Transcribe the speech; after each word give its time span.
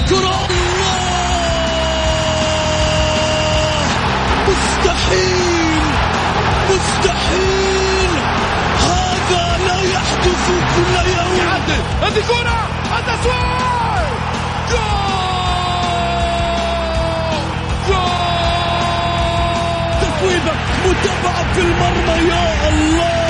الكرة 0.00 0.46
الله. 0.50 1.00
مستحيل 4.48 5.82
مستحيل. 6.70 8.12
هذا 8.80 9.44
لا 9.66 9.78
يحدث 9.82 10.44
كل 10.76 10.94
يوم. 11.10 11.40
هذه 12.02 12.20
كرة. 12.28 12.60
التسويق 12.98 14.08
جول. 14.70 14.88
جول. 17.88 18.10
متابعة 20.86 21.42
في 21.54 21.60
المرمى 21.60 22.16
يا 22.30 22.68
الله. 22.68 23.29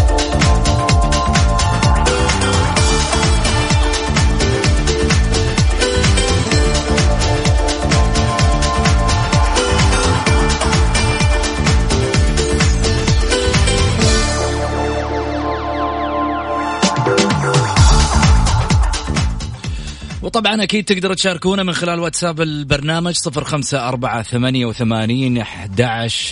وطبعا 20.31 20.63
أكيد 20.63 20.85
تقدروا 20.85 21.15
تشاركونا 21.15 21.63
من 21.63 21.73
خلال 21.73 21.99
واتساب 21.99 22.41
البرنامج 22.41 23.13
صفر 23.13 23.43
خمسة 23.43 23.87
أربعة 23.87 24.21
ثمانية 24.21 24.65
وثمانين 24.65 25.37
أحد 25.37 25.81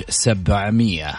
سبعمية. 0.10 1.14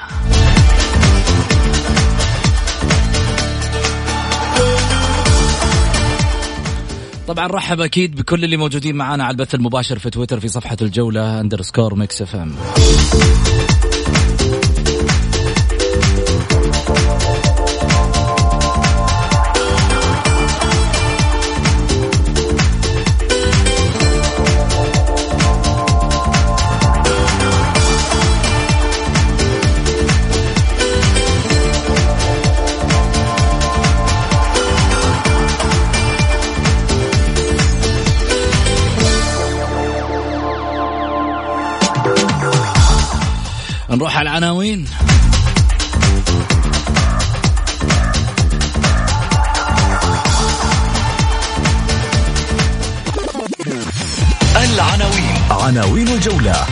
طبعا 7.28 7.46
رحب 7.46 7.80
أكيد 7.80 8.16
بكل 8.16 8.44
اللي 8.44 8.56
موجودين 8.56 8.96
معنا 8.96 9.24
على 9.24 9.32
البث 9.32 9.54
المباشر 9.54 9.98
في 9.98 10.10
تويتر 10.10 10.40
في 10.40 10.48
صفحة 10.48 10.76
الجولة 10.82 11.40
underscore 11.40 11.94
ميكس 11.94 12.22
اف 12.22 12.36
ام 12.36 12.54
نروح 44.00 44.16
على 44.16 44.30
العناوين. 44.30 44.84
العناوين. 54.56 55.34
عناوين 55.50 56.08
الجولة. 56.08 56.66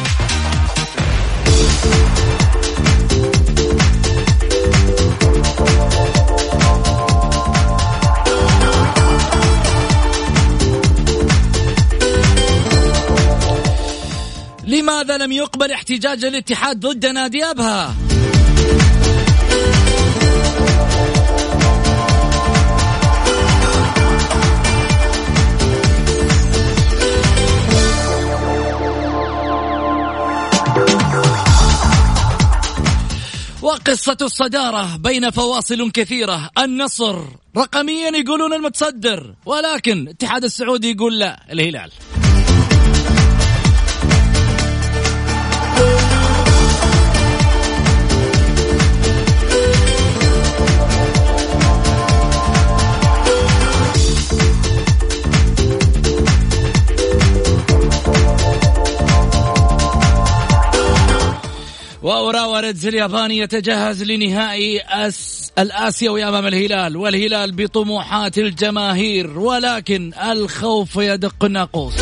لماذا 14.98 15.24
لم 15.24 15.32
يقبل 15.32 15.72
احتجاج 15.72 16.24
الاتحاد 16.24 16.80
ضد 16.80 17.06
نادي 17.06 17.44
أبها؟ 17.44 17.94
وقصة 33.62 34.16
الصدارة 34.22 34.96
بين 34.96 35.30
فواصل 35.30 35.90
كثيرة. 35.90 36.50
النصر. 36.58 37.24
رقميا 37.56 38.16
يقولون 38.16 38.52
المتصدر 38.52 39.34
ولكن 39.46 39.98
الاتحاد 39.98 40.44
السعودي 40.44 40.90
يقول 40.90 41.18
لا 41.18 41.52
الهلال. 41.52 41.90
وأوراوا 62.02 62.60
ريدز 62.60 62.86
الياباني 62.86 63.38
يتجهز 63.38 64.02
لنهائي 64.02 64.80
أس 64.80 65.52
الآسيوي 65.58 66.24
أمام 66.24 66.46
الهلال 66.46 66.96
والهلال 66.96 67.52
بطموحات 67.52 68.38
الجماهير 68.38 69.38
ولكن 69.38 70.12
الخوف 70.30 70.96
يدق 70.96 71.44
الناقوس. 71.44 71.94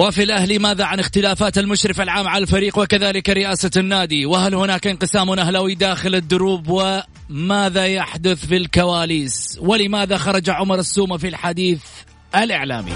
وفي 0.00 0.22
الأهلي 0.22 0.58
ماذا 0.58 0.84
عن 0.84 1.00
اختلافات 1.00 1.58
المشرف 1.58 2.00
العام 2.00 2.28
على 2.28 2.42
الفريق 2.42 2.78
وكذلك 2.78 3.28
رئاسة 3.28 3.70
النادي؟ 3.76 4.26
وهل 4.26 4.54
هناك 4.54 4.86
انقسام 4.86 5.30
أهلوي 5.30 5.74
داخل 5.74 6.14
الدروب؟ 6.14 6.68
وماذا 6.68 7.86
يحدث 7.86 8.46
في 8.46 8.56
الكواليس؟ 8.56 9.58
ولماذا 9.60 10.16
خرج 10.16 10.50
عمر 10.50 10.78
السومة 10.78 11.16
في 11.16 11.28
الحديث 11.28 11.80
الإعلامي؟ 12.34 12.92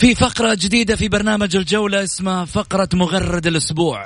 في 0.00 0.14
فقرة 0.14 0.54
جديدة 0.54 0.96
في 0.96 1.08
برنامج 1.08 1.56
الجولة 1.56 2.02
اسمها 2.04 2.44
فقرة 2.44 2.88
مغرد 2.94 3.46
الأسبوع. 3.46 4.04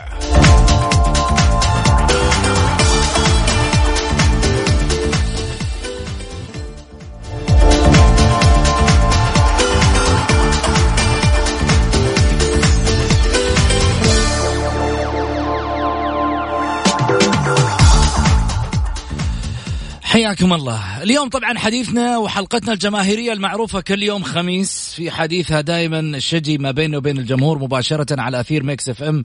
حياكم 20.14 20.52
الله. 20.52 21.02
اليوم 21.02 21.28
طبعا 21.28 21.58
حديثنا 21.58 22.18
وحلقتنا 22.18 22.72
الجماهيرية 22.72 23.32
المعروفة 23.32 23.80
كل 23.80 24.02
يوم 24.02 24.22
خميس 24.22 24.94
في 24.96 25.10
حديثها 25.10 25.60
دائما 25.60 26.00
الشجي 26.00 26.58
ما 26.58 26.70
بينه 26.70 26.96
وبين 26.96 27.18
الجمهور 27.18 27.58
مباشرة 27.58 28.20
على 28.20 28.40
أثير 28.40 28.62
ميكس 28.62 28.88
إف 28.88 29.02
إم 29.02 29.24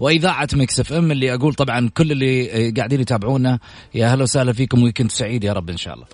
وإذاعة 0.00 0.48
ميكس 0.52 0.80
إف 0.80 0.92
إم 0.92 1.10
اللي 1.10 1.34
أقول 1.34 1.54
طبعا 1.54 1.88
كل 1.88 2.12
اللي 2.12 2.70
قاعدين 2.70 3.00
يتابعونا 3.00 3.58
يا 3.94 4.06
أهلا 4.12 4.22
وسهلا 4.22 4.52
فيكم 4.52 4.82
weekend 4.82 5.10
سعيد 5.10 5.44
يا 5.44 5.52
رب 5.52 5.70
إن 5.70 5.76
شاء 5.76 5.94
الله. 5.94 6.06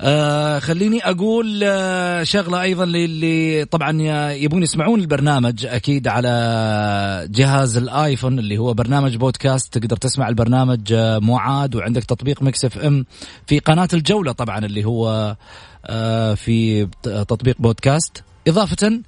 آه 0.00 0.58
خليني 0.58 1.04
أقول 1.04 1.60
آه 1.64 2.22
شغلة 2.22 2.62
أيضا 2.62 2.84
للي 2.84 3.64
طبعا 3.64 4.02
يبون 4.32 4.62
يسمعون 4.62 5.00
البرنامج 5.00 5.66
أكيد 5.66 6.08
على 6.08 6.28
جهاز 7.30 7.76
الآيفون 7.76 8.38
اللي 8.38 8.58
هو 8.58 8.74
برنامج 8.74 9.16
بودكاست. 9.16 9.78
تقدر 9.78 9.96
تسمع 9.96 10.28
البرنامج 10.28 10.92
آه 10.92 11.18
معاد 11.18 11.74
وعندك 11.74 12.04
تطبيق 12.04 12.42
مكس 12.42 12.64
إف 12.64 12.78
إم 12.78 13.04
في 13.46 13.58
قناة 13.58 13.88
الجولة 13.92 14.32
طبعا 14.32 14.58
اللي 14.58 14.84
هو 14.84 15.36
آه 15.86 16.34
في 16.34 16.86
تطبيق 17.02 17.56
بودكاست. 17.58 18.22
إضافة 18.48 19.00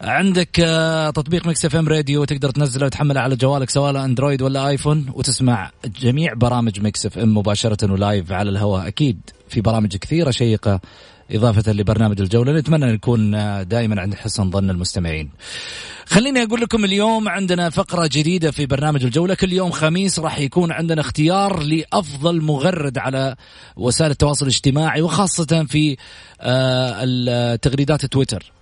عندك 0.00 0.60
آه، 0.60 1.10
تطبيق 1.10 1.46
ميكس 1.46 1.64
اف 1.64 1.76
ام 1.76 1.88
راديو 1.88 2.24
تقدر 2.24 2.50
تنزله 2.50 2.86
وتحمله 2.86 3.20
على 3.20 3.36
جوالك 3.36 3.70
سواء 3.70 4.04
اندرويد 4.04 4.42
ولا 4.42 4.68
آيفون 4.68 5.06
وتسمع 5.14 5.70
جميع 6.00 6.34
برامج 6.34 6.80
ميكس 6.80 7.06
اف 7.06 7.18
ام 7.18 7.36
مباشرة 7.36 7.92
و 7.92 8.00
live 8.00 8.32
على 8.32 8.50
الهواء. 8.50 8.86
أكيد 8.86 9.20
في 9.48 9.60
برامج 9.60 9.96
كثيرة 9.96 10.30
شيقة 10.30 10.80
إضافة 11.30 11.72
لبرنامج 11.72 12.20
الجولة. 12.20 12.52
نتمنى 12.52 12.92
نكون 12.92 13.34
آه، 13.34 13.62
دائما 13.62 14.00
عند 14.00 14.14
حسن 14.14 14.50
ظن 14.50 14.70
المستمعين. 14.70 15.30
خليني 16.06 16.42
أقول 16.42 16.60
لكم 16.60 16.84
اليوم 16.84 17.28
عندنا 17.28 17.70
فقرة 17.70 18.10
جديدة 18.12 18.50
في 18.50 18.66
برنامج 18.66 19.04
الجولة. 19.04 19.34
كل 19.34 19.52
يوم 19.52 19.70
خميس 19.70 20.18
راح 20.18 20.38
يكون 20.38 20.72
عندنا 20.72 21.00
اختيار 21.00 21.62
لأفضل 21.62 22.40
مغرد 22.40 22.98
على 22.98 23.36
وسائل 23.76 24.10
التواصل 24.10 24.46
الاجتماعي 24.46 25.02
وخاصة 25.02 25.66
في 25.68 25.96
آه، 26.40 27.56
تغريدات 27.56 28.06
تويتر. 28.06 28.52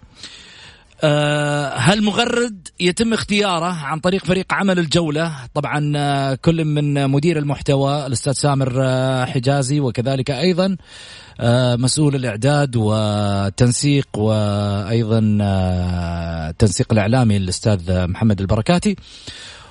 هالمغرد 1.76 2.68
يتم 2.80 3.12
اختياره 3.12 3.66
عن 3.66 4.00
طريق 4.00 4.24
فريق 4.24 4.52
عمل 4.52 4.78
الجولة؟ 4.78 5.32
طبعا 5.54 5.92
آه، 5.96 6.34
كل 6.34 6.64
من 6.64 7.10
مدير 7.10 7.38
المحتوى 7.38 8.06
الأستاذ 8.06 8.32
سامر 8.32 8.72
آه، 8.82 9.24
حجازي 9.24 9.80
وكذلك 9.80 10.30
أيضا 10.30 10.76
مسؤول 11.76 12.14
الإعداد 12.14 12.76
والتنسيق 12.76 14.08
وأيضا 14.14 15.38
التنسيق 16.50 16.92
الإعلامي 16.92 17.36
الأستاذ 17.36 18.06
محمد 18.06 18.40
البركاتي 18.40 18.96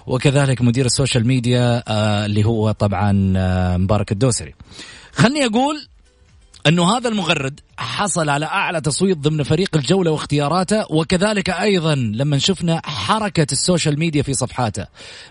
وكذلك 0.08 0.62
مدير 0.62 0.86
ال 0.86 0.92
social 0.92 1.28
media 1.28 1.84
اللي 2.26 2.46
هو 2.46 2.72
طبعا 2.72 3.12
مبارك 3.78 4.12
الدوسري. 4.12 4.54
خلني 5.14 5.46
أقول 5.46 5.76
أنه 6.68 6.98
هذا 6.98 7.10
المغرد 7.10 7.60
حصل 7.78 8.30
على 8.30 8.46
أعلى 8.46 8.82
تصويت 8.82 9.18
ضمن 9.18 9.44
فريق 9.44 9.70
الجولة 9.76 10.12
واختياراته 10.12 10.86
وكذلك 10.92 11.50
أيضا 11.50 11.96
لما 11.96 12.38
شفنا 12.38 12.82
حركة 12.86 13.48
ال 13.52 13.59
social 13.59 14.00
media 14.00 14.24
في 14.24 14.34
صفحاته. 14.34 14.86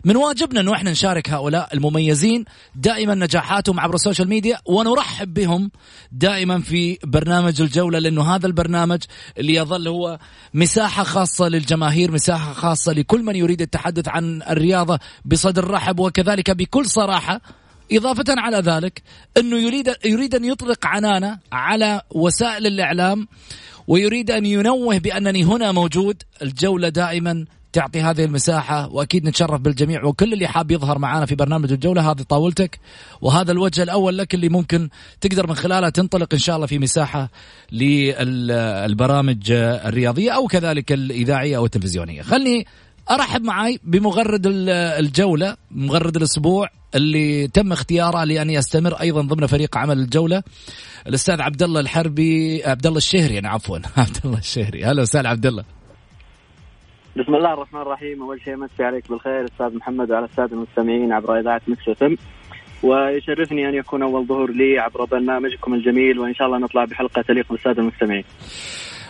من 0.05 0.17
واجبنا 0.17 0.61
أنه 0.61 0.75
إحنا 0.75 0.91
نشارك 0.91 1.31
هؤلاء 1.31 1.75
المميزين 1.75 2.45
دائما 2.75 3.15
نجاحاتهم 3.15 3.81
عبر 3.81 3.95
ال 3.95 4.00
social 4.00 4.29
media 4.29 4.59
ونرحب 4.67 5.35
بهم 5.35 5.71
دائما 6.13 6.61
في 6.61 6.99
برنامج 7.05 7.61
الجولة 7.61 7.99
لأنه 7.99 8.35
هذا 8.35 8.47
البرنامج 8.47 9.03
اللي 9.39 9.55
يظل 9.55 9.89
هو 9.89 10.19
مساحة 10.55 11.05
خاصة 11.05 11.49
للجماهير 11.49 12.11
مساحة 12.11 12.53
خاصة 12.53 12.93
لكل 12.93 13.23
من 13.23 13.37
يريد 13.37 13.63
التحدث 13.63 14.09
عن 14.09 14.43
الرياضة 14.43 14.99
بصدر 15.25 15.71
رحب 15.71 15.99
وكذلك 15.99 16.51
بكل 16.51 16.87
صراحة 16.87 17.41
إضافة 17.97 18.25
على 18.29 18.57
ذلك 18.57 19.03
أنه 19.37 19.57
يريد 19.57 19.95
يريد 20.05 20.35
أن 20.35 20.45
يطلق 20.45 20.87
عنانة 20.87 21.39
على 21.53 22.01
وسائل 22.11 22.67
الإعلام 22.67 23.29
ويريد 23.89 24.31
أن 24.31 24.47
ينوه 24.47 24.99
بأنني 24.99 25.45
هنا 25.45 25.73
موجود. 25.73 26.23
الجولة 26.43 26.89
دائما 26.89 27.45
تعطي 27.73 28.01
هذه 28.01 28.25
المساحة 28.25 28.89
وأكيد 28.89 29.29
نتشرف 29.29 29.61
بالجميع 29.61 30.05
وكل 30.05 30.33
اللي 30.33 30.47
حاب 30.47 30.71
يظهر 30.71 30.99
معنا 30.99 31.27
في 31.27 31.35
برنامج 31.35 31.73
الجولة 31.73 32.11
هذه 32.11 32.23
طاولتك. 32.23 32.79
وهذا 33.21 33.53
الوجه 33.53 33.83
الأول 33.83 34.19
لك 34.19 34.35
اللي 34.35 34.49
ممكن 34.49 34.89
تقدر 35.21 35.47
من 35.47 35.55
خلالها 35.55 35.91
تنطلق 35.91 36.29
إن 36.33 36.39
شاء 36.39 36.57
الله 36.57 36.67
في 36.67 36.79
مساحة 36.79 37.31
للبرامج 37.73 39.51
الرياضية 39.51 40.31
أو 40.31 40.47
كذلك 40.47 40.93
الإذاعية 40.93 41.57
أو 41.57 41.65
التلفزيونية. 41.65 42.23
خلني 42.23 42.67
أرحب 43.11 43.43
معي 43.43 43.81
بمغرد 43.85 44.47
الجولة 44.47 45.57
مغرد 45.71 46.17
الأسبوع 46.17 46.69
اللي 46.95 47.49
تم 47.49 47.73
اختياره 47.73 48.25
لأن 48.25 48.51
يستمر 48.51 48.95
أيضا 49.01 49.21
ضمن 49.21 49.47
فريق 49.47 49.77
عمل 49.77 49.99
الجولة 49.99 50.43
الأستاذ 51.07 51.41
عبد 51.41 51.63
الله 51.63 51.81
الحربي 51.81 52.63
عبد 52.65 52.87
الله 52.87 52.99
الشهري 52.99 53.39
أنا 53.39 53.49
عفوا 53.49 53.79
عبد 53.97 54.17
الله 54.25 54.39
الشهري. 54.39 54.85
أهلا 54.85 55.03
وسهلا 55.03 55.29
عبد 55.29 55.47
الله 55.47 55.65
بسم 57.17 57.35
الله 57.35 57.53
الرحمن 57.53 57.81
الرحيم. 57.81 58.23
أول 58.23 58.41
شيء 58.45 58.57
مسي 58.57 58.85
عليك 58.85 59.11
بالخير 59.11 59.45
أستاذ 59.45 59.77
محمد 59.77 60.11
وعلى 60.11 60.25
الساده 60.25 60.57
المستمعين 60.57 61.13
عبر 61.13 61.41
إذاعة 61.41 61.61
مكس 61.69 62.03
إم. 62.03 62.17
ويشرفني 62.83 63.69
أن 63.69 63.75
يكون 63.75 64.03
أول 64.03 64.27
ظهور 64.27 64.51
لي 64.51 64.79
عبر 64.79 65.05
برنامجكم 65.05 65.75
الجميل 65.75 66.19
وإن 66.19 66.35
شاء 66.35 66.47
الله 66.47 66.59
نطلع 66.59 66.85
بحلقة 66.85 67.23
تليق 67.23 67.53
بالساده 67.53 67.83
المستمعين. 67.83 68.25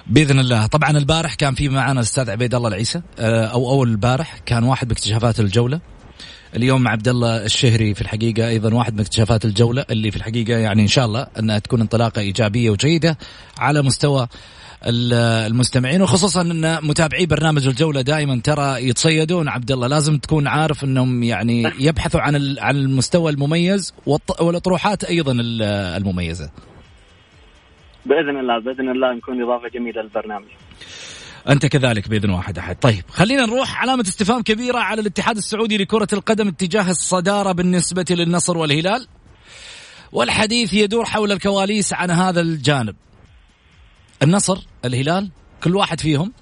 بإذن 0.06 0.38
الله. 0.38 0.66
طبعا 0.66 0.90
البارح 0.90 1.34
كان 1.34 1.54
في 1.54 1.68
معنا 1.68 1.92
الأستاذ 1.92 2.30
عبيد 2.30 2.54
الله 2.54 2.68
العيسى 2.68 3.02
آه، 3.18 3.46
أو 3.46 3.70
أول 3.70 3.88
البارح 3.88 4.38
كان 4.46 4.64
واحد 4.64 4.88
باكتشافات 4.88 5.40
الجولة. 5.40 5.80
اليوم 6.56 6.88
عبد 6.88 7.08
الله 7.08 7.44
الشهري 7.44 7.94
في 7.94 8.00
الحقيقة 8.00 8.48
أيضا 8.48 8.74
واحد 8.74 8.94
من 8.94 9.00
اكتشافات 9.00 9.44
الجولة 9.44 9.84
اللي 9.90 10.10
في 10.10 10.16
الحقيقة 10.16 10.58
يعني 10.58 10.82
إن 10.82 10.86
شاء 10.86 11.04
الله 11.04 11.26
أنها 11.38 11.58
تكون 11.58 11.80
انطلاقة 11.80 12.20
إيجابية 12.20 12.70
وجيدة 12.70 13.18
على 13.58 13.82
مستوى 13.82 14.28
المستمعين 14.86 16.02
وخصوصا 16.02 16.40
أن 16.40 16.78
متابعي 16.82 17.26
برنامج 17.26 17.66
الجولة 17.66 18.00
دائما 18.00 18.40
ترى 18.44 18.88
يتصيدون 18.88 19.48
عبد 19.48 19.72
الله 19.72 19.86
لازم 19.86 20.18
تكون 20.18 20.46
عارف 20.46 20.84
أنهم 20.84 21.22
يعني 21.22 21.72
يبحثوا 21.78 22.20
عن 22.20 22.56
عن 22.58 22.76
المستوى 22.76 23.32
المميز 23.32 23.94
والأطروحات 24.40 25.04
أيضا 25.04 25.36
المميزة. 25.40 26.50
بإذن 28.06 28.38
الله 28.40 28.58
بإذن 28.58 28.88
الله 28.88 29.14
نكون 29.14 29.42
إضافة 29.42 29.68
جميلة 29.68 30.02
للبرنامج 30.02 30.48
أنت 31.48 31.66
كذلك 31.66 32.08
بإذن 32.08 32.30
واحد 32.30 32.58
أحد. 32.58 32.76
طيب 32.76 33.04
خلينا 33.10 33.46
نروح 33.46 33.80
علامة 33.80 34.02
استفهام 34.02 34.42
كبيرة 34.42 34.78
على 34.78 35.00
الاتحاد 35.00 35.36
السعودي 35.36 35.78
لكرة 35.78 36.08
القدم 36.12 36.48
اتجاه 36.48 36.90
الصدارة 36.90 37.52
بالنسبة 37.52 38.04
للنصر 38.10 38.58
والهلال. 38.58 39.08
والحديث 40.12 40.74
يدور 40.74 41.04
حول 41.04 41.32
الكواليس 41.32 41.92
عن 41.92 42.10
هذا 42.10 42.40
الجانب. 42.40 42.96
النصر 44.22 44.58
الهلال 44.84 45.30
كل 45.62 45.76
واحد 45.76 46.00
فيهم 46.00 46.32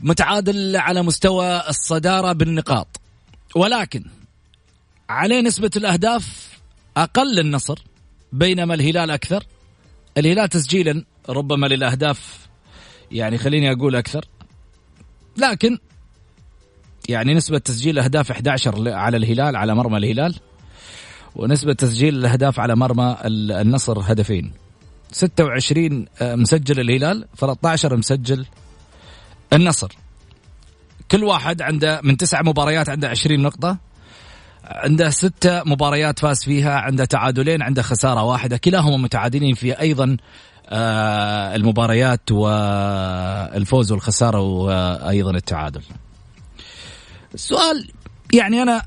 متعادل 0.00 0.76
على 0.76 1.02
مستوى 1.02 1.68
الصدارة 1.68 2.32
بالنقاط. 2.32 3.00
ولكن 3.56 4.04
عليه 5.08 5.40
نسبة 5.40 5.70
الأهداف 5.76 6.48
أقل 6.96 7.34
للنصر 7.34 7.78
بينما 8.32 8.74
الهلال 8.74 9.10
أكثر. 9.10 9.44
الهلال 10.18 10.48
تسجيلا 10.48 11.04
ربما 11.28 11.66
للأهداف 11.66 12.44
يعني 13.12 13.38
خليني 13.38 13.72
أقول 13.72 13.96
أكثر. 13.96 14.24
لكن 15.36 15.78
يعني 17.08 17.34
نسبة 17.34 17.58
تسجيل 17.58 17.98
الأهداف 17.98 18.30
11 18.30 18.92
على 18.92 19.16
الهلال 19.16 19.56
على 19.56 19.74
مرمى 19.74 19.96
الهلال 19.96 20.34
ونسبة 21.36 21.72
تسجيل 21.72 22.14
الأهداف 22.14 22.60
على 22.60 22.76
مرمى 22.76 23.16
النصر 23.24 24.12
هدفين. 24.12 24.52
26 25.12 26.06
آه، 26.22 26.34
مسجل 26.34 26.80
الهلال 26.80 27.26
13 27.36 27.96
مسجل 27.96 28.46
النصر. 29.52 29.92
كل 31.10 31.24
واحد 31.24 31.62
عنده 31.62 32.00
من 32.02 32.16
تسع 32.16 32.42
مباريات 32.42 32.88
عنده 32.88 33.08
20 33.08 33.40
نقطة 33.42 33.78
عنده 34.64 35.10
ستة 35.10 35.62
مباريات 35.64 36.18
فاز 36.18 36.44
فيها 36.44 36.78
عنده 36.78 37.04
تعادلين 37.04 37.62
عنده 37.62 37.82
خسارة 37.82 38.22
واحدة. 38.22 38.56
كلاهما 38.56 38.96
متعادلين 38.96 39.54
في 39.54 39.80
أيضا 39.80 40.16
المباريات 41.56 42.32
والفوز 42.32 43.92
والخسارة 43.92 44.40
وأيضا 44.40 45.30
التعادل. 45.30 45.82
السؤال 47.34 47.88
يعني 48.34 48.62
أنا 48.62 48.82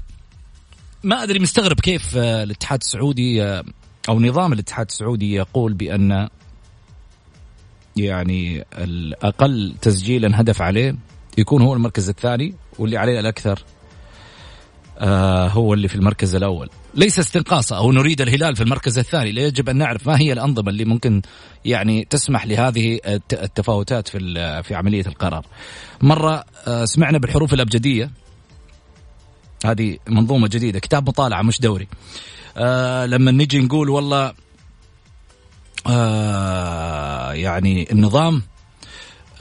ما 1.03 1.23
أدري 1.23 1.39
مستغرب 1.39 1.79
كيف 1.79 2.17
آه، 2.17 2.43
الاتحاد 2.43 2.79
السعودي 2.81 3.43
آه، 3.43 3.63
أو 4.09 4.19
نظام 4.19 4.53
الاتحاد 4.53 4.85
السعودي 4.89 5.33
يقول 5.33 5.73
بأن 5.73 6.27
يعني 7.95 8.65
الأقل 8.77 9.75
تسجيلا 9.81 10.41
هدف 10.41 10.61
عليه 10.61 10.95
يكون 11.37 11.61
هو 11.61 11.73
المركز 11.73 12.09
الثاني 12.09 12.53
واللي 12.79 12.97
عليه 12.97 13.19
الأكثر. 13.19 13.59
آه 13.59 13.76
هو 15.47 15.73
اللي 15.73 15.87
في 15.87 15.95
المركز 15.95 16.35
الأول. 16.35 16.69
ليس 16.95 17.19
استنقاصا 17.19 17.77
أو 17.77 17.91
نريد 17.91 18.21
الهلال 18.21 18.55
في 18.55 18.63
المركز 18.63 18.97
الثاني. 18.97 19.29
يجب 19.29 19.69
أن 19.69 19.75
نعرف 19.77 20.07
ما 20.07 20.19
هي 20.19 20.33
الأنظمة 20.33 20.69
اللي 20.69 20.85
ممكن 20.85 21.21
يعني 21.65 22.07
تسمح 22.09 22.45
لهذه 22.45 22.99
التفاوتات 23.33 24.07
في 24.07 24.19
في 24.63 24.75
عملية 24.75 25.05
القرار. 25.07 25.45
مرة 26.01 26.43
آه 26.67 26.85
سمعنا 26.85 27.17
بالحروف 27.17 27.53
الأبجدية. 27.53 28.11
هذه 29.65 29.97
منظومة 30.07 30.47
جديدة. 30.47 30.79
كتاب 30.79 31.07
مطالعة 31.09 31.41
مش 31.41 31.61
دوري. 31.61 31.87
آه 32.57 33.05
لما 33.05 33.31
نجي 33.31 33.59
نقول 33.59 33.89
والله 33.89 34.33
آه 35.87 37.33
يعني 37.33 37.91
النظام 37.91 38.41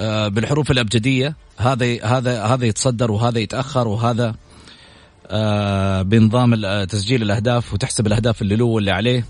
آه 0.00 0.28
بالحروف 0.28 0.70
الأبجدية 0.70 1.36
هذا 1.56 2.04
هذا 2.04 2.44
هذا 2.44 2.66
يتصدر 2.66 3.10
وهذا 3.10 3.38
يتأخر 3.38 3.88
وهذا 3.88 4.28
آه 4.28 4.34
بنظام 6.02 6.54
تسجيل 6.84 7.22
الأهداف 7.22 7.74
وتحسب 7.74 8.06
الأهداف 8.06 8.42
اللي 8.42 8.56
له 8.56 8.64
واللي 8.64 8.90
عليه. 8.90 9.24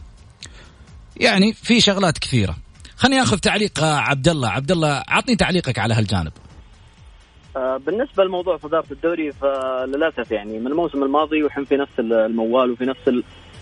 يعني 1.17 1.53
في 1.53 1.81
شغلات 1.81 2.19
كثيرة. 2.19 2.57
خليني 2.97 3.23
آخذ 3.23 3.39
تعليق 3.39 3.85
عبد 3.85 4.29
الله 4.29 4.49
عبد 4.49 4.71
الله 4.71 5.03
عطني 5.09 5.37
تعليقك 5.37 5.79
على 5.79 5.95
هالجانب. 5.95 6.33
آه، 7.57 7.77
بالنسبة 7.77 8.25
لموضوع 8.25 8.57
صدارة 8.57 8.87
الدوري 8.91 9.33
فللأسف 9.33 10.31
يعني 10.31 10.59
من 10.59 10.67
الموسم 10.67 11.03
الماضي 11.03 11.43
وحن 11.43 11.65
في 11.65 11.77
نفس 11.77 11.99
الموال 11.99 12.71
وفي 12.71 12.85
نفس 12.85 13.11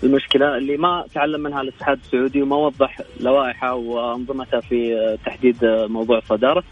المشكلة 0.03 0.57
اللي 0.57 0.77
ما 0.77 1.05
تعلم 1.13 1.41
منها 1.41 1.61
الاتحاد 1.61 1.99
السعودي 2.05 2.41
وما 2.41 2.55
وضح 2.55 3.01
لوائحه 3.19 3.73
وأنظمته 3.73 4.59
في 4.59 5.17
تحديد 5.25 5.57
موضوع 5.89 6.17
الصدارة. 6.17 6.63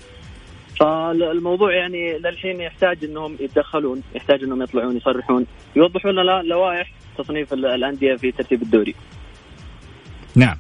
فالموضوع 0.80 1.76
يعني 1.76 2.18
للحين 2.20 2.62
يحتاج 2.62 3.04
إنهم 3.04 3.38
يتدخلون 3.40 4.02
يحتاج 4.16 4.44
إنهم 4.44 4.62
يطلعون 4.62 4.98
يصرحون 4.98 5.46
يوضحون 5.76 6.12
لنا 6.12 6.42
لوائح 6.42 6.92
تصنيف 7.18 7.54
الأندية 7.54 8.16
في 8.16 8.32
ترتيب 8.32 8.62
الدوري. 8.62 8.96
نعم. 10.36 10.58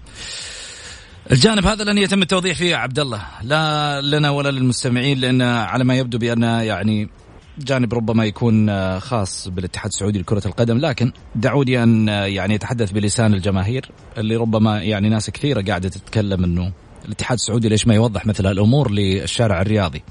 الجانب 1.32 1.66
هذا 1.66 1.84
لن 1.84 1.98
يتم 1.98 2.22
التوضيح 2.22 2.58
فيه 2.58 2.76
عبد 2.76 3.00
الله. 3.00 3.22
لا 3.44 4.02
لنا 4.02 4.30
ولا 4.30 4.50
للمستمعين 4.50 5.20
لأن 5.20 5.42
على 5.42 5.84
ما 5.84 5.96
يبدو 5.96 6.18
بأن 6.18 6.44
يعني 6.44 7.10
جانب 7.58 7.94
ربما 7.94 8.26
يكون 8.26 8.70
خاص 9.00 9.48
بالاتحاد 9.48 9.92
السعودي 9.92 10.20
لكرة 10.20 10.42
القدم 10.46 10.78
لكن 10.78 11.12
دعوني 11.36 11.84
أن 11.84 12.08
يعني 12.08 12.56
أتحدث 12.56 12.92
بلسان 12.92 13.34
الجماهير 13.34 13.92
اللي 14.18 14.36
ربما 14.36 14.84
يعني 14.84 15.10
ناس 15.10 15.30
كثيرة 15.30 15.62
قاعدة 15.62 15.90
تتكلم 15.90 16.44
أنه 16.44 16.72
الاتحاد 17.06 17.38
السعودي 17.38 17.70
ليش 17.70 17.88
ما 17.88 17.96
يوضح 17.96 18.26
مثل 18.26 18.48
هالأمور 18.48 18.92
للشارع 18.92 19.62
الرياضي 19.62 20.04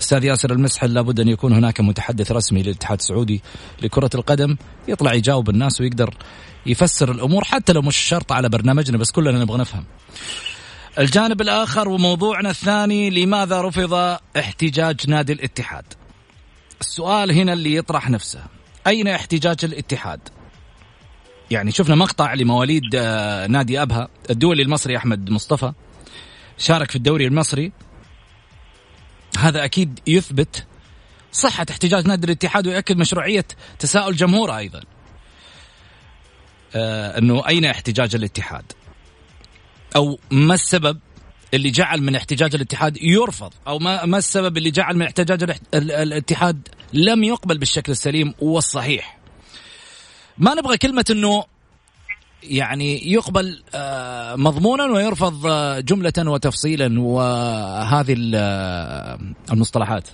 أستاذ 0.00 0.24
ياسر 0.24 0.52
المسحل 0.52 0.94
لابد 0.94 1.20
أن 1.20 1.28
يكون 1.28 1.52
هناك 1.52 1.80
متحدث 1.80 2.32
رسمي 2.32 2.62
للاتحاد 2.62 2.98
السعودي 2.98 3.42
لكرة 3.82 4.10
القدم 4.14 4.56
يطلع 4.88 5.14
يجاوب 5.14 5.50
الناس 5.50 5.80
ويقدر 5.80 6.14
يفسر 6.66 7.10
الأمور 7.10 7.44
حتى 7.44 7.72
لو 7.72 7.82
مش 7.82 7.96
شرط 7.96 8.32
على 8.32 8.48
برنامجنا 8.48 8.98
بس 8.98 9.10
كلنا 9.10 9.38
نبغى 9.38 9.58
نفهم. 9.58 9.84
الجانب 10.98 11.40
الآخر 11.40 11.88
وموضوعنا 11.88 12.50
الثاني 12.50 13.10
لماذا 13.10 13.60
رفض 13.60 13.94
احتجاج 14.36 15.10
نادي 15.10 15.32
الاتحاد؟ 15.32 15.84
السؤال 16.80 17.32
هنا 17.32 17.52
اللي 17.52 17.74
يطرح 17.74 18.10
نفسه 18.10 18.40
أين 18.86 19.08
احتجاج 19.08 19.64
الاتحاد؟ 19.64 20.20
يعني 21.50 21.70
شفنا 21.70 21.94
مقطع 21.94 22.34
لمواليد 22.34 22.82
آه، 22.94 23.46
نادي 23.46 23.82
أبها 23.82 24.08
الدولي 24.30 24.62
المصري 24.62 24.96
أحمد 24.96 25.30
مصطفى 25.30 25.72
شارك 26.60 26.90
في 26.90 26.96
الدوري 26.96 27.26
المصري 27.26 27.72
هذا 29.38 29.64
أكيد 29.64 30.00
يثبت 30.06 30.66
صحة 31.32 31.66
احتجاج 31.70 32.06
نادي 32.06 32.26
الاتحاد 32.26 32.66
ويؤكد 32.66 32.96
مشروعية 32.96 33.46
تساؤل 33.78 34.16
جمهوره 34.16 34.58
أيضا. 34.58 34.80
آه 36.74 37.18
إنه 37.18 37.48
أين 37.48 37.64
احتجاج 37.64 38.14
الاتحاد؟ 38.14 38.72
أو 39.96 40.18
ما 40.30 40.54
السبب 40.54 40.98
اللي 41.54 41.70
جعل 41.70 42.02
من 42.02 42.16
احتجاج 42.16 42.54
الاتحاد 42.54 43.02
يرفض 43.02 43.52
أو 43.66 43.78
ما 43.78 44.04
ما 44.04 44.18
السبب 44.18 44.56
اللي 44.56 44.70
جعل 44.70 44.96
من 44.96 45.02
احتجاج 45.02 45.56
الاتحاد 45.74 46.68
لم 46.92 47.24
يقبل 47.24 47.58
بالشكل 47.58 47.92
السليم 47.92 48.34
والصحيح 48.38 49.18
ما 50.38 50.54
نبغى 50.54 50.78
كلمة 50.78 51.04
إنه 51.10 51.44
يعني 52.42 53.12
يقبل 53.12 53.62
آه، 53.74 54.36
مضمونا 54.36 54.84
ويرفض 54.84 55.46
آه، 55.46 55.80
جملة 55.80 56.12
وتفصيلا 56.18 57.00
وهذه 57.00 58.16
آه، 58.34 59.18
المصطلحات. 59.52 60.08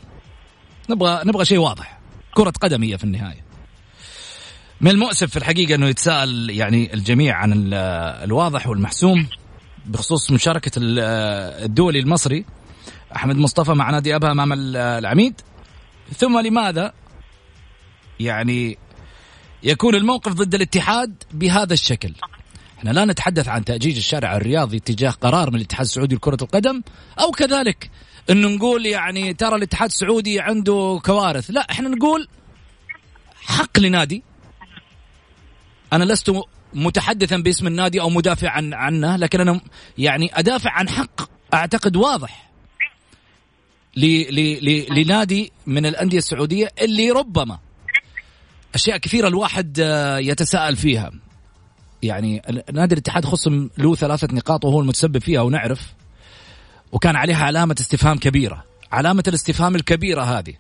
نبغى 0.90 1.20
نبغى 1.24 1.44
شيء 1.44 1.58
واضح. 1.58 1.98
كرة 2.34 2.52
قدم 2.60 2.82
هي 2.82 2.98
في 2.98 3.04
النهاية. 3.04 3.46
من 4.80 4.90
المؤسف 4.90 5.30
في 5.30 5.36
الحقيقة 5.36 5.74
إنه 5.74 5.86
يتساءل 5.86 6.50
يعني 6.50 6.94
الجميع 6.94 7.36
عن 7.36 7.70
الواضح 7.72 8.68
والمحسوم 8.68 9.26
بخصوص 9.86 10.30
مشاركة 10.30 10.70
الدولي 10.78 11.98
المصري. 11.98 12.44
أحمد 13.16 13.36
مصطفى 13.36 13.72
مع 13.72 13.90
نادي 13.90 14.16
أبها 14.16 14.32
أمام 14.32 14.52
العميد. 14.76 15.40
ثم 16.16 16.38
لماذا 16.38 16.92
يعني 18.20 18.78
يكون 19.66 19.94
الموقف 19.94 20.32
ضد 20.32 20.54
الاتحاد 20.54 21.22
بهذا 21.32 21.72
الشكل. 21.72 22.12
إحنا 22.78 22.90
لا 22.90 23.04
نتحدث 23.04 23.48
عن 23.48 23.64
تأجيج 23.64 23.96
الشارع 23.96 24.36
الرياضي 24.36 24.78
تجاه 24.78 25.10
قرار 25.10 25.50
من 25.50 25.56
الاتحاد 25.56 25.86
السعودي 25.86 26.14
لكرة 26.14 26.38
القدم 26.42 26.82
أو 27.20 27.30
كذلك 27.30 27.90
أنه 28.30 28.48
نقول 28.48 28.86
يعني 28.86 29.34
ترى 29.34 29.56
الاتحاد 29.56 29.88
السعودي 29.88 30.40
عنده 30.40 31.00
كوارث. 31.04 31.50
لا 31.50 31.66
إحنا 31.70 31.88
نقول 31.88 32.28
حق 33.34 33.78
لنادي. 33.78 34.22
أنا 35.92 36.04
لست 36.04 36.32
متحدثا 36.74 37.36
باسم 37.36 37.66
النادي 37.66 38.00
أو 38.00 38.10
مدافع 38.10 38.50
عن 38.50 38.74
عنه 38.74 39.16
لكن 39.16 39.40
أنا 39.40 39.60
يعني 39.98 40.30
أدافع 40.38 40.70
عن 40.70 40.88
حق 40.88 41.20
أعتقد 41.54 41.96
واضح 41.96 42.50
لنادي 44.90 45.52
من 45.66 45.86
الأندية 45.86 46.18
السعودية 46.18 46.72
اللي 46.82 47.10
ربما 47.10 47.58
أشياء 48.76 48.96
كثيرة 48.96 49.28
الواحد 49.28 49.80
آه، 49.80 50.18
يتساءل 50.18 50.76
فيها. 50.76 51.10
يعني 52.02 52.42
نادي 52.72 52.94
الاتحاد 52.94 53.24
خصم 53.24 53.68
له 53.78 53.94
ثلاثة 53.94 54.28
نقاط 54.32 54.64
وهو 54.64 54.80
المتسبب 54.80 55.18
فيها 55.18 55.40
ونعرف. 55.40 55.94
وكان 56.92 57.16
عليها 57.16 57.44
علامة 57.44 57.76
استفهام 57.80 58.18
كبيرة. 58.18 58.64
علامة 58.92 59.24
الاستفهام 59.28 59.74
الكبيرة 59.76 60.22
هذه. 60.22 60.54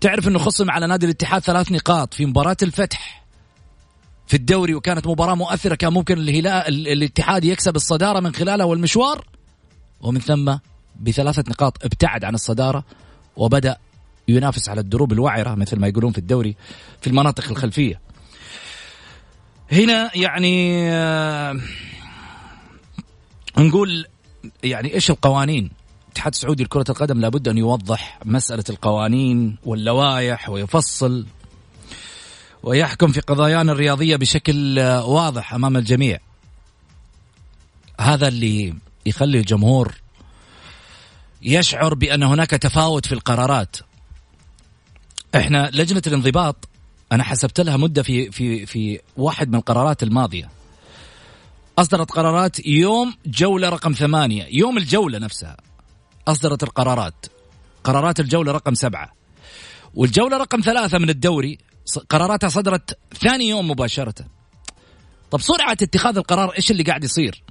تعرف 0.00 0.28
إنه 0.28 0.38
خصم 0.38 0.70
على 0.70 0.86
نادي 0.86 1.06
الاتحاد 1.06 1.42
ثلاث 1.42 1.72
نقاط 1.72 2.14
في 2.14 2.26
مباراة 2.26 2.56
الفتح 2.62 3.24
في 4.26 4.34
الدوري 4.34 4.74
وكانت 4.74 5.06
مباراة 5.06 5.34
مؤثرة 5.34 5.74
كان 5.74 5.92
ممكن 5.92 6.18
الهلال 6.18 6.88
الاتحاد 6.88 7.44
يكسب 7.44 7.76
الصدارة 7.76 8.20
من 8.20 8.34
خلالها 8.34 8.66
والمشوار. 8.66 9.26
ومن 10.00 10.20
ثم 10.20 10.56
بثلاثة 11.00 11.44
نقاط 11.48 11.84
ابتعد 11.84 12.24
عن 12.24 12.34
الصدارة 12.34 12.84
وبدأ 13.36 13.76
ينافس 14.32 14.68
على 14.68 14.80
الدروب 14.80 15.12
الوعرة 15.12 15.54
مثل 15.54 15.78
ما 15.78 15.88
يقولون 15.88 16.12
في 16.12 16.18
الدوري 16.18 16.56
في 17.00 17.06
المناطق 17.06 17.48
الخلفية. 17.50 18.00
هنا 19.72 20.10
يعني 20.14 20.88
آه 20.90 21.60
نقول 23.58 24.06
يعني 24.62 24.94
إيش 24.94 25.10
القوانين؟ 25.10 25.70
الاتحاد 26.04 26.32
السعودي 26.32 26.64
لكرة 26.64 26.84
القدم 26.88 27.20
لابد 27.20 27.48
أن 27.48 27.58
يوضح 27.58 28.18
مسألة 28.24 28.64
القوانين 28.70 29.56
واللوائح 29.64 30.48
ويفصل 30.48 31.26
ويحكم 32.62 33.12
في 33.12 33.20
قضايانا 33.20 33.72
الرياضية 33.72 34.16
بشكل 34.16 34.80
واضح 35.04 35.54
أمام 35.54 35.76
الجميع. 35.76 36.18
هذا 38.00 38.28
اللي 38.28 38.74
يخلي 39.06 39.38
الجمهور 39.38 39.94
يشعر 41.42 41.94
بأن 41.94 42.22
هناك 42.22 42.50
تفاوت 42.50 43.06
في 43.06 43.12
القرارات. 43.12 43.76
إحنا 45.34 45.70
لجنة 45.72 46.02
الانضباط 46.06 46.68
أنا 47.12 47.24
حسبت 47.24 47.60
لها 47.60 47.76
مدة 47.76 48.02
في 48.02 48.30
في 48.30 48.66
في 48.66 49.00
واحد 49.16 49.48
من 49.48 49.54
القرارات 49.54 50.02
الماضية. 50.02 50.50
أصدرت 51.78 52.10
قرارات 52.10 52.66
يوم 52.66 53.14
جولة 53.26 53.68
رقم 53.68 53.92
ثمانية 53.92 54.46
يوم 54.50 54.78
الجولة 54.78 55.18
نفسها 55.18 55.56
أصدرت 56.28 56.62
القرارات. 56.62 57.26
قرارات 57.84 58.20
الجولة 58.20 58.52
رقم 58.52 58.74
سبعة. 58.74 59.12
والجولة 59.94 60.36
رقم 60.36 60.60
ثلاثة 60.60 60.98
من 60.98 61.10
الدوري 61.10 61.58
قراراتها 62.08 62.48
صدرت 62.48 62.98
ثاني 63.20 63.48
يوم 63.48 63.70
مباشرة. 63.70 64.14
طب 65.30 65.40
سرعة 65.40 65.72
اتخاذ 65.72 66.16
القرار 66.16 66.50
إيش 66.56 66.70
اللي 66.70 66.82
قاعد 66.82 67.04
يصير؟ 67.04 67.42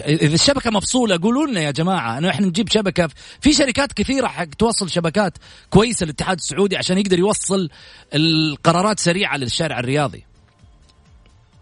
إذا 0.00 0.34
الشبكة 0.34 0.70
مفصولة 0.70 1.18
قولوا 1.22 1.46
لنا 1.46 1.60
يا 1.60 1.70
جماعة 1.70 2.18
إنه 2.18 2.30
إحنا 2.30 2.46
نجيب 2.46 2.68
شبكة. 2.68 3.08
في 3.40 3.52
شركات 3.52 3.92
كثيرة 3.92 4.26
حق 4.26 4.44
توصل 4.44 4.90
شبكات 4.90 5.38
كويسة 5.70 6.04
للاتحاد 6.04 6.38
السعودي 6.38 6.76
عشان 6.76 6.98
يقدر 6.98 7.18
يوصل 7.18 7.70
القرارات 8.14 9.00
سريعة 9.00 9.36
للشارع 9.36 9.78
الرياضي. 9.78 10.24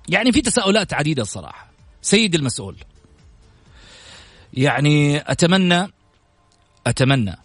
يعني 0.08 0.32
في 0.32 0.42
تساؤلات 0.42 0.94
عديدة 0.94 1.22
الصراحة. 1.22 1.70
سيد 2.02 2.34
المسؤول. 2.34 2.76
يعني 4.54 5.18
أتمنى 5.18 5.86
أتمنى 6.86 7.36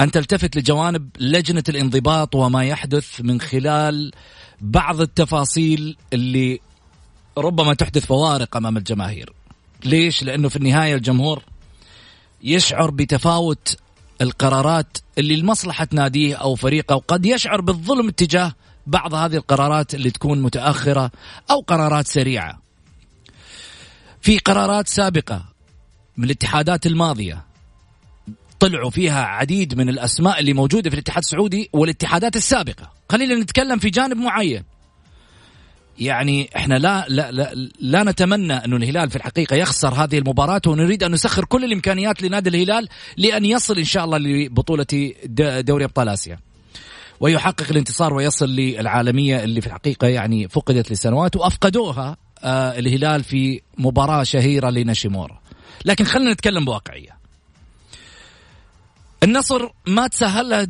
أن 0.00 0.10
تلتفت 0.10 0.56
لجوانب 0.56 1.10
لجنة 1.20 1.62
الانضباط 1.68 2.34
وما 2.34 2.64
يحدث 2.64 3.20
من 3.20 3.40
خلال 3.40 4.12
بعض 4.60 5.00
التفاصيل 5.00 5.96
اللي 6.12 6.60
ربما 7.38 7.74
تحدث 7.74 8.06
فوارق 8.06 8.56
أمام 8.56 8.76
الجماهير. 8.76 9.32
ليش؟ 9.84 10.22
لأنه 10.22 10.48
في 10.48 10.56
النهاية 10.56 10.94
الجمهور 10.94 11.42
يشعر 12.42 12.90
بتفاوت 12.90 13.76
القرارات 14.20 14.98
اللي 15.18 15.36
لمصلحة 15.36 15.88
ناديه 15.92 16.34
أو 16.34 16.54
فريقه 16.54 16.96
وقد 16.96 17.26
يشعر 17.26 17.60
بالظلم 17.60 18.10
تجاه 18.10 18.52
بعض 18.86 19.14
هذه 19.14 19.36
القرارات 19.36 19.94
اللي 19.94 20.10
تكون 20.10 20.42
متأخرة 20.42 21.10
أو 21.50 21.60
قرارات 21.60 22.06
سريعة. 22.06 22.62
في 24.20 24.38
قرارات 24.38 24.88
سابقة 24.88 25.44
من 26.16 26.24
الاتحادات 26.24 26.86
الماضية 26.86 27.44
طلعوا 28.60 28.90
فيها 28.90 29.22
عديد 29.22 29.74
من 29.74 29.88
الأسماء 29.88 30.40
اللي 30.40 30.52
موجودة 30.52 30.90
في 30.90 30.94
الاتحاد 30.94 31.22
السعودي 31.22 31.70
والاتحادات 31.72 32.36
السابقة، 32.36 32.92
خلينا 33.10 33.34
نتكلم 33.34 33.78
في 33.78 33.90
جانب 33.90 34.16
معين. 34.16 34.64
يعني 35.98 36.50
إحنا 36.56 36.74
لا 36.74 37.06
لا 37.08 37.32
لا, 37.32 37.68
لا 37.80 38.02
نتمنى 38.02 38.52
انه 38.52 38.76
الهلال 38.76 39.10
في 39.10 39.16
الحقيقة 39.16 39.56
يخسر 39.56 39.94
هذه 39.94 40.18
المباراة 40.18 40.60
ونريد 40.66 41.02
أن 41.02 41.12
نسخر 41.12 41.44
كل 41.44 41.64
الإمكانيات 41.64 42.22
لنادي 42.22 42.48
الهلال 42.48 42.88
لأن 43.16 43.44
يصل 43.44 43.78
إن 43.78 43.84
شاء 43.84 44.04
الله 44.04 44.18
لبطولة 44.18 44.86
دوري 45.60 45.84
أبطال 45.84 46.08
آسيا. 46.08 46.38
ويحقق 47.20 47.66
الانتصار 47.70 48.14
ويصل 48.14 48.48
للعالمية 48.48 49.44
اللي 49.44 49.60
في 49.60 49.66
الحقيقة 49.66 50.08
يعني 50.08 50.48
فقدت 50.48 50.92
لسنوات 50.92 51.36
وأفقدوها 51.36 52.16
آه 52.44 52.78
الهلال 52.78 53.24
في 53.24 53.60
مباراة 53.78 54.22
شهيرة 54.22 54.70
لنشيمورا. 54.70 55.40
لكن 55.84 56.04
خلينا 56.04 56.32
نتكلم 56.32 56.64
بواقعية. 56.64 57.22
النصر 59.22 59.68
ما 59.86 60.06
تسهل 60.06 60.48
له 60.48 60.68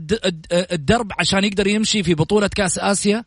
الدرب 0.52 1.12
عشان 1.18 1.44
يقدر 1.44 1.66
يمشي 1.66 2.02
في 2.02 2.14
بطولة 2.14 2.48
كأس 2.48 2.78
آسيا 2.78 3.24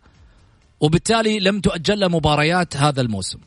وبالتالي 0.80 1.40
لم 1.40 1.60
تؤجل 1.60 2.00
له 2.00 2.08
مباريات 2.08 2.78
هذا 2.78 3.02
الموسم. 3.02 3.40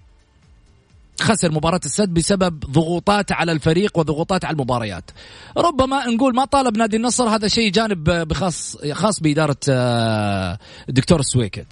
خسر 1.20 1.52
مباراة 1.52 1.80
السد 1.84 2.14
بسبب 2.14 2.60
ضغوطات 2.60 3.32
على 3.32 3.52
الفريق 3.52 3.98
وضغوطات 3.98 4.44
على 4.44 4.52
المباريات. 4.52 5.10
ربما 5.56 6.06
نقول 6.06 6.34
ما 6.34 6.44
طالب 6.44 6.76
نادي 6.76 6.96
النصر 6.96 7.24
هذا 7.28 7.48
شيء 7.48 7.72
جانب 7.72 8.04
بخاص 8.10 8.76
خاص 8.92 9.20
بإدارة 9.20 9.56
آه، 9.68 10.58
الدكتور 10.88 11.20
السويكت 11.20 11.66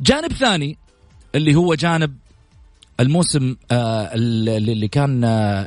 جانب 0.00 0.32
ثاني 0.32 0.78
اللي 1.34 1.54
هو 1.54 1.74
جانب 1.74 2.16
الموسم 3.00 3.56
آه، 3.70 4.10
اللي 4.14 4.88
كان 4.88 5.24
آه، 5.24 5.66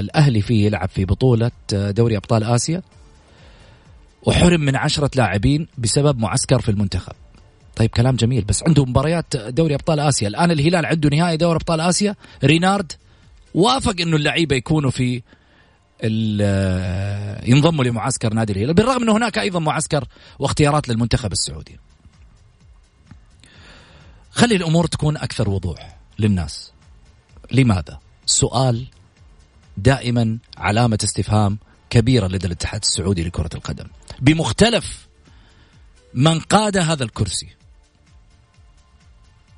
الأهلي 0.00 0.42
فيه 0.42 0.66
يلعب 0.66 0.88
في 0.88 1.04
بطولة 1.04 1.50
دوري 1.72 2.16
أبطال 2.16 2.44
آسيا. 2.44 2.82
وحرم 4.22 4.60
من 4.60 4.76
عشرة 4.76 5.10
لاعبين 5.16 5.66
بسبب 5.78 6.18
معسكر 6.18 6.60
في 6.60 6.68
المنتخب. 6.68 7.12
طيب 7.80 7.90
كلام 7.90 8.16
جميل. 8.16 8.44
بس 8.44 8.62
عنده 8.62 8.84
مباريات 8.84 9.36
دوري 9.36 9.74
أبطال 9.74 10.00
آسيا. 10.00 10.28
الآن 10.28 10.50
الهلال 10.50 10.86
عنده 10.86 11.08
نهائي 11.08 11.36
دوري 11.36 11.56
أبطال 11.56 11.80
آسيا. 11.80 12.16
رينارد 12.44 12.92
وافق 13.54 14.00
إنه 14.00 14.16
اللعيبة 14.16 14.56
يكونوا 14.56 14.90
في 14.90 15.22
ينضموا 17.48 17.84
لمعسكر 17.84 18.34
نادي 18.34 18.52
الهلال 18.52 18.74
بالرغم 18.74 19.02
إنه 19.02 19.16
هناك 19.16 19.38
أيضا 19.38 19.58
معسكر 19.58 20.04
واختيارات 20.38 20.88
للمنتخب 20.88 21.32
السعودي. 21.32 21.78
خلي 24.30 24.56
الأمور 24.56 24.86
تكون 24.86 25.16
أكثر 25.16 25.50
وضوح 25.50 25.96
للناس. 26.18 26.72
لماذا؟ 27.52 28.00
سؤال 28.26 28.86
دائما 29.76 30.38
علامة 30.58 30.98
استفهام 31.04 31.58
كبيرة 31.90 32.26
لدى 32.26 32.46
الاتحاد 32.46 32.80
السعودي 32.82 33.22
لكرة 33.22 33.50
القدم. 33.54 33.86
بمختلف 34.20 35.08
من 36.14 36.40
قاد 36.40 36.76
هذا 36.76 37.04
الكرسي 37.04 37.59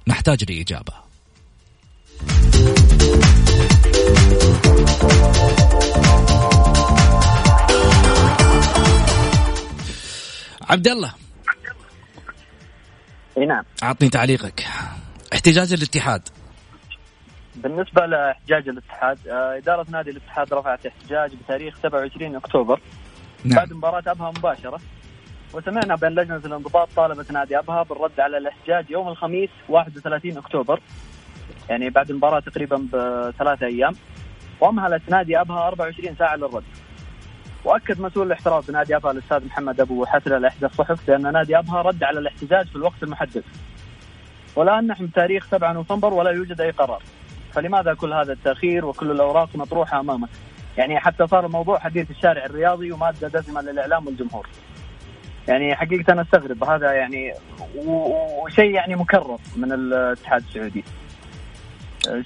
نحتاج 0.08 0.52
لإجابة. 0.52 0.92
عبد 10.70 10.88
الله. 10.88 11.14
إي 13.38 13.46
نعم. 13.46 13.64
اعطني 13.82 14.08
تعليقك. 14.08 14.64
احتجاج 15.32 15.72
الاتحاد. 15.72 16.28
بالنسبة 17.54 18.06
لإحتجاج 18.06 18.68
الاتحاد 18.68 19.28
آه، 19.28 19.56
إدارة 19.56 19.86
نادي 19.90 20.10
الاتحاد 20.10 20.54
رفعت 20.54 20.86
احتجاج 20.86 21.34
بتاريخ 21.34 21.78
27 21.82 22.36
أكتوبر. 22.36 22.80
نعم. 23.44 23.56
بعد 23.56 23.72
مباراة 23.72 24.02
أبها 24.06 24.30
مباشرة. 24.30 24.80
وسمعنا 25.52 25.94
بأن 25.94 26.14
لجنة 26.14 26.36
الانضباط 26.36 26.88
طالبت 26.96 27.32
نادي 27.32 27.58
أبها 27.58 27.82
بالرد 27.82 28.20
على 28.20 28.38
الاحتجاج 28.38 28.90
يوم 28.90 29.08
الخميس 29.08 29.50
31 29.68 30.36
أكتوبر 30.36 30.80
يعني 31.70 31.90
بعد 31.90 32.10
المباراة 32.10 32.40
تقريبا 32.40 32.76
بثلاثة 32.92 33.66
أيام 33.66 33.92
وأمهلت 34.60 35.10
نادي 35.10 35.40
أبها 35.40 35.66
24 35.66 36.16
ساعة 36.16 36.36
للرد 36.36 36.64
وأكد 37.64 38.00
مسؤول 38.00 38.26
الاحتراف 38.26 38.68
بنادي 38.68 38.96
أبها 38.96 39.10
الأستاذ 39.10 39.46
محمد 39.46 39.80
أبو 39.80 40.06
حسن 40.06 40.40
لاحدى 40.40 40.66
الصحف 40.66 41.06
بأن 41.06 41.32
نادي 41.32 41.58
أبها 41.58 41.82
رد 41.82 42.04
على 42.04 42.18
الاحتجاج 42.18 42.66
في 42.66 42.76
الوقت 42.76 43.02
المحدد. 43.02 43.44
والان 44.56 44.86
نحن 44.86 45.06
بتاريخ 45.06 45.46
7 45.50 45.72
نوفمبر 45.72 46.14
ولا 46.14 46.30
يوجد 46.30 46.60
أي 46.60 46.70
قرار. 46.70 47.02
فلماذا 47.52 47.94
كل 47.94 48.12
هذا 48.12 48.32
التأخير 48.32 48.86
وكل 48.86 49.10
الأوراق 49.10 49.48
مطروحة 49.54 50.00
أمامك؟ 50.00 50.28
يعني 50.78 51.00
حتى 51.00 51.26
صار 51.26 51.46
الموضوع 51.46 51.78
حديث 51.78 52.10
الشارع 52.10 52.44
الرياضي 52.44 52.92
ومادة 52.92 53.28
دسمة 53.28 53.60
للإعلام 53.60 54.06
والجمهور. 54.06 54.46
يعني 55.48 55.76
حقيقة 55.76 56.12
أنا 56.12 56.22
أستغرب 56.22 56.64
هذا 56.64 56.92
يعني 56.92 57.32
وشيء 57.74 58.70
يعني 58.70 58.96
مكرر 58.96 59.38
من 59.56 59.72
الاتحاد 59.72 60.44
السعودي. 60.48 60.84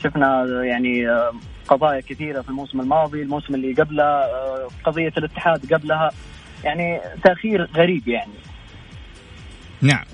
شفنا 0.02 0.46
يعني 0.64 1.07
قضايا 1.68 2.00
كثيرة 2.00 2.42
في 2.42 2.48
الموسم 2.48 2.81
الماضي، 2.81 3.22
الموسم 3.22 3.55
اللي 3.55 3.72
قبله 3.72 4.24
قضية 4.85 5.12
الاتحاد 5.18 5.72
قبلها 5.74 6.11
يعني 6.64 7.00
تأخير 7.24 7.68
غريب 7.76 8.09
يعني. 8.09 8.33
نعم. 9.83 10.05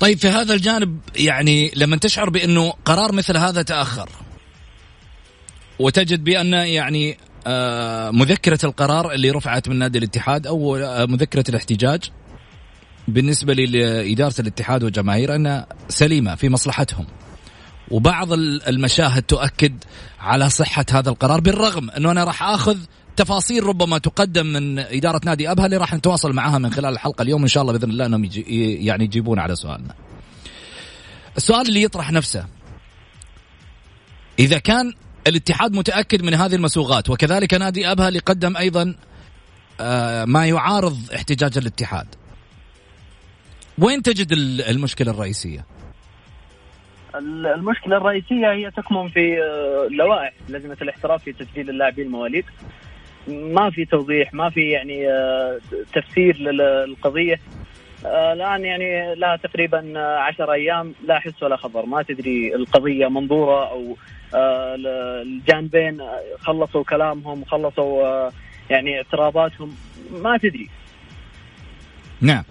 طيب 0.00 0.18
في 0.18 0.28
هذا 0.28 0.54
الجانب 0.54 1.00
يعني 1.16 1.70
لما 1.76 1.96
تشعر 1.96 2.30
بأنه 2.30 2.72
قرار 2.84 3.12
مثل 3.12 3.36
هذا 3.36 3.62
تأخر 3.62 4.08
وتجد 5.78 6.24
بأن 6.24 6.52
يعني 6.52 7.16
آه، 7.46 8.10
مذكرة 8.10 8.58
القرار 8.64 9.12
اللي 9.12 9.30
رفعت 9.30 9.68
من 9.68 9.76
نادي 9.76 9.98
الاتحاد 9.98 10.46
أو 10.46 10.76
آه، 10.76 11.06
مذكرة 11.06 11.44
الاحتجاج 11.48 12.10
بالنسبة 13.08 13.54
لإدارة 13.54 14.34
الاتحاد 14.38 14.84
وجماهير 14.84 15.34
أنها 15.34 15.66
سليمة 15.88 16.34
في 16.34 16.48
مصلحتهم 16.48 17.06
وبعض 17.90 18.32
المشاهد 18.68 19.22
تؤكد 19.22 19.84
على 20.20 20.50
صحة 20.50 20.84
هذا 20.90 21.10
القرار 21.10 21.40
بالرغم 21.40 21.90
أنه 21.90 22.10
أنا 22.10 22.24
راح 22.24 22.42
آخذ 22.42 22.78
تفاصيل 23.16 23.64
ربما 23.64 23.98
تقدم 23.98 24.46
من 24.46 24.78
إدارة 24.78 25.20
نادي 25.24 25.50
أبها 25.50 25.66
اللي 25.66 25.76
راح 25.76 25.94
نتواصل 25.94 26.32
معها 26.32 26.58
من 26.58 26.72
خلال 26.72 26.92
الحلقة 26.92 27.22
اليوم 27.22 27.42
إن 27.42 27.48
شاء 27.48 27.62
الله 27.62 27.72
بإذن 27.72 27.90
الله 27.90 28.18
يجي 28.24 28.84
يعني 28.86 29.04
يجيبون 29.04 29.38
على 29.38 29.56
سؤالنا. 29.56 29.94
السؤال 31.36 31.68
اللي 31.68 31.82
يطرح 31.82 32.12
نفسه 32.12 32.46
إذا 34.38 34.58
كان 34.58 34.92
الاتحاد 35.26 35.72
متأكد 35.72 36.22
من 36.22 36.34
هذه 36.34 36.54
المسوغات 36.54 37.10
وكذلك 37.10 37.54
نادي 37.54 37.90
أبها 37.92 38.08
اللي 38.08 38.18
قدم 38.18 38.56
أيضا 38.56 38.94
آه، 39.80 40.24
ما 40.24 40.46
يعارض 40.46 40.96
احتجاج 41.14 41.58
الاتحاد. 41.58 42.06
وين 43.78 44.02
تجد 44.02 44.32
المشكلة 44.68 45.10
الرئيسية؟ 45.10 45.64
المشكلة 47.54 47.96
الرئيسية 47.96 48.52
هي 48.52 48.70
تكمن 48.70 49.08
في 49.08 49.42
آه، 49.42 49.88
لوائح 49.90 50.32
لجنة 50.48 50.76
الاحتراف 50.82 51.22
في 51.22 51.32
تسجيل 51.32 51.70
اللاعبين 51.70 52.06
المواليد 52.06 52.44
ما 53.28 53.70
في 53.70 53.84
توضيح 53.84 54.34
ما 54.34 54.50
في 54.50 54.70
يعني 54.70 55.08
آه، 55.10 55.58
تفسير 55.94 56.36
للقضية 56.36 57.40
آه، 58.04 58.32
الآن 58.32 58.64
يعني 58.64 59.14
لها 59.14 59.36
تقريبا 59.36 59.98
عشر 59.98 60.52
أيام 60.52 60.94
لا 61.06 61.18
حس 61.18 61.42
ولا 61.42 61.56
خبر. 61.56 61.86
ما 61.86 62.02
تدري 62.02 62.54
القضية 62.54 63.08
منظورة 63.08 63.70
أو 63.70 63.96
الجانبين 65.22 65.98
خلصوا 66.38 66.84
كلامهم 66.84 67.44
خلصوا 67.44 68.30
يعني 68.70 68.96
اعتراضاتهم. 68.96 69.76
ما 70.10 70.38
تدري. 70.38 70.68
نعم. 72.20 72.44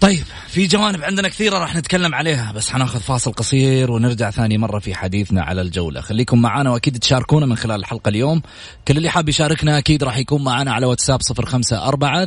طيب 0.00 0.24
في 0.48 0.66
جوانب 0.66 1.02
عندنا 1.02 1.28
كثيرة 1.28 1.58
راح 1.58 1.76
نتكلم 1.76 2.14
عليها 2.14 2.52
بس 2.52 2.70
حناخذ 2.70 3.00
فاصل 3.00 3.32
قصير 3.32 3.90
ونرجع 3.90 4.30
ثاني 4.30 4.58
مرة 4.58 4.78
في 4.78 4.94
حديثنا 4.94 5.42
على 5.42 5.60
الجولة. 5.60 6.00
خليكم 6.00 6.42
معنا 6.42 6.70
وأكيد 6.70 6.98
تشاركونا 6.98 7.46
من 7.46 7.56
خلال 7.56 7.80
الحلقة 7.80 8.08
اليوم. 8.08 8.42
كل 8.88 8.96
اللي 8.96 9.10
حاب 9.10 9.28
يشاركنا 9.28 9.78
أكيد 9.78 10.04
راح 10.04 10.18
يكون 10.18 10.44
معنا 10.44 10.72
على 10.72 10.86
واتساب 10.86 11.22
صفر 11.22 11.46
خمسة 11.46 11.88
أربعة 11.88 12.26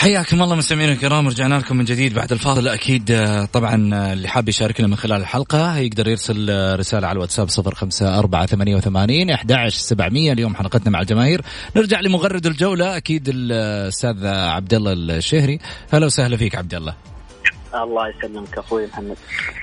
حياكم 0.00 0.42
الله 0.42 0.56
مستمعينا 0.56 0.92
الكرام 0.92 1.28
رجعنا 1.28 1.54
لكم 1.54 1.76
من 1.76 1.84
جديد 1.84 2.14
بعد 2.14 2.32
الفاصل 2.32 2.68
أكيد 2.68 3.10
آه، 3.10 3.44
طبعا 3.44 3.94
آه، 3.94 4.12
اللي 4.12 4.28
حاب 4.28 4.48
يشاركنا 4.48 4.86
من 4.86 4.96
خلال 4.96 5.20
الحلقة 5.20 5.76
يقدر 5.76 6.08
يرسل 6.08 6.50
آه، 6.50 6.76
رسالة 6.76 7.06
على 7.06 7.16
الواتساب 7.16 7.50
05488 7.50 9.30
11700 9.30 10.32
اليوم 10.32 10.54
حلقتنا 10.54 10.90
مع 10.90 11.00
الجماهير. 11.00 11.42
نرجع 11.76 12.00
لمغرد 12.00 12.46
الجولة. 12.46 12.96
أكيد 12.96 13.28
الأستاذ 13.28 14.26
عبد 14.26 14.74
الله 14.74 14.92
الشهري. 14.92 15.58
هلا 15.92 16.06
وسهلا 16.06 16.36
فيك 16.36 16.54
عبد 16.54 16.74
الله 16.74 16.94
الله 17.74 18.08
يسلمك 18.08 18.58
أخوي 18.58 18.86
محمد. 18.86 19.16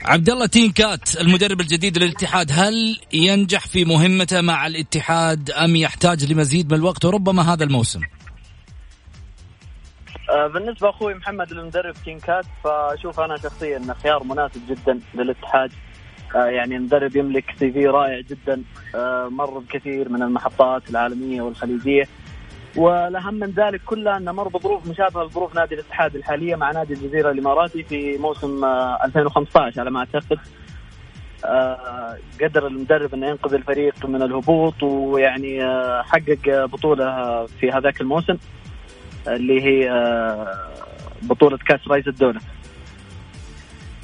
عبد 0.06 0.30
الله 0.30 0.46
تينكات 0.46 1.22
المدرب 1.22 1.62
الجديد 1.62 1.98
للاتحاد 1.98 2.52
هل 2.54 3.00
ينجح 3.14 3.68
في 3.68 3.86
مهمته 3.86 4.42
مع 4.42 4.68
الاتحاد 4.68 5.52
أم 5.52 5.76
يحتاج 5.76 6.32
لمزيد 6.32 6.72
من 6.72 6.78
الوقت؟ 6.78 7.06
وربما 7.06 7.54
هذا 7.54 7.64
الموسم؟ 7.64 8.02
آه، 10.30 10.48
بالنسبة 10.48 10.90
أخوي 10.90 11.14
محمد 11.14 11.52
المدرب 11.52 11.94
كينكات 12.06 12.46
فأشوف 12.64 13.20
أنا 13.20 13.38
شخصيا 13.38 13.78
أنه 13.78 13.94
خيار 13.94 14.24
مناسب 14.24 14.62
جدا 14.70 15.00
للاتحاد. 15.14 15.72
آه، 16.36 16.46
يعني 16.46 16.80
مدرب 16.80 17.16
يملك 17.16 17.56
سي 17.60 17.72
في 17.72 17.88
رائع 17.88 18.20
جدا 18.20 18.64
آه، 18.96 19.28
مر 19.28 19.60
بكثير 19.60 20.10
من 20.10 20.22
المحطات 20.22 20.90
العالمية 20.90 21.42
والخليجية. 21.42 22.04
والأهم 22.76 23.34
من 23.34 23.50
ذلك 23.50 23.82
كله 23.86 24.18
أنه 24.18 24.32
مر 24.32 24.48
بظروف 24.48 24.88
مشابهة 24.88 25.24
لظروف 25.24 25.56
نادي 25.56 25.76
الاتحاد 25.76 26.16
الحالية 26.16 26.56
مع 26.56 26.72
نادي 26.72 26.94
الجزيرة 26.94 27.32
الإماراتي 27.32 27.84
في 27.84 28.18
موسم 28.18 28.66
2015 28.66 29.82
على 29.82 29.92
ما 29.92 30.00
أعتقد. 30.00 30.40
قدر 32.42 32.68
المدرب 32.68 33.14
أنه 33.14 33.28
ينقذ 33.28 33.54
الفريق 33.54 34.06
من 34.06 34.22
الهبوط 34.22 34.84
ويعني 34.84 35.62
حقق 36.04 36.66
بطولة 36.66 37.46
في 37.46 37.72
هذاك 37.72 38.02
الموسم. 38.02 38.38
اللي 39.28 39.62
هي 39.62 39.92
آه، 39.92 40.58
بطولة 41.22 41.58
كأس 41.58 41.88
رئيس 41.88 42.08
الدولة. 42.08 42.40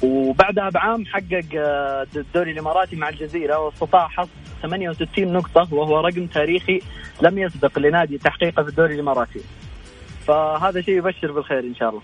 وبعدها 0.02 0.68
بعام 0.70 1.06
حقق 1.06 1.44
آه، 1.56 2.06
الدوري 2.16 2.50
الإماراتي 2.52 2.96
مع 2.96 3.08
الجزيرة 3.08 3.58
واستطاع 3.58 4.08
حصد 4.08 4.30
68 4.62 5.32
نقطة 5.32 5.74
وهو 5.74 6.00
رقم 6.00 6.26
تاريخي 6.26 6.80
لم 7.22 7.38
يسبق 7.38 7.78
لنادي 7.78 8.18
تحقيقه 8.18 8.62
في 8.62 8.68
الدوري 8.68 8.94
الإماراتي. 8.94 9.40
فهذا 10.26 10.80
شيء 10.80 10.98
يبشر 10.98 11.32
بالخير 11.32 11.60
إن 11.60 11.74
شاء 11.74 11.88
الله. 11.88 12.02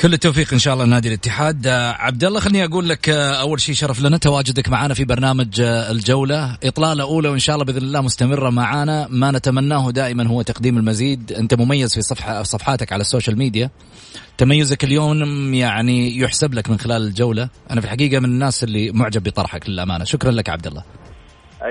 كل 0.00 0.12
التوفيق 0.12 0.52
إن 0.52 0.58
شاء 0.58 0.74
الله 0.74 0.84
لنادي 0.84 1.08
الاتحاد. 1.08 1.66
آه، 1.66 1.92
عبد 1.92 2.24
الله 2.24 2.40
خليني 2.40 2.64
أقول 2.64 2.88
لك 2.88 3.08
آه، 3.08 3.40
أول 3.40 3.60
شيء 3.60 3.74
شرف 3.74 4.02
لنا 4.02 4.16
تواجدك 4.16 4.68
معنا 4.68 4.94
في 4.94 5.04
برنامج 5.04 5.60
آه، 5.60 5.90
الجولة. 5.90 6.58
إطلالة 6.64 7.04
أولى 7.04 7.28
وإن 7.28 7.38
شاء 7.38 7.56
الله 7.56 7.66
بإذن 7.66 7.82
الله 7.82 8.00
مستمرة 8.00 8.50
معنا. 8.50 9.06
ما 9.10 9.30
نتمناه 9.30 9.90
دائما 9.90 10.26
هو 10.28 10.42
تقديم 10.42 10.78
المزيد. 10.78 11.32
أنت 11.32 11.54
مميز 11.54 11.94
في 11.94 12.02
صفحة 12.02 12.42
صفحاتك 12.42 12.92
على 12.92 13.00
ال 13.00 13.05
social 13.05 13.38
media. 13.38 13.70
تميزك 14.38 14.84
اليوم 14.84 15.54
يعني 15.54 16.18
يحسب 16.18 16.54
لك 16.54 16.70
من 16.70 16.78
خلال 16.78 17.02
الجولة. 17.02 17.48
أنا 17.70 17.80
في 17.80 17.86
الحقيقة 17.86 18.20
من 18.20 18.28
الناس 18.28 18.64
اللي 18.64 18.90
معجب 18.92 19.22
بطرحك 19.22 19.68
للأمانة. 19.68 20.04
شكرا 20.04 20.30
لك 20.30 20.48
عبد 20.48 20.66
الله. 20.66 20.82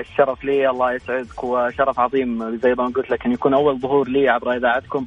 الشرف 0.00 0.44
لي 0.44 0.70
الله 0.70 0.94
يسعدك 0.94 1.44
وشرف 1.44 2.00
عظيم 2.00 2.58
زي 2.62 2.74
ما 2.78 2.92
قلت 2.96 3.10
لك 3.10 3.26
أن 3.26 3.32
يكون 3.32 3.54
أول 3.54 3.80
ظهور 3.80 4.08
لي 4.08 4.28
عبر 4.28 4.56
إذاعتكم. 4.56 5.06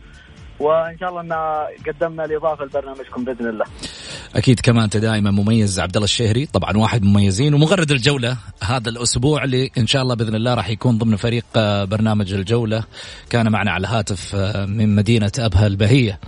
وإن 0.60 0.98
شاء 1.00 1.10
الله 1.10 1.22
إن 1.22 1.34
قدمنا 1.88 2.26
الإضافة 2.26 2.66
لبرنامجكم 2.66 3.24
بإذن 3.24 3.50
الله. 3.50 3.66
أكيد 4.36 4.60
كمان 4.60 4.84
أنت 4.84 4.98
دائما 4.98 5.32
مميز 5.32 5.80
عبد 5.80 5.96
الله 5.96 6.06
الشهري 6.06 6.46
طبعا 6.46 6.78
واحد 6.78 7.04
مميزين 7.04 7.54
ومغرد 7.54 7.92
الجولة 7.92 8.38
هذا 8.64 8.90
الأسبوع 8.90 9.44
اللي 9.44 9.72
إن 9.78 9.88
شاء 9.88 10.02
الله 10.02 10.16
بإذن 10.16 10.36
الله 10.36 10.54
راح 10.54 10.70
يكون 10.70 10.98
ضمن 10.98 11.16
فريق 11.16 11.46
آه، 11.56 11.84
برنامج 11.84 12.34
الجولة 12.34 12.84
كان 13.30 13.52
معنا 13.52 13.72
على 13.72 13.88
هاتف 13.88 14.36
آه، 14.36 14.66
من 14.66 14.96
مدينة 14.96 15.32
أبها 15.40 15.68
البهية. 15.68 16.20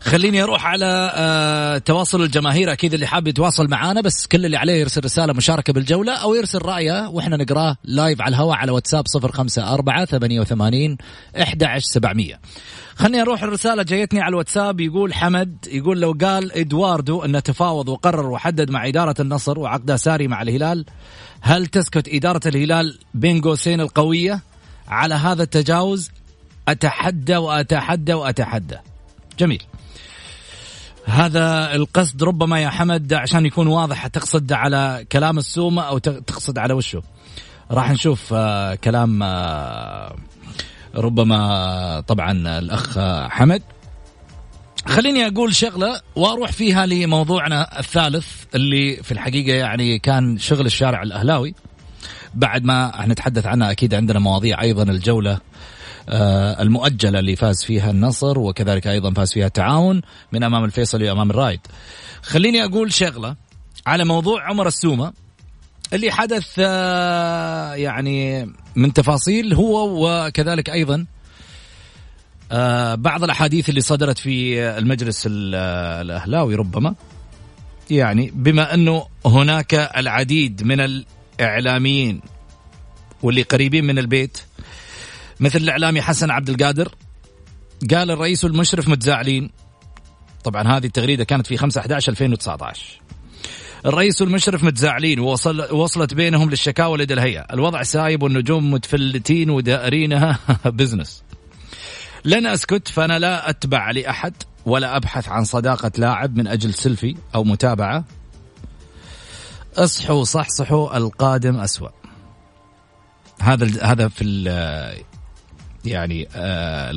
خليني 0.00 0.42
أروح 0.42 0.66
على 0.66 1.12
آه 1.14 1.78
تواصل 1.78 2.22
الجماهير 2.22 2.72
أكيد 2.72 2.94
اللي 2.94 3.06
حاب 3.06 3.28
يتواصل 3.28 3.68
معنا 3.68 4.00
بس 4.00 4.26
كل 4.26 4.46
اللي 4.46 4.56
عليه 4.56 4.72
يرسل 4.72 5.04
رسالة 5.04 5.32
مشاركة 5.32 5.72
بالجولة 5.72 6.12
أو 6.14 6.34
يرسل 6.34 6.58
رأيه 6.58 7.08
وإحنا 7.08 7.36
نقراه 7.36 7.76
لايف 7.84 8.22
على 8.22 8.34
الهواء 8.34 8.56
على 8.56 8.72
واتساب 8.72 9.04
054 9.16 10.04
88 10.06 10.96
11700 11.36 12.34
خليني 12.94 13.22
أروح 13.22 13.42
الرسالة 13.42 13.82
جايتني 13.82 14.20
على 14.20 14.28
الواتساب 14.28 14.80
يقول 14.80 15.14
حمد 15.14 15.56
يقول 15.72 16.00
لو 16.00 16.16
قال 16.20 16.52
إدواردو 16.52 17.24
إنه 17.24 17.40
تفاوض 17.40 17.88
وقرر 17.88 18.30
وحدد 18.30 18.70
مع 18.70 18.88
إدارة 18.88 19.14
النصر 19.20 19.58
وعقده 19.58 19.96
ساري 19.96 20.28
مع 20.28 20.42
الهلال 20.42 20.84
هل 21.40 21.66
تسكت 21.66 22.08
إدارة 22.08 22.40
الهلال 22.46 22.98
بين 23.14 23.40
قوسين 23.40 23.80
القوية 23.80 24.40
على 24.88 25.14
هذا 25.14 25.42
التجاوز؟ 25.42 26.10
أتحدى 26.68 27.36
وأتحدى 27.36 28.14
وأتحدى. 28.14 28.76
جميل. 29.38 29.62
هذا 31.04 31.74
القصد 31.74 32.22
ربما 32.22 32.60
يا 32.60 32.68
حمد 32.68 33.12
عشان 33.12 33.46
يكون 33.46 33.66
واضح 33.66 34.06
تقصد 34.06 34.52
على 34.52 35.06
كلام 35.12 35.38
السومة 35.38 35.82
أو 35.82 35.98
تقصد 35.98 36.58
على 36.58 36.74
وشه 36.74 37.02
راح 37.70 37.90
نشوف 37.90 38.32
آه 38.32 38.74
كلام 38.74 39.22
آه 39.22 40.16
ربما 40.94 42.00
طبعا 42.00 42.58
الأخ 42.58 42.98
حمد. 43.28 43.62
خليني 44.86 45.26
أقول 45.26 45.54
شغلة 45.54 46.00
وأروح 46.16 46.52
فيها 46.52 46.86
لموضوعنا 46.86 47.78
الثالث 47.78 48.26
اللي 48.54 48.96
في 49.02 49.12
الحقيقة 49.12 49.56
يعني 49.56 49.98
كان 49.98 50.38
شغل 50.38 50.66
الشارع 50.66 51.02
الأهلاوي. 51.02 51.54
بعد 52.34 52.64
ما 52.64 53.04
نتحدث 53.06 53.46
عنها 53.46 53.70
أكيد 53.70 53.94
عندنا 53.94 54.18
مواضيع 54.18 54.62
أيضا 54.62 54.82
الجولة 54.82 55.38
آه، 56.08 56.62
المؤجلة 56.62 57.18
اللي 57.18 57.36
فاز 57.36 57.64
فيها 57.64 57.90
النصر 57.90 58.38
وكذلك 58.38 58.86
أيضا 58.86 59.12
فاز 59.12 59.32
فيها 59.32 59.46
التعاون 59.46 60.02
من 60.32 60.42
أمام 60.42 60.64
الفيصلي 60.64 61.10
وأمام 61.10 61.30
الرايد. 61.30 61.60
خليني 62.22 62.64
أقول 62.64 62.92
شغلة 62.92 63.36
على 63.86 64.04
موضوع 64.04 64.48
عمر 64.48 64.66
السومة. 64.66 65.12
اللي 65.92 66.10
حدث 66.10 66.54
آه، 66.58 67.74
يعني 67.74 68.48
من 68.76 68.92
تفاصيل 68.92 69.54
هو 69.54 70.06
وكذلك 70.06 70.70
أيضا 70.70 71.06
آه، 72.52 72.94
بعض 72.94 73.24
الأحاديث 73.24 73.68
اللي 73.68 73.80
صدرت 73.80 74.18
في 74.18 74.62
المجلس 74.78 75.22
الأهلاوي 75.30 76.54
ربما. 76.54 76.94
يعني 77.90 78.30
بما 78.34 78.74
أنه 78.74 79.06
هناك 79.26 79.74
العديد 79.74 80.62
من 80.62 80.80
الإعلاميين 80.80 82.20
واللي 83.22 83.42
قريبين 83.42 83.84
من 83.84 83.98
البيت 83.98 84.38
مثل 85.40 85.58
الإعلامي 85.58 86.02
حسن 86.02 86.30
عبد 86.30 86.50
القادر 86.50 86.94
قال 87.94 88.10
الرئيس 88.10 88.44
والمشرف 88.44 88.88
متزاعلين. 88.88 89.50
طبعا 90.44 90.76
هذه 90.76 90.86
التغريدة 90.86 91.24
كانت 91.24 91.46
في 91.46 91.56
5 91.56 91.80
11 91.80 92.12
2019 92.12 93.00
الرئيس 93.86 94.22
والمشرف 94.22 94.64
متزاعلين 94.64 95.20
ووصل 95.20 95.74
وصلت 95.74 96.14
بينهم 96.14 96.50
للشكاوى 96.50 96.98
لدى 96.98 97.14
الهيئة. 97.14 97.46
الوضع 97.52 97.82
سايب 97.82 98.22
والنجوم 98.22 98.70
متفلتين 98.70 99.50
ودائرينها 99.50 100.38
بزنس. 100.64 101.22
لن 102.24 102.46
أسكت 102.46 102.88
فأنا 102.88 103.18
لا 103.18 103.50
أتبع 103.50 103.90
لأحد 103.90 104.34
ولا 104.66 104.96
أبحث 104.96 105.28
عن 105.28 105.44
صداقة 105.44 105.92
لاعب 105.98 106.36
من 106.36 106.46
أجل 106.46 106.74
سيلفي 106.74 107.16
أو 107.34 107.44
متابعة. 107.44 108.04
اصحوا 109.76 110.24
صحصحوا 110.24 110.96
القادم 110.96 111.56
أسوأ. 111.56 111.88
هذا 113.40 113.84
هذا 113.84 114.08
في 114.08 114.24
يعني 115.84 116.28
آه 116.34 116.90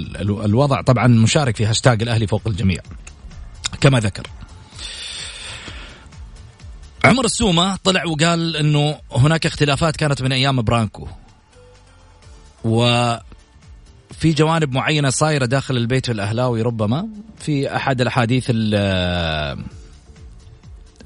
الوضع 0.45 0.81
طبعا 0.81 1.07
مشارك 1.07 1.55
في 1.55 1.65
هاشتاج 1.65 2.01
الأهلي 2.01 2.27
فوق 2.27 2.41
الجميع. 2.47 2.81
كما 3.81 3.99
ذكر. 3.99 4.27
عمر 7.05 7.25
السومة 7.25 7.75
طلع 7.75 8.05
وقال 8.05 8.55
إنه 8.55 8.99
هناك 9.11 9.45
اختلافات 9.45 9.95
كانت 9.95 10.21
من 10.21 10.31
أيام 10.31 10.61
برانكو. 10.61 11.07
وفي 12.63 13.21
جوانب 14.23 14.73
معينة 14.73 15.09
صايرة 15.09 15.45
داخل 15.45 15.77
البيت 15.77 16.09
الأهلاوي 16.09 16.61
ربما. 16.61 17.07
في 17.39 17.75
أحد 17.75 18.01
الأحاديث 18.01 18.45
اللي 18.49 19.63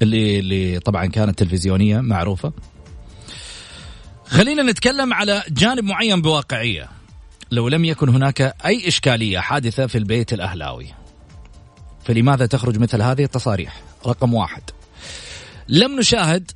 اللي 0.02 0.78
طبعا 0.80 1.06
كانت 1.06 1.38
تلفزيونية 1.38 2.00
معروفة. 2.00 2.52
خلينا 4.26 4.62
نتكلم 4.62 5.14
على 5.14 5.42
جانب 5.50 5.84
معين 5.84 6.22
بواقعية. 6.22 6.88
لو 7.50 7.68
لم 7.68 7.84
يكن 7.84 8.08
هناك 8.08 8.40
أي 8.40 8.88
إشكالية 8.88 9.38
حادثة 9.38 9.86
في 9.86 9.98
البيت 9.98 10.32
الأهلاوي. 10.32 10.86
فلماذا 12.04 12.46
تخرج 12.46 12.78
مثل 12.78 13.02
هذه 13.02 13.24
التصاريح؟ 13.24 13.80
رقم 14.06 14.34
واحد. 14.34 14.62
لم 15.68 15.98
نشاهد 15.98 16.50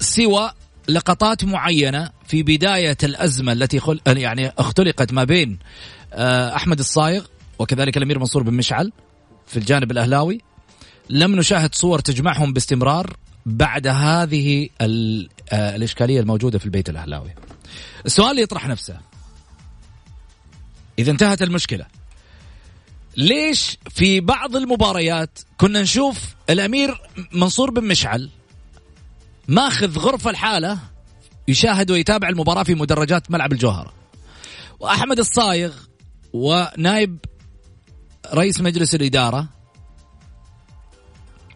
سوى 0.00 0.50
لقطات 0.88 1.44
معينة 1.44 2.10
في 2.26 2.42
بداية 2.42 2.96
الأزمة 3.02 3.52
التي 3.52 3.80
خل... 3.80 4.00
يعني 4.06 4.52
اختلقت 4.58 5.12
ما 5.12 5.24
بين 5.24 5.58
آه، 6.12 6.56
أحمد 6.56 6.78
الصايغ 6.78 7.24
وكذلك 7.58 7.96
الأمير 7.96 8.18
منصور 8.18 8.42
بن 8.42 8.54
مشعل 8.54 8.92
في 9.46 9.56
الجانب 9.56 9.90
الأهلاوي. 9.90 10.40
لم 11.10 11.36
نشاهد 11.36 11.74
صور 11.74 11.98
تجمعهم 11.98 12.52
باستمرار 12.52 13.16
بعد 13.46 13.86
هذه 13.86 14.68
آه، 14.80 15.76
الإشكالية 15.76 16.20
الموجودة 16.20 16.58
في 16.58 16.64
البيت 16.64 16.88
الأهلاوي. 16.88 17.30
السؤال 18.06 18.38
يطرح 18.38 18.68
نفسه 18.68 19.00
إذا 20.98 21.10
انتهت 21.10 21.42
المشكلة 21.42 21.86
ليش 23.16 23.78
في 23.90 24.20
بعض 24.20 24.56
المباريات 24.56 25.38
كنا 25.56 25.82
نشوف 25.82 26.34
الأمير 26.50 27.00
منصور 27.32 27.70
بن 27.70 27.84
مشعل 27.84 28.30
ماخذ 29.48 29.98
غرفة 29.98 30.30
الحالة 30.30 30.78
يشاهد 31.48 31.90
ويتابع 31.90 32.28
المباراة 32.28 32.62
في 32.62 32.74
مدرجات 32.74 33.30
ملعب 33.30 33.52
الجوهرة. 33.52 33.92
وأحمد 34.80 35.18
الصايغ 35.18 35.74
ونائب 36.32 37.18
رئيس 38.34 38.60
مجلس 38.60 38.94
الإدارة 38.94 39.48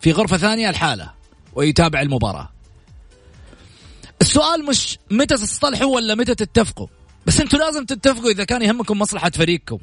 في 0.01 0.13
غرفة 0.13 0.37
ثانية 0.37 0.71
الحالة 0.71 1.13
ويتابع 1.55 2.01
المباراة. 2.01 2.49
السؤال 4.21 4.67
مش 4.67 4.99
متى 5.11 5.35
تصطلحوا 5.35 5.95
ولا 5.95 6.15
متى 6.15 6.35
تتفقوا؟ 6.35 6.87
بس 7.27 7.41
أنتوا 7.41 7.59
لازم 7.59 7.85
تتفقوا 7.85 8.31
إذا 8.31 8.45
كان 8.45 8.63
يهمكم 8.63 8.99
مصلحة 8.99 9.31
فريقكم. 9.31 9.79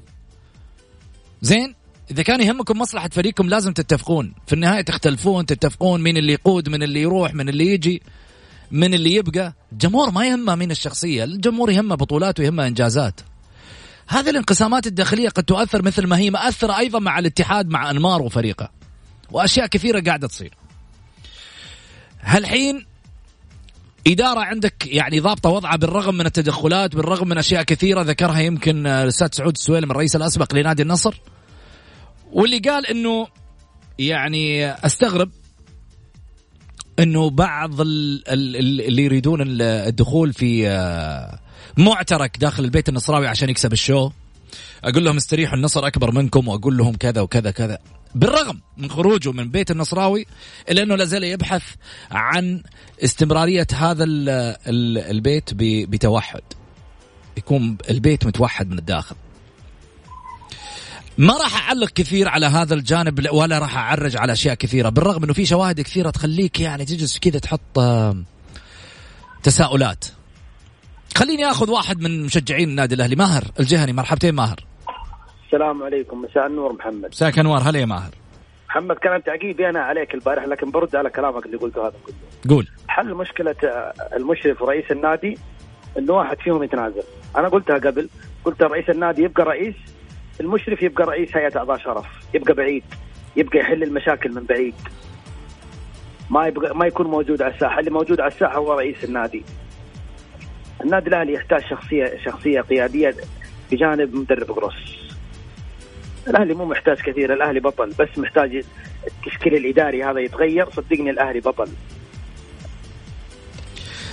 زين؟ 1.42 1.76
إذا 2.12 2.24
كان 2.24 2.42
يهمكم 2.42 2.80
مصلحة 2.80 3.10
فريقكم 3.10 3.50
لازم 3.50 3.74
تتفقون. 3.74 4.34
في 4.48 4.54
النهاية 4.54 4.82
تختلفون 4.82 5.46
تتفقون 5.46 6.02
مين 6.02 6.18
اللي 6.18 6.34
يقود 6.34 6.70
من 6.70 6.84
اللي 6.84 7.02
يروح 7.02 7.34
من 7.34 7.50
اللي 7.50 7.68
يجي 7.68 8.02
من 8.72 8.94
اللي 8.94 9.14
يبقى. 9.14 9.54
الجمهور 9.72 10.12
ما 10.12 10.28
يهمه 10.28 10.56
مين 10.56 10.72
الشخصية 10.72 11.24
الجمهور 11.24 11.72
يهمه 11.72 11.96
بطولات 11.96 12.40
ويهمه 12.40 12.68
إنجازات. 12.68 13.22
هذه 14.08 14.30
الانقسامات 14.30 14.88
الداخلية 14.88 15.30
قد 15.30 15.44
تؤثر 15.44 15.82
مثل 15.82 16.08
ما 16.08 16.18
هي 16.18 16.30
مأثرة 16.30 16.78
أيضا 16.78 17.00
مع 17.00 17.20
الاتحاد 17.20 17.70
مع 17.70 17.90
أنمار 17.92 18.22
وفريقه. 18.22 18.70
وأشياء 19.32 19.68
كثيرة 19.68 20.02
قاعدة 20.02 20.28
تصير. 20.28 20.54
هالحين 22.22 22.86
إدارة 24.08 24.40
عندك 24.40 24.88
يعني 24.88 25.20
ضابطة 25.20 25.50
وضعها 25.50 25.76
بالرغم 25.76 26.16
من 26.16 26.26
التدخلات 26.26 26.96
بالرغم 26.96 27.28
من 27.28 27.38
أشياء 27.38 27.64
كثيرة 27.64 28.02
ذكرها 28.02 28.40
يمكن 28.40 28.88
الأستاذ 28.88 29.28
سعود 29.32 29.54
السويلم 29.56 29.92
الرئيس 29.92 30.16
الأسبق 30.16 30.56
لنادي 30.56 30.82
النصر. 30.82 31.22
واللي 32.34 32.60
قال 32.60 32.88
أنه 32.88 33.28
يعني 34.00 34.72
أستغرب 34.72 35.30
أنه 37.00 37.30
بعض 37.30 37.72
اللي 37.82 39.04
يريدون 39.04 39.40
الدخول 39.62 40.34
في 40.34 40.70
آه، 40.70 41.40
معترك 41.78 42.38
داخل 42.38 42.64
البيت 42.64 42.90
النصراوي 42.90 43.28
عشان 43.28 43.50
يكسب 43.50 43.74
الشو. 43.74 44.12
أقول 44.84 45.06
لهم 45.06 45.18
استريحوا 45.18 45.56
النصر 45.56 45.88
أكبر 45.88 46.12
منكم 46.12 46.48
وأقول 46.48 46.78
لهم 46.78 46.96
كذا 46.96 47.22
وكذا 47.22 47.52
كذا. 47.52 47.78
بالرغم 48.16 48.62
من 48.78 48.90
خروجه 48.90 49.32
من 49.32 49.52
بيت 49.52 49.72
النصراوي 49.72 50.26
الا 50.70 50.84
أنه 50.84 50.96
لازال 50.96 51.24
يبحث 51.24 51.64
عن 52.12 52.64
استمرارية 53.04 53.68
هذا 53.74 54.06
البيت 55.12 55.50
بتوحد. 55.90 56.42
يكون 57.38 57.78
البيت 57.90 58.26
متوحد 58.26 58.70
من 58.70 58.78
الداخل. 58.80 59.16
ما 61.18 61.38
راح 61.38 61.68
أعلق 61.68 61.90
كثير 61.90 62.28
على 62.28 62.46
هذا 62.46 62.74
الجانب 62.74 63.28
ولا 63.32 63.60
راح 63.60 63.78
أعرج 63.78 64.18
على 64.18 64.34
أشياء 64.34 64.56
كثيرة 64.56 64.90
بالرغم 64.90 65.24
إنه 65.24 65.34
في 65.34 65.46
شواهد 65.46 65.82
كثيرة 65.82 66.10
تخليك 66.10 66.60
يعني 66.60 66.86
تجلس 66.86 67.20
كذا 67.20 67.40
تحط 67.40 67.80
تساؤلات. 69.44 70.06
خليني 71.16 71.46
آخذ 71.46 71.72
واحد 71.72 72.02
من 72.02 72.26
مشجعين 72.26 72.70
النادي 72.70 72.96
الأهلي 72.96 73.16
ماهر 73.16 73.44
الجهني. 73.60 73.94
مرحبتين 73.94 74.36
ماهر. 74.36 74.66
السلام 75.46 75.84
عليكم. 75.84 76.22
مساء 76.22 76.48
النور 76.48 76.74
محمد. 76.74 77.10
مساك 77.12 77.40
انوار 77.40 77.62
هلا 77.62 77.80
يا 77.80 77.86
ماهر. 77.86 78.12
محمد 78.70 78.96
كان 78.96 79.24
تعقيبي 79.24 79.70
أنا 79.70 79.80
عليك 79.80 80.14
البارح 80.14 80.44
لكن 80.46 80.72
برد 80.72 80.96
على 80.96 81.10
كلامك 81.10 81.46
اللي 81.46 81.58
قلته 81.58 81.82
هذا 81.82 81.96
كله. 82.06 82.16
قول. 82.56 82.68
حل 82.88 83.14
مشكلة 83.14 83.56
المشرف 84.16 84.62
ورئيس 84.62 84.92
النادي 84.92 85.38
إنه 85.98 86.14
واحد 86.14 86.38
فيهم 86.44 86.64
يتنازل. 86.64 87.04
أنا 87.38 87.48
قلتها 87.48 87.78
قبل 87.78 88.10
قلت 88.46 88.62
رئيس 88.62 88.90
النادي 88.90 89.24
يبقى 89.24 89.44
رئيس 89.44 89.76
المشرف 90.40 90.82
يبقى 90.82 91.04
رئيس 91.06 91.38
هيئة 91.38 91.58
أعضاء 91.58 91.78
شرف 91.78 92.06
يبقى 92.34 92.54
بعيد 92.54 92.84
يبقى 93.36 93.60
يحل 93.60 93.84
المشاكل 93.84 94.36
من 94.36 94.44
بعيد. 94.44 94.76
ما 96.30 96.48
يبقى 96.48 96.76
ما 96.78 96.86
يكون 96.88 97.08
موجود 97.08 97.42
على 97.42 97.54
الساحة 97.54 97.80
اللي 97.80 97.92
موجود 97.92 98.22
على 98.22 98.32
الساحة 98.32 98.58
هو 98.58 98.74
رئيس 98.74 99.04
النادي. 99.04 99.44
النادي 100.84 101.08
الأهلي 101.10 101.34
يحتاج 101.34 101.62
شخصيه 101.70 102.18
شخصية 102.26 102.62
قيادية 102.62 103.16
بجانب 103.72 104.16
مدرب 104.16 104.52
قروس. 104.52 104.98
الأهلي 106.28 106.54
مو 106.54 106.66
محتاج 106.66 106.98
كثير 106.98 107.34
الأهلي 107.34 107.60
بطل 107.60 107.90
بس 107.90 108.18
محتاج 108.18 108.64
التشكيل 109.08 109.56
الإداري 109.56 110.04
هذا 110.04 110.20
يتغير. 110.20 110.70
صدقني 110.70 111.10
الأهلي 111.10 111.40
بطل. 111.40 111.70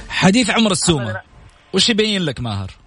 حديث 0.08 0.50
عمر 0.50 0.70
السومة. 0.70 1.20
وش 1.72 1.90
يبين 1.90 2.22
لك 2.22 2.40
ماهر؟ 2.40 2.83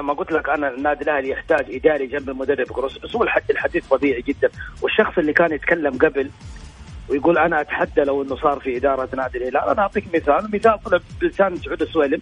ما 0.00 0.12
قلت 0.12 0.32
لك 0.32 0.48
أنا 0.48 0.68
النادي 0.68 1.04
الأهلي 1.04 1.28
يحتاج 1.28 1.74
إداري 1.74 2.06
جنب 2.06 2.30
المدرب 2.30 2.66
كروس. 2.66 2.98
بس 2.98 3.16
هو 3.16 3.22
الحديث 3.50 3.86
طبيعي 3.86 4.22
جدا. 4.22 4.50
والشخص 4.82 5.18
اللي 5.18 5.32
كان 5.32 5.52
يتكلم 5.52 5.98
قبل 5.98 6.30
ويقول 7.08 7.38
أنا 7.38 7.60
أتحدى 7.60 8.00
لو 8.00 8.22
إنه 8.22 8.36
صار 8.36 8.60
في 8.60 8.76
إدارة 8.76 9.08
نادي 9.16 9.38
الهلال 9.38 9.68
أنا 9.68 9.82
أعطيك 9.82 10.04
مثال. 10.14 10.48
مثال 10.54 10.82
طلع 10.84 11.00
بلسان 11.20 11.56
سعود 11.56 11.82
السويلم. 11.82 12.20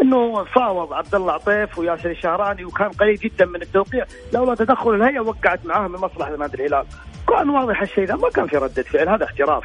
إنه 0.00 0.44
فاوض 0.44 0.92
عبد 0.92 1.14
الله 1.14 1.32
عطيف 1.32 1.78
وياسر 1.78 2.10
الشهراني 2.10 2.64
وكان 2.64 2.88
قريب 2.88 3.18
جدا 3.22 3.46
من 3.46 3.62
التوقيع. 3.62 4.04
لولا 4.32 4.54
تدخل 4.54 4.94
الهيئة 4.94 5.20
وقعت 5.20 5.66
معاهم 5.66 5.92
من 5.92 5.98
مصلحة 5.98 6.36
نادي 6.36 6.56
الهلال. 6.56 6.86
كان 7.28 7.50
واضح 7.50 7.82
الشيء 7.82 8.04
ذا 8.04 8.14
ما 8.16 8.30
كان 8.30 8.46
في 8.46 8.56
ردة 8.56 8.82
فعل. 8.82 9.08
هذا 9.08 9.24
احتراف. 9.24 9.64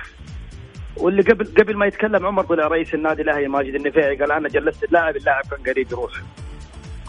واللي 0.97 1.21
قبل 1.21 1.45
قبل 1.45 1.75
ما 1.77 1.85
يتكلم 1.85 2.25
عمر 2.25 2.43
طلع 2.43 2.67
رئيس 2.67 2.93
النادي 2.93 3.21
الأهلي 3.21 3.47
ماجد 3.47 3.75
النفيعي 3.75 4.15
قال 4.15 4.31
أنا 4.31 4.49
جلست 4.49 4.83
اللاعب 4.83 5.15
اللاعب 5.15 5.43
كان 5.51 5.73
قريب 5.73 5.91
يروح. 5.91 6.11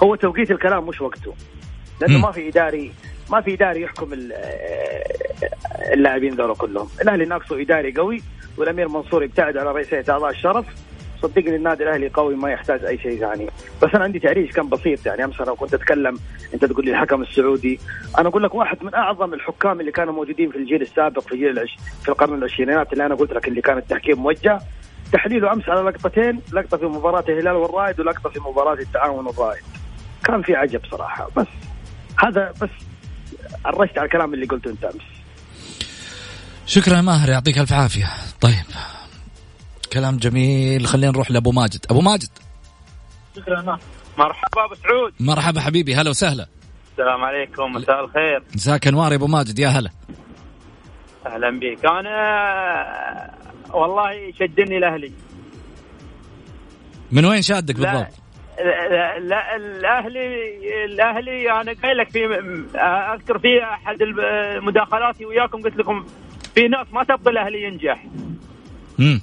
هو 0.03 0.15
توقيت 0.15 0.51
الكلام 0.51 0.87
مش 0.87 1.01
وقته. 1.01 1.35
لأنه 2.01 2.19
ما 2.19 2.33
في 2.33 2.49
اداري 2.49 2.93
ما 3.31 3.41
في 3.41 3.55
إداري 3.55 3.83
يحكم 3.83 4.09
اللاعبين 5.93 6.35
ذولا 6.35 6.55
كلهم. 6.55 6.89
الأهلي 7.03 7.25
ناقصه 7.25 7.61
إداري 7.61 7.93
قوي 7.93 8.23
والأمير 8.57 8.89
منصور 8.89 9.25
يبتعد 9.25 9.57
على 9.57 9.73
رئيسيه 9.73 10.05
أعضاء 10.09 10.31
الشرف. 10.31 10.67
صدقني 11.23 11.57
النادي 11.57 11.83
الأهلي 11.83 12.09
قوي 12.09 12.35
ما 12.35 12.51
يحتاج 12.51 12.85
أي 12.85 12.99
شيء 12.99 13.21
ثاني. 13.21 13.47
بس 13.83 13.95
أنا 13.95 14.05
عندي 14.05 14.19
تعريج 14.19 14.51
كان 14.51 14.69
بسيط 14.69 15.07
يعني 15.07 15.25
أمس 15.25 15.41
أنا 15.41 15.55
كنت 15.55 15.75
أتكلم 15.75 16.19
أنت 16.55 16.65
تقول 16.65 16.85
لي 16.85 16.91
الحكم 16.91 17.23
السعودي. 17.23 17.81
أنا 18.19 18.29
أقول 18.29 18.43
لك 18.43 18.55
واحد 18.55 18.85
من 18.85 18.95
أعظم 18.95 19.35
الحكام 19.35 19.81
اللي 19.81 19.93
كانوا 19.93 20.15
موجودين 20.15 20.51
في 20.51 20.59
الجيل 20.59 20.83
السابق 20.83 21.21
في 21.21 21.37
جيل 21.37 21.49
العش... 21.49 21.77
في 22.03 22.09
القرن 22.09 22.35
العشرينات 22.35 22.93
اللي 22.93 23.07
أنا 23.07 23.15
قلت 23.15 23.33
لك 23.33 23.49
اللي 23.49 23.61
كان 23.61 23.79
التحكيم 23.79 24.19
موجه. 24.19 24.59
تحليله 25.13 25.53
أمس 25.53 25.69
على 25.69 25.81
لقطتين 25.81 26.41
لقطة 26.53 26.77
في 26.77 26.87
مباراة 26.87 27.25
الهلال 27.29 27.53
والرائد 27.53 28.01
ولقطة 28.01 28.31
في 28.31 28.41
مباراة 28.41 28.75
التعاون 28.75 29.27
والرائد. 29.27 29.63
كان 30.25 30.43
في 30.43 30.57
عجب 30.57 30.81
صراحة. 30.91 31.29
بس 31.37 31.47
هذا 32.25 32.53
بس 32.63 32.71
عرجت 33.65 33.99
على 33.99 34.07
الكلام 34.07 34.35
اللي 34.35 34.47
قلته 34.47 34.71
أنت 34.71 34.85
أمس. 34.85 35.03
شكرا 36.67 37.01
ماهر 37.01 37.29
يعطيك 37.29 37.59
ألف 37.59 37.73
عافية. 37.73 38.11
طيب 38.41 38.65
كلام 39.93 40.17
جميل. 40.17 40.87
خلينا 40.87 41.13
نروح 41.13 41.31
لأبو 41.31 41.53
ماجد. 41.53 41.87
أبو 41.91 42.01
ماجد. 42.01 42.29
شكرا 43.37 43.79
مرحبا 44.19 44.65
أبو 44.65 44.75
سعود. 44.75 45.13
مرحبا 45.21 45.61
حبيبي. 45.61 45.95
هلا 45.95 46.11
وسهلا. 46.11 46.47
السلام 46.93 47.25
عليكم. 47.25 47.73
مساء 47.73 48.05
الخير. 48.05 48.43
مساك 48.55 48.87
أنوار 48.87 49.13
يا 49.13 49.17
أبو 49.17 49.27
ماجد. 49.27 49.59
يا 49.59 49.69
هلا. 49.69 49.91
أهلا 51.27 51.51
بك 51.61 51.85
أنا 51.85 53.35
والله 53.71 54.13
يشدني 54.13 54.79
الاهلي 54.79 55.13
من 57.13 57.25
وين 57.25 57.43
شادك 57.43 57.75
بالضبط؟ 57.75 58.22
لا, 58.59 59.19
لا 59.19 59.57
الاهلي 59.57 60.85
الاهلي 60.85 61.51
أنا 61.51 61.73
قايل 61.83 61.97
لك 61.97 62.11
في 62.11 62.25
اذكر 63.15 63.39
في 63.39 63.63
احد 63.65 64.03
مداخلاتي 64.63 65.27
وياكم 65.27 65.63
قلت 65.63 65.77
لكم 65.77 66.07
في 66.55 66.69
ناس 66.69 66.87
ما 66.93 67.05
تبغى 67.05 67.33
الاهلي 67.33 67.63
ينجح. 67.63 68.05
امم 69.01 69.21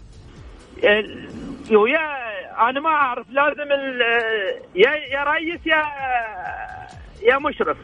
ويا 1.71 2.29
أنا 2.69 2.79
ما 2.79 2.89
اعرف 2.89 3.27
لازم 3.29 3.71
يا 4.75 4.91
يا 4.91 5.23
رئيس 5.23 5.59
يا 5.65 5.83
يا 7.31 7.37
مشرف 7.37 7.77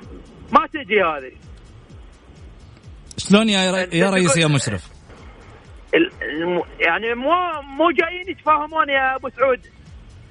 ما 0.52 0.68
تجي 0.68 1.02
هذه 1.02 1.32
شلون 3.18 3.50
يا 3.50 3.88
يا 3.94 4.10
رئيس 4.10 4.38
يا 4.38 4.48
مشرف؟ 4.48 4.96
يعني 6.80 7.14
مو 7.16 7.62
مو 7.62 7.92
جايين 7.92 8.30
يتفاهمون 8.30 8.90
يا 8.90 9.16
ابو 9.16 9.30
سعود 9.30 9.60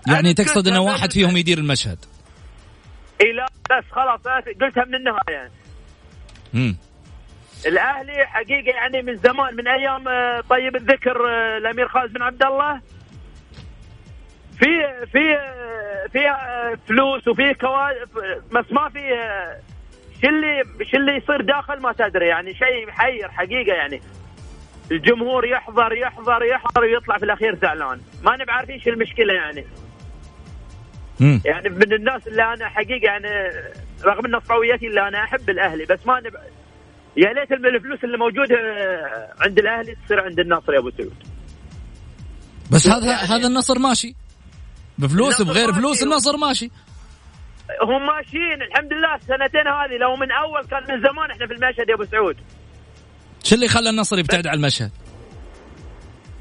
يعني 0.07 0.35
تقصد 0.35 0.69
إنه 0.69 0.81
واحد 0.81 1.13
فيهم 1.13 1.37
يدير 1.37 1.59
المشهد. 1.59 1.99
إي 3.21 3.33
لا 3.33 3.47
بس 3.71 3.85
خلاص 3.91 4.21
قلتها 4.61 4.85
من 4.85 4.95
النهاية. 4.95 5.51
امم 6.55 6.77
الأهلي 7.67 8.27
حقيقة 8.27 8.71
يعني 8.77 9.03
من 9.03 9.17
زمان 9.17 9.57
من 9.57 9.69
أيام 9.69 10.09
آه، 10.09 10.41
طيب 10.51 10.77
الذكر 10.77 11.29
آه، 11.31 11.59
الأمير 11.59 11.89
خالد 11.89 12.13
بن 12.13 12.23
عبد 12.23 12.43
الله 12.43 12.81
في 14.59 15.07
في 15.13 15.39
في 16.13 16.31
آه، 16.31 16.79
فلوس 16.89 17.29
وفي 17.29 17.55
كوادر 17.55 18.07
بس 18.53 18.65
ما 18.73 18.89
في 18.89 19.01
شو 20.23 20.29
اللي 20.29 20.65
شو 20.91 20.97
اللي 20.97 21.17
يصير 21.17 21.41
داخل 21.41 21.81
ما 21.81 21.93
تدري 21.93 22.27
يعني 22.27 22.55
شيء 22.55 22.87
محير 22.87 23.29
حقيقة 23.29 23.75
يعني. 23.75 24.03
الجمهور 24.91 25.47
يحضر 25.47 25.93
يحضر 25.93 26.43
يحضر 26.43 26.83
ويطلع 26.83 27.19
في 27.19 27.25
الأخير 27.25 27.59
زعلان. 27.63 28.01
ما 28.23 28.37
نبي 28.37 28.53
عارفين 28.53 28.81
شو 28.81 28.91
المشكلة 28.91 29.35
يعني. 29.35 29.65
مم. 31.21 31.41
يعني 31.45 31.69
من 31.69 31.93
الناس 31.93 32.27
اللي 32.27 32.43
أنا 32.43 32.69
حقيقة 32.69 33.05
يعني 33.05 33.29
رغم 34.05 34.27
إن 34.27 34.41
صفويتي 34.41 34.87
اللي 34.87 35.09
أنا 35.09 35.25
أحب 35.25 35.51
الأهلي 35.51 35.85
بس 35.85 36.07
ما 36.07 36.21
نب... 36.21 36.35
يا 37.17 37.33
ليت 37.33 37.53
الفلوس 37.53 38.05
اللي 38.05 38.19
موجوده 38.19 38.57
عند 39.41 39.59
الأهلي 39.59 39.97
تصير 40.05 40.21
عند 40.21 40.41
النصر 40.41 40.75
يا 40.75 40.79
أبو 40.79 40.91
سعود 40.91 41.15
بس 42.71 42.89
هذا 42.89 43.15
هذا 43.15 43.47
النصر 43.47 43.79
ماشي 43.79 44.15
بفلوس 44.99 45.43
بغير 45.43 45.73
فلوس 45.73 46.03
النصر 46.03 46.37
ماشي 46.37 46.71
هم 47.83 48.07
ماشيين 48.07 48.63
الحمد 48.63 48.93
لله 48.93 49.15
السنتين 49.15 49.69
هذه 49.69 49.97
لو 50.01 50.17
من 50.17 50.31
أول 50.33 50.65
كان 50.71 50.83
من 50.83 51.03
زمان 51.03 51.31
إحنا 51.31 51.47
في 51.47 51.53
المشهد 51.53 51.89
يا 51.89 51.95
أبو 51.95 52.05
سعود 52.05 52.37
شو 53.45 53.55
اللي 53.55 53.69
خلى 53.69 53.91
النصر 53.91 54.19
يبتعد 54.19 54.47
عن 54.47 54.55
المشهد؟ 54.55 54.91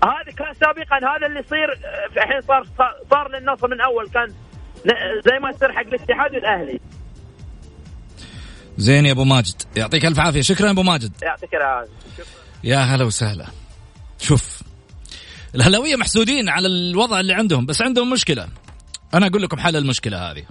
هذا 0.03 0.31
كان 0.37 0.53
سابقا 0.53 1.15
هذا 1.15 1.27
اللي 1.27 1.39
يصير 1.39 1.67
الحين 2.17 2.41
صار 2.41 2.63
صار 3.09 3.31
للنصر 3.31 3.67
من 3.67 3.81
أول 3.81 4.09
كان 4.09 4.33
زي 5.25 5.39
ما 5.41 5.49
يصير 5.49 5.71
حق 5.71 5.81
الاتحاد 5.81 6.35
والأهلي. 6.35 6.79
زين 8.77 9.05
يا 9.05 9.11
أبو 9.11 9.23
ماجد. 9.23 9.61
يعطيك 9.75 10.05
ألف 10.05 10.19
عافية. 10.19 10.41
شكرا 10.41 10.65
يا 10.65 10.71
أبو 10.71 10.83
ماجد. 10.83 11.11
يعطيك 11.21 11.55
العافية. 11.55 11.91
يا 12.63 12.77
هلا 12.77 13.05
وسهلا. 13.05 13.47
شوف 14.19 14.61
الهلاوية 15.55 15.95
محسودين 15.95 16.49
على 16.49 16.67
الوضع 16.67 17.19
اللي 17.19 17.33
عندهم 17.33 17.65
بس 17.65 17.81
عندهم 17.81 18.09
مشكلة. 18.09 18.47
أنا 19.13 19.27
أقول 19.27 19.41
لكم 19.41 19.59
حل 19.59 19.75
المشكلة 19.75 20.31
هذه. 20.31 20.43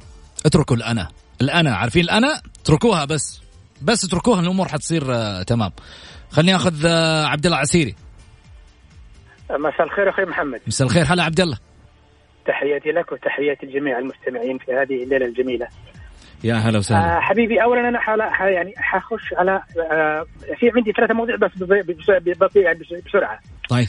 اتركوا 0.46 0.76
الأنا. 0.76 1.08
الأنا 1.40 1.76
عارفين 1.76 2.04
الأنا؟ 2.04 2.42
اتركوها 2.62 3.04
بس. 3.04 3.40
بس 3.82 4.04
اتركوها 4.04 4.40
الأمور 4.40 4.68
حتصير 4.68 5.14
آه 5.14 5.42
تمام. 5.42 5.72
خليني 6.30 6.56
أخذ 6.56 6.86
آه 6.86 7.26
عبد 7.26 7.46
الله 7.46 7.58
عسيري. 7.58 7.94
مساء 9.50 9.86
الخير 9.86 10.10
أخوي 10.10 10.24
محمد. 10.24 10.60
مساء 10.66 10.86
الخير. 10.86 11.04
هلا 11.04 11.22
عبد 11.22 11.40
الله. 11.40 11.58
تحياتي 12.46 12.90
لك 12.92 13.12
وتحياتي 13.12 13.66
لجميع 13.66 13.98
المستمعين 13.98 14.58
في 14.58 14.72
هذه 14.72 15.02
الليلة 15.02 15.26
الجميلة. 15.26 15.66
يا 16.44 16.54
هلا 16.54 16.78
وسهلا. 16.78 17.16
آه 17.16 17.20
حبيبي 17.20 17.62
اولا 17.62 17.88
أنا 17.88 18.00
حالا 18.00 18.48
يعني 18.48 18.74
حخش 18.76 19.34
على 19.34 19.62
آه 19.92 20.26
في 20.58 20.70
عندي 20.76 20.92
ثلاثة 20.92 21.14
مواضيع 21.14 21.36
بس 21.36 21.50
بطيء 22.40 22.72
بسرعة. 23.06 23.38
طيب. 23.68 23.88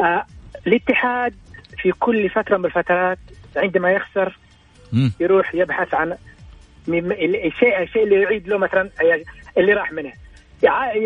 آه 0.00 0.26
الاتحاد 0.66 1.34
في 1.78 1.92
كل 1.92 2.30
فترة 2.30 2.56
من 2.56 2.64
الفترات 2.64 3.18
عندما 3.56 3.92
يخسر 3.92 4.38
م. 4.92 5.08
يروح 5.20 5.54
يبحث 5.54 5.94
عن 5.94 6.16
الشيء 6.88 7.82
الشيء 7.82 8.04
اللي 8.04 8.22
يعيد 8.22 8.48
له 8.48 8.58
مثلا 8.58 8.90
اللي 9.58 9.72
راح 9.72 9.92
منه. 9.92 10.12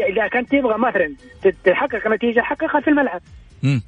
إذا 0.08 0.28
كنت 0.28 0.50
تبغى 0.50 0.78
مثلا 0.78 1.14
تحقق 1.64 2.06
نتيجة 2.06 2.40
حققها 2.40 2.80
في 2.80 2.88
الملعب. 2.90 3.20
م. 3.62 3.80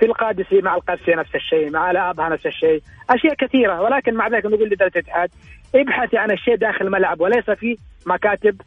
في 0.00 0.06
القادسي 0.06 0.60
مع 0.60 0.74
القادسية 0.74 1.14
نفس 1.14 1.34
الشيء 1.34 1.70
مع 1.70 1.90
الابها 1.90 2.28
نفس 2.28 2.46
الشيء. 2.46 2.82
أشياء 3.10 3.34
كثيرة 3.34 3.80
ولكن 3.80 4.14
مع 4.14 4.28
ذلك 4.28 4.46
نقول 4.46 4.68
لدرجة 4.68 4.92
الاتحاد 4.98 5.30
ابحثي 5.74 6.18
عن 6.18 6.30
الشيء 6.30 6.56
داخل 6.56 6.86
الملعب 6.86 7.20
وليس 7.20 7.50
في 7.50 7.76
مكاتب 8.06 8.60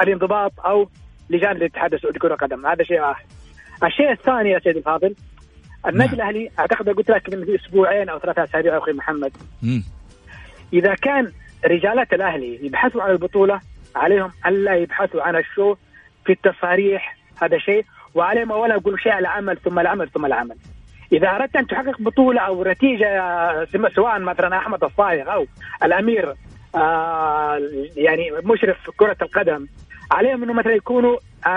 الانضباط 0.00 0.52
أو 0.60 0.88
لجان 1.30 1.56
الاتحاد 1.56 1.94
السعودي 1.94 2.18
كرة 2.18 2.34
قدم. 2.34 2.66
هذا 2.66 2.84
شيء 2.84 3.00
واحد 3.00 3.24
الشيء 3.84 4.12
الثاني 4.12 4.50
يا 4.50 4.58
سيدي 4.58 4.78
الفاضل 4.78 5.14
النادي 5.86 6.16
الأهلي 6.16 6.50
أعتقد 6.58 6.88
قلت 6.88 7.10
لك 7.10 7.34
من 7.34 7.54
أسبوعين 7.54 8.08
أو 8.08 8.18
ثلاثة 8.18 8.44
اسابيع 8.44 8.78
أخوي 8.78 8.92
محمد. 8.92 9.32
م. 9.62 9.80
إذا 10.72 10.94
كان 10.94 11.32
رجالات 11.64 12.12
الأهلي 12.12 12.66
يبحثوا 12.66 13.02
عن 13.02 13.10
البطولة 13.10 13.60
عليهم 13.96 14.30
ألا 14.46 14.74
يبحثوا 14.74 15.22
عن 15.22 15.36
الشو 15.36 15.74
في 16.26 16.32
التصاريح. 16.32 17.16
هذا 17.42 17.58
شيء 17.58 17.84
وعليهم 18.14 18.52
أولا 18.52 18.74
يقولوا 18.74 18.98
شيء 18.98 19.18
العمل 19.18 19.56
ثم 19.56 19.78
العمل 19.78 20.08
ثم 20.10 20.26
العمل. 20.26 20.56
إذا 21.14 21.28
أردت 21.28 21.56
أن 21.56 21.66
تحقق 21.66 22.00
بطولة 22.00 22.40
أو 22.40 22.64
نتيجة 22.64 23.08
سواء 23.94 24.18
مثلا 24.18 24.56
أحمد 24.58 24.84
الصايغ 24.84 25.32
أو 25.32 25.46
الأمير 25.82 26.34
آه 26.74 27.60
يعني 27.96 28.30
مشرف 28.44 28.90
كرة 28.96 29.16
القدم 29.22 29.66
عليهم 30.10 30.42
إنه 30.42 30.52
مثلا 30.52 30.72
يكونوا 30.72 31.16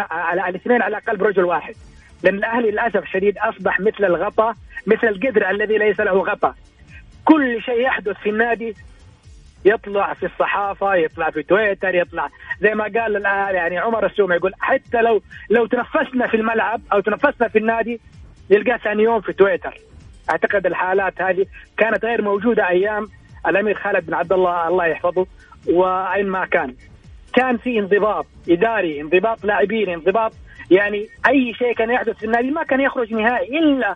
على 0.09 0.49
الاثنين 0.49 0.81
على 0.81 0.97
قلب 0.97 1.23
رجل 1.23 1.43
واحد. 1.45 1.75
لأن 2.23 2.35
الأهلي 2.35 2.71
للأسف 2.71 3.03
الشديد 3.03 3.37
أصبح 3.37 3.79
مثل 3.79 4.05
الغطاء 4.05 4.53
مثل 4.87 5.07
القدر 5.07 5.49
الذي 5.49 5.77
ليس 5.77 5.99
له 5.99 6.11
غطاء 6.11 6.55
كل 7.25 7.61
شيء 7.61 7.79
يحدث 7.79 8.17
في 8.17 8.29
النادي 8.29 8.75
يطلع 9.65 10.13
في 10.13 10.25
الصحافة 10.25 10.95
يطلع 10.95 11.29
في 11.29 11.43
تويتر 11.43 11.95
يطلع 11.95 12.29
زي 12.61 12.75
ما 12.75 12.83
قال 12.83 13.25
يعني 13.55 13.77
عمر 13.77 14.05
السومي 14.05 14.35
يقول 14.35 14.53
حتى 14.59 15.01
لو 15.01 15.21
لو 15.49 15.65
تنفسنا 15.65 16.27
في 16.27 16.37
الملعب 16.37 16.81
أو 16.93 16.99
تنفسنا 16.99 17.47
في 17.47 17.57
النادي 17.57 17.99
يلقاه 18.49 18.77
ثاني 18.77 19.03
يوم 19.03 19.21
في 19.21 19.33
تويتر. 19.33 19.77
أعتقد 20.29 20.65
الحالات 20.65 21.21
هذه 21.21 21.45
كانت 21.77 22.05
غير 22.05 22.21
موجودة 22.21 22.69
أيام 22.69 23.07
الأمير 23.47 23.75
خالد 23.75 24.05
بن 24.05 24.13
عبد 24.13 24.33
الله 24.33 24.67
الله 24.67 24.85
يحفظه 24.85 25.27
وأين 25.67 26.27
ما 26.27 26.45
كان. 26.45 26.75
كان 27.33 27.57
في 27.57 27.79
انضباط 27.79 28.25
إداري 28.49 29.01
انضباط 29.01 29.45
لاعبين 29.45 29.89
انضباط 29.89 30.33
يعني 30.71 31.07
أي 31.27 31.53
شيء 31.53 31.73
كان 31.73 31.91
يحدث 31.91 32.17
في 32.17 32.25
النادي 32.25 32.51
ما 32.51 32.63
كان 32.63 32.81
يخرج 32.81 33.13
نهائي 33.13 33.59
إلا 33.59 33.95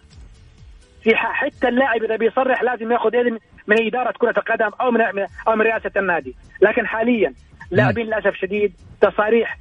في 1.03 1.15
حتى 1.15 1.67
اللاعب 1.67 2.03
إذا 2.03 2.15
بيصرح 2.15 2.63
لازم 2.63 2.91
ياخذ 2.91 3.15
اذن 3.15 3.37
من 3.67 3.87
إدارة 3.87 4.13
كرة 4.17 4.33
القدم 4.37 4.71
أو 4.81 4.91
من 4.91 5.01
أو 5.47 5.55
من 5.55 5.61
رئاسة 5.61 5.91
النادي، 5.97 6.35
لكن 6.61 6.87
حاليا 6.87 7.33
لاعبين 7.71 8.05
للأسف 8.05 8.35
شديد 8.35 8.73
تصاريح 9.01 9.57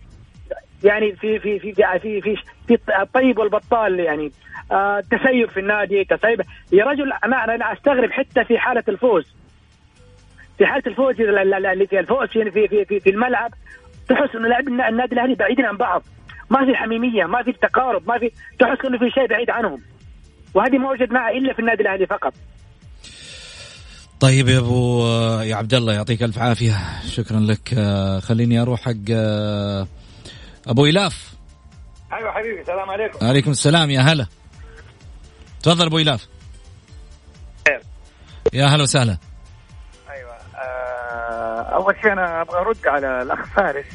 يعني 0.85 1.17
في 1.17 1.39
في 1.39 1.59
في 1.59 1.75
في 1.75 2.21
في, 2.21 2.37
في 2.69 2.79
الطيب 3.03 3.39
والبطال 3.39 4.01
يعني. 4.01 4.33
آه 4.73 5.01
تسيب 5.01 5.49
في 5.51 5.61
النادي 5.61 6.05
تسيب. 6.05 6.43
يا 6.73 6.85
رجل 6.85 7.13
أنا 7.25 7.45
أنا 7.45 7.73
أستغرب 7.73 8.11
حتى 8.11 8.45
في 8.45 8.59
حالة 8.59 8.85
الفوز. 8.89 9.25
في 10.59 10.67
حالة 10.67 10.83
الفوز 10.87 11.15
اللي 11.21 11.87
في 11.87 12.01
الفوز 12.01 12.29
في 12.29 12.51
في 12.51 12.85
في, 12.85 13.01
في 13.01 13.11
الملعب 13.11 13.51
تحس 14.09 14.37
إنه 14.37 14.49
لاعبين 14.49 14.81
النادي 14.81 15.15
الأهلي 15.15 15.35
بعيدين 15.35 15.65
عن 15.65 15.77
بعض. 15.77 16.03
ما 16.51 16.67
في 16.67 16.75
حميمية 16.75 17.25
ما 17.25 17.43
في 17.43 17.53
تقارب 17.53 18.09
ما 18.09 18.19
في 18.19 18.31
تحس 18.59 18.85
إنه 18.85 18.99
في 18.99 19.11
شيء 19.11 19.27
بعيد 19.27 19.51
عنهم. 19.51 19.81
وهذه 20.55 20.79
ما 20.79 20.91
وجدناها 20.91 21.31
إلا 21.31 21.53
في 21.53 21.59
النادي 21.59 21.83
الأهلي 21.83 22.07
فقط. 22.07 22.35
طيب 24.21 24.49
يا 24.49 24.59
أبو 24.59 25.07
يا 25.43 25.57
عبد 25.57 25.75
الله 25.75 25.93
يعطيك 25.93 26.23
ألف 26.23 26.39
عافية. 26.39 26.73
شكرا 27.09 27.41
لك. 27.41 27.75
خليني 28.23 28.63
أروح 28.63 28.81
حق 28.81 29.11
أبو 30.67 30.87
إلاف. 30.87 31.35
أيوه 32.13 32.33
حبيبي 32.33 32.61
السلام 32.61 32.91
عليكم. 32.91 33.27
عليكم 33.27 33.51
السلام 33.51 33.91
يا 33.91 34.01
هلا. 34.01 34.27
تفضل 35.63 35.87
أبو 35.87 35.99
إلاف. 35.99 36.29
يا 38.53 38.67
هلا 38.67 38.83
وسهلا. 38.83 39.19
أيوه 40.11 40.33
آه 40.33 41.61
أول 41.61 41.97
شيء 42.03 42.13
أنا 42.13 42.41
أبغى 42.43 42.59
أرد 42.59 42.87
على 42.87 43.23
الأخ 43.23 43.47
فارس 43.57 43.87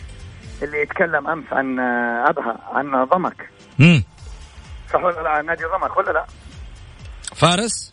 اللي 0.62 0.82
يتكلم 0.82 1.28
أمس 1.28 1.46
عن 1.52 1.80
أبها 2.30 2.58
عن 2.74 3.06
ضمك. 3.06 3.50
امم 3.80 4.04
صح 4.94 5.04
ولا 5.04 5.22
لا؟ 5.22 5.30
عن 5.30 5.46
نادي 5.46 5.64
ضمك 5.64 5.98
ولا 5.98 6.12
لا؟ 6.12 6.26
فارس؟ 7.36 7.92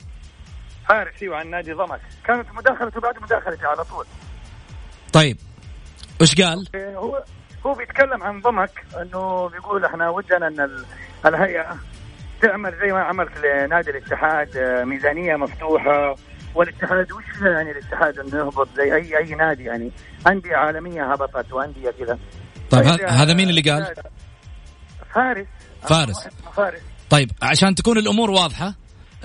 فارس 0.88 1.22
أيوه 1.22 1.36
عن 1.36 1.50
نادي 1.50 1.72
ضمك. 1.72 2.00
كانت 2.24 2.46
مداخلته 2.52 3.00
بعد 3.00 3.22
مداخلتي 3.22 3.66
على 3.66 3.84
طول. 3.84 4.06
طيب 5.12 5.38
وش 6.20 6.40
قال؟ 6.40 6.68
هو 6.76 7.24
هو 7.66 7.74
بيتكلم 7.74 8.22
عن 8.22 8.40
ضمك 8.40 8.84
إنه 9.02 9.48
بيقول 9.48 9.84
إحنا 9.84 10.08
ودنا 10.08 10.48
إن 10.48 10.84
الهيئة 11.26 11.76
تعمل 12.42 12.74
زي 12.80 12.92
ما 12.92 13.00
عملت 13.00 13.32
لنادي 13.38 13.90
الاتحاد 13.90 14.58
ميزانية 14.86 15.36
مفتوحة. 15.36 16.14
والاتحاد 16.54 17.12
وش 17.12 17.24
يعني 17.42 17.70
الاتحاد 17.70 18.18
إنه 18.18 18.38
يهبط 18.38 18.68
زي 18.76 18.94
اي 18.94 19.18
أي 19.18 19.34
نادي 19.34 19.64
يعني؟ 19.64 19.90
أندية 20.26 20.56
عالمية 20.56 21.12
هبطت 21.12 21.52
وأندية 21.52 21.90
كذا. 21.90 22.18
طيب 22.70 22.84
هذا 23.08 23.34
مين 23.34 23.48
اللي 23.48 23.60
قال؟ 23.60 23.94
فارس. 25.14 25.46
فارس. 25.82 26.28
فارس. 26.56 26.80
طيب 27.10 27.30
عشان 27.42 27.74
تكون 27.74 27.98
الأمور 27.98 28.30
واضحة 28.30 28.74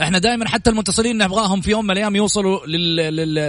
إحنا 0.01 0.19
دائما 0.19 0.47
حتى 0.47 0.69
المتصلين 0.69 1.17
نبغاهم 1.17 1.61
في 1.61 1.71
يوم 1.71 1.85
من 1.85 1.91
الأيام 1.91 2.15
يوصلوا 2.15 2.65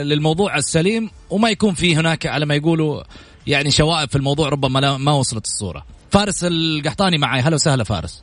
للموضوع 0.02 0.56
السليم 0.56 1.10
وما 1.30 1.50
يكون 1.50 1.74
في 1.74 1.96
هناك 1.96 2.26
على 2.26 2.46
ما 2.46 2.54
يقولوا 2.54 3.02
يعني 3.48 3.70
شوائب 3.70 4.10
في 4.10 4.16
الموضوع 4.16 4.48
ربما 4.48 4.96
ما 4.96 5.12
وصلت 5.12 5.46
الصورة. 5.46 5.84
فارس 6.10 6.44
القحطاني 6.44 7.18
معي. 7.18 7.40
هلا 7.40 7.54
وسهلا 7.54 7.84
فارس. 7.84 8.22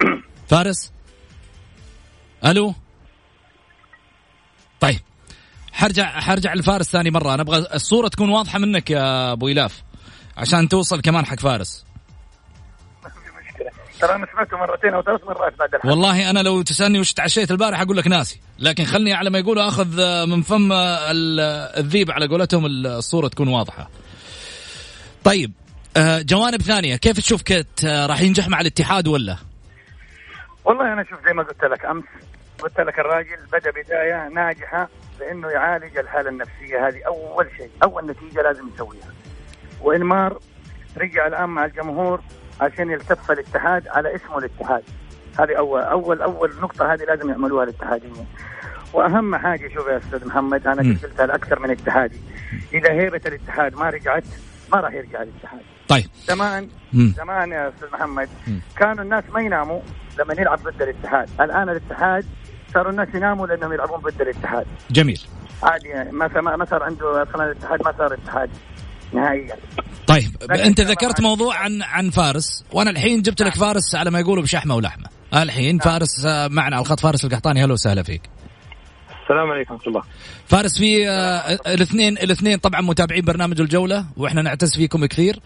فارس؟ 0.50 0.92
ألو؟ 2.44 2.74
طيب. 4.80 5.00
حرجع 5.72 6.20
حرجع 6.20 6.54
لفارس 6.54 6.90
ثاني 6.90 7.10
مرة. 7.10 7.34
أنا 7.34 7.42
أبغى 7.42 7.66
الصورة 7.74 8.08
تكون 8.08 8.30
واضحة 8.30 8.58
منك 8.58 8.90
يا 8.90 9.32
أبو 9.32 9.48
إلاف 9.48 9.82
عشان 10.36 10.68
توصل 10.68 11.00
كمان 11.00 11.26
حق 11.26 11.40
فارس. 11.40 11.83
ترى 14.06 14.16
أنا 14.16 14.26
سمعته 14.32 14.56
مرتين 14.56 14.94
أو 14.94 15.02
ثلاث 15.02 15.24
مرات 15.24 15.58
بعد 15.58 15.74
الحلقة 15.74 15.90
والله 15.90 16.30
أنا 16.30 16.38
لو 16.38 16.62
تسألني 16.62 17.00
وش 17.00 17.12
تعشيت 17.12 17.50
البارح 17.50 17.80
أقول 17.80 17.96
لك 17.96 18.06
ناسي. 18.06 18.40
لكن 18.58 18.84
خلني 18.84 19.12
على 19.12 19.30
ما 19.30 19.38
يقولوا 19.38 19.68
أخذ 19.68 19.86
من 20.26 20.42
فم 20.42 20.72
الذيب 20.72 22.10
على 22.10 22.26
قولتهم 22.26 22.66
الصورة 22.66 23.28
تكون 23.28 23.48
واضحة. 23.48 23.90
طيب 25.24 25.52
آه، 25.96 26.22
جوانب 26.22 26.62
ثانية. 26.62 26.96
كيف 26.96 27.16
تشوف 27.16 27.42
كت 27.42 27.84
آه، 27.84 28.06
راح 28.06 28.20
ينجح 28.20 28.48
مع 28.48 28.60
الاتحاد 28.60 29.08
ولا؟ 29.08 29.36
والله 30.64 30.92
أنا 30.92 31.04
شوف 31.04 31.18
زي 31.26 31.32
ما 31.32 31.42
قلت 31.42 31.64
لك 31.64 31.84
أمس 31.84 32.04
قلت 32.58 32.80
لك 32.80 32.98
الراجل 32.98 33.36
بدأ 33.52 33.70
بداية 33.70 34.28
ناجحة 34.28 34.88
بانه 35.18 35.48
يعالج 35.48 35.98
الحالة 35.98 36.30
النفسية 36.30 36.88
هذه. 36.88 37.02
أول 37.06 37.48
شيء 37.56 37.70
أول 37.82 38.06
نتيجة 38.06 38.42
لازم 38.42 38.68
يسويها. 38.74 39.12
وإنمار 39.80 40.38
رجع 40.96 41.26
الآن 41.26 41.48
مع 41.48 41.64
الجمهور 41.64 42.20
عشان 42.60 42.90
يلتف 42.90 43.30
الاتحاد 43.30 43.88
على 43.88 44.14
اسمه 44.14 44.38
الاتحاد. 44.38 44.82
هذه 45.38 45.58
اول 45.58 45.82
اول 45.82 46.22
أول 46.22 46.50
نقطة 46.62 46.92
هذه 46.92 47.02
لازم 47.02 47.30
يعملوها 47.30 47.64
الاتحاديين. 47.64 48.26
وأهم 48.92 49.36
حاجة 49.36 49.68
شوف 49.74 49.86
يا 49.86 49.96
أستاذ 49.96 50.28
محمد 50.28 50.66
أنا 50.66 50.96
قلتها 51.02 51.26
لاكثر 51.26 51.58
من 51.58 51.70
اتحادي. 51.70 52.20
إذا 52.74 52.92
هيبة 52.92 53.20
الاتحاد 53.26 53.74
ما 53.74 53.90
رجعت 53.90 54.24
ما 54.72 54.80
راح 54.80 54.92
يرجع 54.92 55.22
الاتحاد. 55.22 55.60
طيب. 55.88 56.04
زمان 56.24 56.68
زمان 56.92 57.52
يا 57.52 57.68
أستاذ 57.68 57.88
محمد 57.92 58.28
مم. 58.46 58.60
كانوا 58.76 59.04
الناس 59.04 59.24
ما 59.32 59.40
يناموا 59.40 59.80
لما 60.18 60.34
يلعب 60.34 60.58
ضد 60.58 60.82
الاتحاد. 60.82 61.28
الآن 61.40 61.68
الاتحاد 61.68 62.24
صاروا 62.74 62.90
الناس 62.90 63.08
يناموا 63.14 63.46
لأنهم 63.46 63.72
يلعبون 63.72 63.98
ضد 63.98 64.20
الاتحاد. 64.20 64.66
جميل. 64.90 65.20
عادي 65.62 65.88
يعني 65.88 66.12
ما 66.12 66.40
ما 66.40 66.64
صار 66.64 66.82
عنده 66.82 67.22
أصلا 67.22 67.44
الاتحاد 67.44 67.82
ما 67.82 67.92
صار 67.98 68.14
اتحاد 68.14 68.50
نهائيا. 69.12 69.56
طيب 70.06 70.30
أنت 70.50 70.80
ذكرت 70.80 71.20
موضوع 71.20 71.56
عن 71.56 71.82
عن 71.82 72.10
فارس 72.10 72.64
وأنا 72.72 72.90
الحين 72.90 73.22
جبت 73.22 73.42
لك 73.42 73.54
فارس 73.54 73.94
على 73.94 74.10
ما 74.10 74.20
يقولوا 74.20 74.42
بشحمة 74.42 74.76
ولحمة. 74.76 75.08
الحين 75.34 75.76
نعم. 75.76 75.84
فارس 75.84 76.24
آه، 76.26 76.48
معنا 76.48 76.76
على 76.76 76.82
الخط. 76.82 77.00
فارس 77.00 77.24
القحطاني 77.24 77.64
هلا 77.64 77.72
وسهلا 77.72 78.02
فيك. 78.02 78.22
السلام 79.22 79.50
عليكم 79.50 79.74
ورحمة 79.74 79.88
الله. 79.88 80.02
فارس 80.46 80.78
في 80.78 81.08
آه، 81.08 81.58
الاثنين 81.74 82.18
الاثنين 82.18 82.58
طبعا 82.58 82.80
متابعين 82.80 83.24
برنامج 83.24 83.60
الجولة 83.60 84.06
وإحنا 84.16 84.42
نعتز 84.42 84.74
فيكم 84.76 85.06
كثير. 85.06 85.40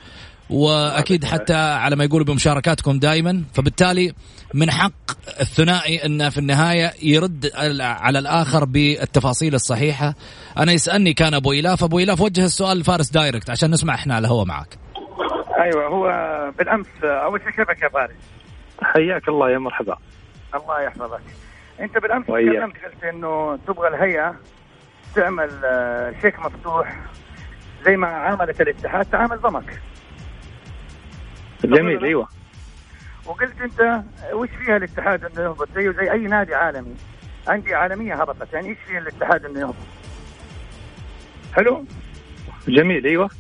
وأكيد 0.51 1.25
حتى 1.25 1.55
على 1.55 1.97
ما 1.97 2.05
يقولوا 2.05 2.27
بمشاركاتكم 2.27 2.99
دائما 2.99 3.43
فبالتالي 3.55 4.15
من 4.55 4.71
حق 4.71 4.93
الثنائي 5.41 6.07
انه 6.07 6.29
في 6.29 6.39
النهاية 6.39 6.93
يرد 7.03 7.51
على 7.81 8.19
الآخر 8.19 8.65
بالتفاصيل 8.65 9.55
الصحيحة. 9.55 10.15
أنا 10.59 10.73
يسألني 10.73 11.13
كان 11.13 11.35
أبو 11.35 11.53
إلاف 11.53 11.85
أبو 11.85 11.99
إلاف 11.99 12.21
وجه 12.21 12.45
السؤال 12.45 12.79
لفارس 12.79 13.11
دايركت 13.11 13.51
عشان 13.51 13.71
نسمع 13.71 13.95
إحنا 13.95 14.15
على 14.15 14.27
الهواء 14.27 14.47
معك. 14.47 14.79
أيوه 15.61 15.87
هو 15.87 16.07
بالأمس 16.59 16.87
أول 17.05 17.41
شيء 17.41 17.51
كيفك 17.51 17.83
يا 17.83 17.89
فارس؟ 17.89 18.17
حياك 18.83 19.29
الله 19.29 19.51
يا 19.51 19.59
مرحبا. 19.59 19.97
الله 20.55 20.81
يحفظك. 20.81 21.21
أنت 21.81 21.99
بالأمس 21.99 22.27
تكلمت 22.27 22.77
قلت 22.85 23.05
إنه 23.05 23.59
تبغى 23.67 23.89
الهيئة 23.89 24.35
تعمل 25.15 25.51
آه، 25.65 26.15
شيك 26.23 26.39
مفتوح 26.39 26.97
زي 27.85 27.97
ما 27.97 28.07
عاملت 28.07 28.61
الاتحاد 28.61 29.07
تعامل 29.07 29.39
ضمك. 29.39 29.81
جميل 31.65 32.05
أيوه. 32.05 32.29
وقلت 33.27 33.61
أنت 33.61 34.03
وش 34.33 34.49
فيها 34.49 34.77
الاتحاد 34.77 35.25
إنه 35.25 35.43
يهبط؟ 35.43 35.69
زيه 35.75 35.91
زي 35.91 36.13
أي 36.13 36.19
نادي 36.21 36.55
عالمي. 36.55 36.95
أندية 37.51 37.77
عالمية 37.77 38.15
هبطت. 38.15 38.53
يعني 38.53 38.69
إيش 38.69 38.79
فيها 38.87 38.99
الاتحاد 38.99 39.45
إنه 39.45 39.61
يهبط؟ 39.61 39.75
حلو؟ 41.55 41.85
جميل 42.69 43.07
أيوه. 43.07 43.31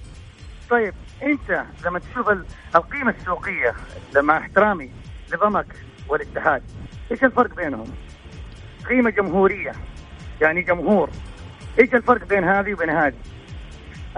طيب 0.71 0.95
أنت 1.23 1.65
لما 1.85 1.99
تشوف 1.99 2.29
القيمة 2.77 3.15
السوقية 3.21 3.75
مع 4.17 4.39
احترامي 4.39 4.91
لضمك 5.33 5.67
والاتحاد 6.09 6.63
إيش 7.11 7.25
الفرق 7.25 7.55
بينهم؟ 7.55 7.95
قيمة 8.89 9.11
جمهورية 9.11 9.73
يعني 10.41 10.63
جمهور. 10.63 11.11
إيش 11.81 11.95
الفرق 11.95 12.25
بين 12.25 12.45
هذه 12.45 12.73
وبين 12.75 12.91
هذه؟ 12.91 13.15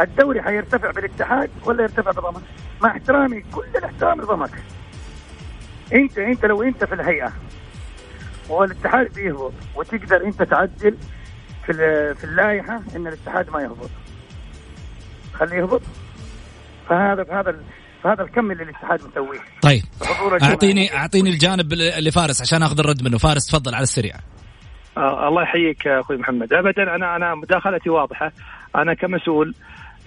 الدوري 0.01 0.43
حيرتفع 0.43 0.91
بالاتحاد 0.91 1.51
ولا 1.65 1.83
يرتفع 1.83 2.11
بضمك؟ 2.11 2.43
مع 2.83 2.91
احترامي 2.91 3.41
كل 3.41 3.67
الاحترام 3.77 4.21
لضمك. 4.21 4.51
انت 5.95 6.19
انت 6.19 6.45
لو 6.45 6.63
انت 6.63 6.85
في 6.85 6.95
الهيئة 6.95 7.33
والاتحاد 8.49 9.15
بيهبط 9.15 9.53
وتقدر 9.77 10.25
انت 10.25 10.43
تعدل 10.43 10.97
في 11.67 11.73
في 12.15 12.25
اللائحة 12.25 12.83
إن 12.97 13.07
الاتحاد 13.07 13.51
ما 13.51 13.63
يهبط. 13.63 13.91
خليه 15.33 15.57
يهبط. 15.57 15.83
فهذا 16.89 17.25
فهذا 17.25 17.61
فهذا 18.03 18.23
الكم 18.23 18.51
اللي 18.51 18.63
الاتحاد 18.63 19.01
مسويه. 19.05 19.41
طيب. 19.63 19.83
أعطيني 20.43 20.97
أعطيني 20.97 21.31
الجانب 21.31 21.73
لفارس 21.75 22.41
عشان 22.41 22.63
أخذ 22.63 22.79
الرد 22.79 23.03
منه. 23.03 23.19
فارس 23.19 23.47
تفضل 23.47 23.75
على 23.75 23.83
السريع. 23.83 24.15
آه 24.97 25.29
الله 25.29 25.43
يحييك 25.43 25.87
أخوي 25.87 26.17
محمد. 26.17 26.53
ابدا 26.53 26.83
أنا 26.95 27.17
أنا 27.17 27.35
مداخلتي 27.35 27.91
واضحة. 27.91 28.33
أنا 28.77 28.95
كمسؤول 28.95 29.55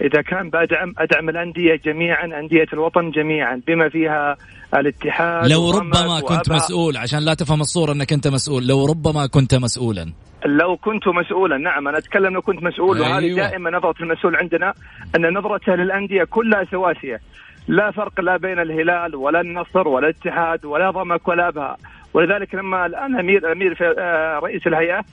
إذا 0.00 0.22
كان 0.22 0.50
بدعم 0.50 0.94
ادعم 0.98 1.28
الأندية 1.28 1.80
جميعا 1.84 2.24
أندية 2.40 2.66
الوطن 2.72 3.10
جميعا 3.10 3.60
بما 3.66 3.88
فيها 3.88 4.36
الاتحاد 4.74 5.50
لو 5.50 5.70
ربما 5.70 6.20
كنت 6.20 6.50
مسؤول 6.50 6.96
عشان 6.96 7.24
لا 7.24 7.34
تفهم 7.34 7.60
الصورة 7.60 7.92
إنك 7.92 8.12
أنت 8.12 8.28
مسؤول 8.28 8.66
لو 8.66 8.86
ربما 8.86 9.26
كنت 9.26 9.54
مسؤولا. 9.54 10.12
لو 10.46 10.76
كنت 10.76 11.08
مسؤولا 11.08 11.58
نعم 11.58 11.88
أنا 11.88 11.98
أتكلم 11.98 12.34
لو 12.34 12.42
كنت 12.42 12.62
مسؤول 12.62 12.96
أيوة. 12.96 13.10
وهذه 13.10 13.34
دائما 13.34 13.70
نظرة 13.70 13.94
المسؤول 14.00 14.36
عندنا 14.36 14.74
أن 15.16 15.34
نظرته 15.34 15.74
للانديه 15.74 16.24
كلها 16.24 16.64
سواسية. 16.70 17.20
لا 17.68 17.90
فرق 17.90 18.20
لا 18.20 18.36
بين 18.36 18.58
الهلال 18.58 19.16
ولا 19.16 19.40
النصر 19.40 19.88
ولا 19.88 20.08
الاتحاد 20.08 20.64
ولا 20.64 20.90
ضمك 20.90 21.28
ولا 21.28 21.48
ابها 21.48 21.76
ولذلك 22.14 22.54
لما 22.54 22.86
الآن 22.86 23.18
امير 23.18 23.52
أمير 23.52 23.94
آه، 23.98 24.38
رئيس 24.38 24.66
الهيئة 24.66 25.04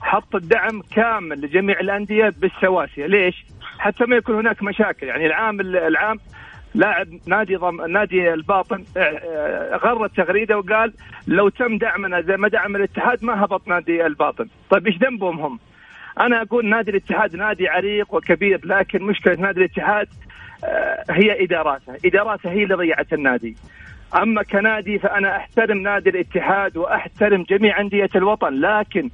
حط 0.00 0.34
الدعم 0.34 0.82
كامل 0.94 1.40
لجميع 1.40 1.80
الأندية 1.80 2.34
بالسواسية، 2.38 3.06
ليش؟ 3.06 3.44
حتى 3.78 4.04
ما 4.04 4.16
يكون 4.16 4.34
هناك 4.34 4.62
مشاكل، 4.62 5.06
يعني 5.06 5.26
العام 5.26 5.60
العام 5.60 6.18
لاعب 6.74 7.08
نادي 7.26 7.56
ضم 7.56 7.86
نادي 7.86 8.34
الباطن 8.34 8.84
آه، 8.96 9.00
آه، 9.00 9.76
غرد 9.76 10.10
تغريده 10.10 10.58
وقال 10.58 10.92
لو 11.26 11.48
تم 11.48 11.78
دعمنا 11.78 12.20
زي 12.20 12.36
ما 12.36 12.48
دعم 12.48 12.76
الاتحاد 12.76 13.24
ما 13.24 13.44
هبط 13.44 13.68
نادي 13.68 14.06
الباطن، 14.06 14.48
طيب 14.70 14.86
إيش 14.86 14.96
ذنبهم 14.98 15.40
هم؟ 15.40 15.58
أنا 16.20 16.42
أقول 16.42 16.66
نادي 16.66 16.90
الاتحاد 16.90 17.36
نادي 17.36 17.68
عريق 17.68 18.14
وكبير 18.14 18.60
لكن 18.64 19.02
مشكلة 19.02 19.34
نادي 19.34 19.60
الاتحاد 19.60 20.08
آه، 20.64 21.04
هي 21.10 21.44
إداراته، 21.44 21.96
إداراته 22.04 22.50
هي 22.50 22.62
اللي 22.62 22.74
ضيعت 22.74 23.12
النادي. 23.12 23.56
أما 24.14 24.42
كنادي 24.42 24.98
فأنا 24.98 25.36
أحترم 25.36 25.78
نادي 25.78 26.10
الاتحاد 26.10 26.76
وأحترم 26.76 27.42
جميع 27.42 27.80
أندية 27.80 28.10
الوطن 28.16 28.60
لكن 28.60 29.10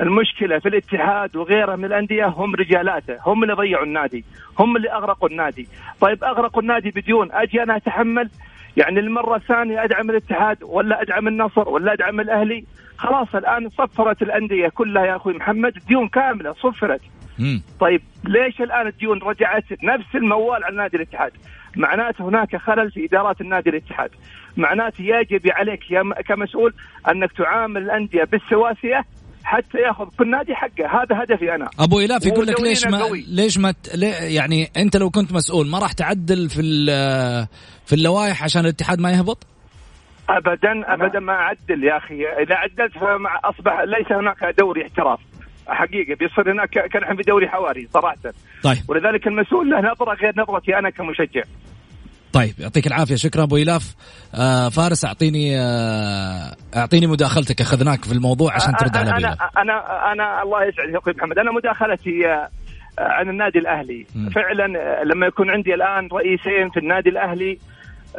المشكلة 0.00 0.58
في 0.58 0.68
الاتحاد 0.68 1.36
وغيره 1.36 1.76
من 1.76 1.84
الأندية 1.84 2.26
هم 2.26 2.54
رجالاته 2.54 3.18
هم 3.26 3.42
اللي 3.42 3.54
ضيعوا 3.54 3.84
النادي 3.84 4.24
هم 4.58 4.76
اللي 4.76 4.92
أغرقوا 4.92 5.28
النادي. 5.28 5.68
طيب 6.00 6.24
أغرقوا 6.24 6.62
النادي 6.62 6.90
بديون 6.90 7.32
أجي 7.32 7.62
أنا 7.62 7.76
أتحمل؟ 7.76 8.30
يعني 8.76 9.00
المرة 9.00 9.36
الثانية 9.36 9.84
أدعم 9.84 10.10
الاتحاد 10.10 10.58
ولا 10.62 11.02
أدعم 11.02 11.28
النصر 11.28 11.68
ولا 11.68 11.92
أدعم 11.92 12.20
الأهلي؟ 12.20 12.64
خلاص 12.98 13.34
الآن 13.34 13.68
صفرت 13.68 14.22
الأندية 14.22 14.68
كلها 14.68 15.06
يا 15.06 15.16
أخوي 15.16 15.34
محمد 15.34 15.72
ديون 15.88 16.08
كاملة 16.08 16.52
صفرت. 16.52 17.00
طيب 17.80 18.02
ليش 18.24 18.60
الآن 18.60 18.86
الديون 18.86 19.18
رجعت 19.18 19.64
نفس 19.82 20.14
الموال 20.14 20.64
على 20.64 20.76
نادي 20.76 20.96
الاتحاد؟ 20.96 21.32
معناته 21.76 22.28
هناك 22.28 22.56
خلل 22.56 22.90
في 22.90 23.04
إدارات 23.04 23.40
النادي 23.40 23.70
الاتحاد. 23.70 24.10
معناته 24.56 25.02
يجب 25.04 25.50
عليك 25.50 25.90
يا 25.90 26.02
كمسؤول 26.28 26.74
أنك 27.10 27.32
تعامل 27.32 27.82
الأندية 27.82 28.24
بالسواسية 28.24 29.04
حتى 29.46 29.78
ياخذ 29.78 30.04
كل 30.18 30.30
نادي 30.30 30.54
حقه. 30.54 31.02
هذا 31.02 31.22
هدفي 31.22 31.54
أنا. 31.54 31.70
أبو 31.78 32.00
إلاف 32.00 32.26
يقول 32.26 32.46
لك 32.46 32.60
ليش 32.60 32.86
ما 32.86 32.98
قوي. 32.98 33.24
ليش 33.28 33.58
ما 33.58 33.74
يعني 34.20 34.70
أنت 34.76 34.96
لو 34.96 35.10
كنت 35.10 35.32
مسؤول 35.32 35.66
ما 35.66 35.78
راح 35.78 35.92
تعدل 35.92 36.48
في 36.48 36.62
في 37.86 37.92
اللوائح 37.92 38.44
عشان 38.44 38.60
الاتحاد 38.62 38.98
ما 39.00 39.10
يهبط؟ 39.10 39.46
ابدا 40.28 40.94
ابدا 40.94 41.20
ما 41.20 41.32
أعدل 41.32 41.84
يا 41.84 41.96
أخي. 41.96 42.26
إذا 42.42 42.54
عدلت 42.54 42.92
فمع 42.98 43.40
أصبح 43.44 43.80
ليس 43.80 44.12
هناك 44.12 44.54
دوري 44.58 44.82
احتراف. 44.82 45.20
حقيقة 45.68 46.14
بيصير 46.14 46.52
هناك 46.52 46.70
كان 46.70 47.16
في 47.16 47.22
دوري 47.22 47.48
حواري 47.48 47.88
صراحة. 47.94 48.16
طيب. 48.62 48.78
ولذلك 48.88 49.26
المسؤول 49.26 49.70
له 49.70 49.78
نظرة 49.80 50.14
غير 50.14 50.32
نظرتي 50.36 50.78
أنا 50.78 50.90
كمشجع. 50.90 51.42
طيب 52.36 52.54
يعطيك 52.58 52.86
العافية. 52.86 53.14
شكرا 53.14 53.42
أبو 53.42 53.56
ايلاف 53.56 53.94
آه 54.34 54.68
فارس 54.68 55.04
أعطيني 55.04 55.60
آه 55.60 56.56
أعطيني 56.76 57.06
مداخلتك. 57.06 57.60
أخذناك 57.60 58.04
في 58.04 58.12
الموضوع 58.12 58.54
عشان 58.54 58.76
ترد 58.76 58.96
على 58.96 59.10
أبو 59.10 59.18
أنا 59.18 59.36
أنا 59.58 60.12
أنا 60.12 60.42
الله 60.42 60.64
يسعدك 60.64 60.96
أخوي 60.96 61.14
محمد. 61.18 61.38
أنا 61.38 61.52
مداخلتي 61.52 62.26
آه 62.26 62.48
عن 62.98 63.28
النادي 63.28 63.58
الأهلي. 63.58 64.06
م. 64.14 64.30
فعلا 64.30 64.64
آه، 64.64 65.04
لما 65.04 65.26
يكون 65.26 65.50
عندي 65.50 65.74
الآن 65.74 66.08
رئيسين 66.12 66.70
في 66.70 66.80
النادي 66.80 67.08
الأهلي 67.08 67.58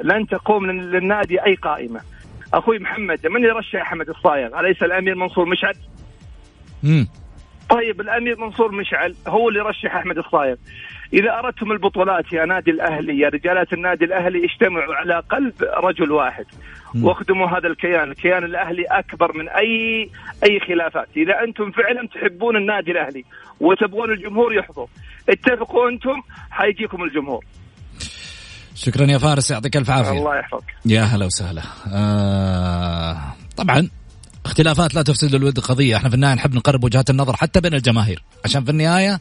لن 0.04 0.28
تقوم 0.28 0.66
للنادي 0.72 1.46
أي 1.46 1.56
قائمة. 1.56 2.02
أخوي 2.54 2.80
محمد 2.80 3.28
من 3.28 3.44
يرشح 3.44 3.82
أحمد 3.82 4.10
الصايغ؟ 4.10 4.60
أليس 4.60 4.84
الأمير 4.84 5.16
منصور 5.16 5.46
مشعل؟ 5.46 5.74
امم 6.84 7.08
طيب 7.70 8.02
الأمير 8.02 8.40
منصور 8.40 8.72
مشعل 8.72 9.16
هو 9.28 9.50
اللي 9.50 9.60
رشح 9.60 9.96
أحمد 9.96 10.18
الصايغ. 10.18 10.56
إذا 11.14 11.40
أردتم 11.40 11.72
البطولات 11.72 12.34
يا 12.34 12.46
نادي 12.46 12.72
الأهلي 12.72 13.20
يا 13.20 13.30
رجالات 13.30 13.74
النادي 13.74 14.06
الأهلي 14.06 14.46
اجتمعوا 14.46 14.96
على 14.96 15.24
قلب 15.30 15.54
رجل 15.84 16.12
واحد 16.12 16.46
واخدموا 17.02 17.48
هذا 17.48 17.68
الكيان، 17.68 18.12
الكيان 18.12 18.44
الأهلي 18.44 18.84
أكبر 18.92 19.38
من 19.38 19.50
أي 19.50 20.10
أي 20.44 20.60
خلافات، 20.68 21.08
إذا 21.18 21.34
أنتم 21.48 21.72
فعلا 21.72 22.08
تحبون 22.08 22.58
النادي 22.58 22.92
الأهلي 22.92 23.24
وتبغون 23.60 24.12
الجمهور 24.12 24.54
يحظوا، 24.54 24.88
اتفقوا 25.30 25.90
أنتم 25.90 26.22
حيجيكم 26.52 27.04
الجمهور. 27.04 27.46
شكرا 28.76 29.06
يا 29.06 29.18
فارس 29.18 29.52
يعطيك 29.52 29.78
ألف 29.78 29.90
عافية. 29.90 30.12
الله 30.12 30.40
يحفظك. 30.40 30.74
يا 30.86 31.02
هلا 31.02 31.26
وسهلا. 31.26 31.62
آه 31.94 33.18
طبعا 33.58 33.90
اختلافات 34.46 34.96
لا 34.96 35.02
تفسد 35.02 35.36
الود 35.36 35.60
قضية، 35.60 35.96
إحنا 35.96 36.10
في 36.10 36.16
النهاية 36.16 36.36
نحب 36.36 36.56
نقرب 36.56 36.84
وجهات 36.84 37.10
النظر 37.10 37.36
حتى 37.36 37.62
بين 37.62 37.74
الجماهير، 37.74 38.24
عشان 38.46 38.64
في 38.64 38.72
النهاية 38.72 39.20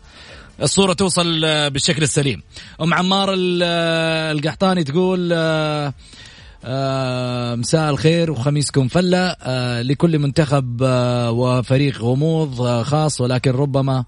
الصورة 0.62 0.92
توصل 0.92 1.44
آه، 1.44 1.68
بالشكل 1.68 2.02
السليم. 2.02 2.42
أم 2.82 2.94
عمار 2.94 3.34
آه، 3.62 4.32
القحطاني 4.32 4.84
تقول 4.84 5.30
آه، 5.32 5.94
مساء 7.54 7.90
الخير 7.90 8.30
وخميسكم 8.30 8.88
فلة 8.88 9.36
لكل 9.82 10.18
منتخب 10.18 10.78
وفريق 11.30 12.02
غموض 12.02 12.82
خاص 12.82 13.20
ولكن 13.20 13.50
ربما 13.50 14.04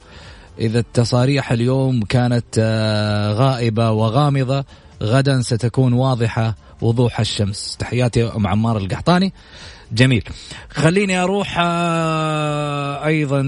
إذا 0.58 0.78
التصاريح 0.78 1.52
اليوم 1.52 2.02
كانت 2.02 2.58
غائبة 3.38 3.90
وغامضة 3.90 4.64
غدا 5.02 5.42
ستكون 5.42 5.92
واضحة 5.92 6.54
وضوح 6.80 7.20
الشمس. 7.20 7.76
تحياتي 7.78 8.24
أم 8.24 8.46
عمار 8.46 8.76
القحطاني. 8.76 9.32
جميل. 9.92 10.24
خليني 10.70 11.22
أروح 11.22 11.58
أيضا 13.04 13.42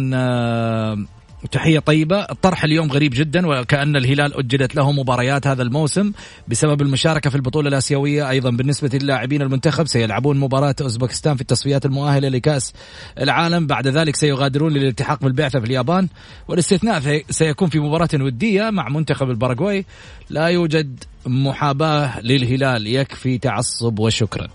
تحية 1.53 1.78
طيبة. 1.78 2.20
الطرح 2.20 2.64
اليوم 2.64 2.93
غريب 2.93 3.12
جدا 3.14 3.47
وكأن 3.47 3.97
الهلال 3.97 4.38
أجلت 4.38 4.74
له 4.74 4.93
مباريات 4.93 5.47
هذا 5.47 5.62
الموسم 5.62 6.12
بسبب 6.49 6.82
المشاركة 6.82 7.30
في 7.30 7.36
البطولة 7.36 7.68
الآسيوية. 7.68 8.30
أيضا 8.30 8.51
بالنسبة 8.51 8.99
للاعبين 9.03 9.43
المنتخب 9.43 9.86
سيلعبون 9.86 10.41
مباراة 10.41 10.74
أوزبكستان 10.80 11.34
في 11.34 11.41
التصفيات 11.41 11.86
المؤهلة 11.86 12.28
لكأس 12.28 12.72
العالم. 13.20 13.66
بعد 13.66 13.88
ذلك 13.88 14.16
سيغادرون 14.16 14.72
للالتحاق 14.72 15.22
بالبعثة 15.22 15.61
في 15.61 15.66
اليابان. 15.66 16.09
والاستثناء 16.49 17.22
سيكون 17.30 17.68
في 17.68 17.80
مباراة 17.80 18.09
ودية 18.14 18.70
مع 18.70 18.88
منتخب 18.88 19.30
الباراغواي. 19.30 19.84
لا 20.30 20.47
يوجد 20.47 21.05
محاباة 21.26 22.20
للهلال. 22.20 22.86
يكفي 22.86 23.38
تعصب 23.38 23.99
وشكرا. 23.99 24.49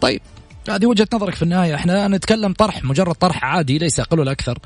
طيب 0.00 0.20
هذه 0.68 0.86
وجهة 0.86 1.08
نظرك 1.14 1.34
في 1.34 1.42
النهاية. 1.42 1.74
إحنا 1.74 2.08
نتكلم 2.08 2.52
طرح 2.52 2.84
مجرد 2.84 3.14
طرح 3.14 3.44
عادي 3.44 3.78
ليس 3.78 4.00
أقل 4.00 4.20
ولا 4.20 4.32
أكثر. 4.32 4.58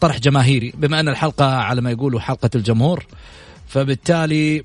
طرح 0.00 0.18
جماهيري 0.18 0.72
بما 0.76 1.00
أن 1.00 1.08
الحلقة 1.08 1.44
على 1.44 1.80
ما 1.80 1.90
يقولوا 1.90 2.20
حلقة 2.20 2.50
الجمهور 2.54 3.06
فبالتالي 3.68 4.64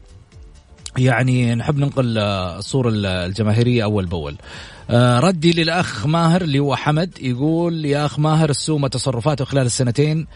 يعني 0.97 1.55
نحب 1.55 1.77
ننقل 1.77 2.17
آه، 2.17 2.57
الصورة 2.57 2.91
الجماهيرية 2.95 3.83
أول 3.83 4.05
بأول. 4.05 4.35
آه، 4.89 5.19
ردي 5.19 5.51
للأخ 5.51 6.07
ماهر 6.07 6.41
اللي 6.41 6.59
هو 6.59 6.75
حمد 6.75 7.17
يقول 7.21 7.85
يا 7.85 8.05
أخ 8.05 8.19
ماهر 8.19 8.49
السومة 8.49 8.87
تصرفاته 8.87 9.45
خلال 9.45 9.65
السنتين 9.65 10.27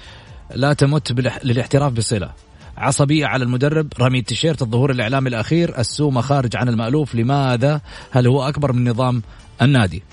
لا 0.55 0.73
تمت 0.73 1.11
للاحتراف 1.43 1.93
بصلة. 1.93 2.31
عصبية 2.77 3.25
على 3.25 3.43
المدرب 3.43 3.93
رمي 3.99 4.19
التيشيرت 4.19 4.61
الظهور 4.61 4.91
الإعلامي 4.91 5.29
الأخير 5.29 5.79
السومة 5.79 6.21
خارج 6.21 6.55
عن 6.55 6.69
المألوف 6.69 7.15
لماذا؟ 7.15 7.81
هل 8.11 8.27
هو 8.27 8.47
أكبر 8.47 8.73
من 8.73 8.89
نظام 8.89 9.21
النادي؟ 9.61 10.03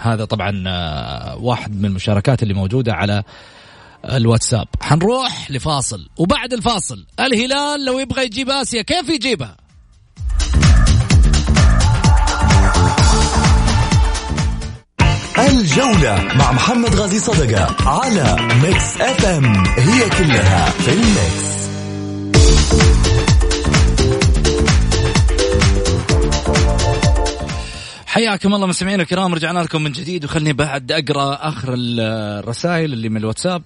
هذا 0.00 0.24
طبعا 0.24 0.64
آه، 0.66 1.36
واحد 1.36 1.76
من 1.76 1.84
المشاركات 1.84 2.42
اللي 2.42 2.54
موجودة 2.54 2.92
على 2.92 3.22
الواتساب. 4.04 4.68
حنروح 4.80 5.50
لفاصل 5.50 6.08
وبعد 6.16 6.52
الفاصل 6.52 7.06
الهلال 7.20 7.84
لو 7.84 7.98
يبغى 7.98 8.24
يجيب 8.24 8.50
آسيا 8.50 8.82
كيف 8.82 9.08
يجيبها 9.08 9.56
الجولة 15.48 16.28
مع 16.34 16.52
محمد 16.52 16.94
غازي 16.94 17.18
صدقة 17.18 17.88
على 17.88 18.36
Mix 18.62 19.00
FM 19.00 19.64
هي 19.78 20.08
كلها 20.10 20.70
في 20.70 20.92
ال 20.92 21.06
mix 21.06 21.49
حياكم 28.10 28.54
الله 28.54 28.66
مستمعينا 28.66 29.02
الكرام 29.02 29.34
رجعنا 29.34 29.58
لكم 29.58 29.82
من 29.82 29.92
جديد 29.92 30.24
وخلني 30.24 30.52
بعد 30.52 30.92
أقرأ 30.92 31.48
آخر 31.48 31.74
الرسائل 31.78 32.92
اللي 32.92 33.08
من 33.08 33.16
الواتساب. 33.16 33.62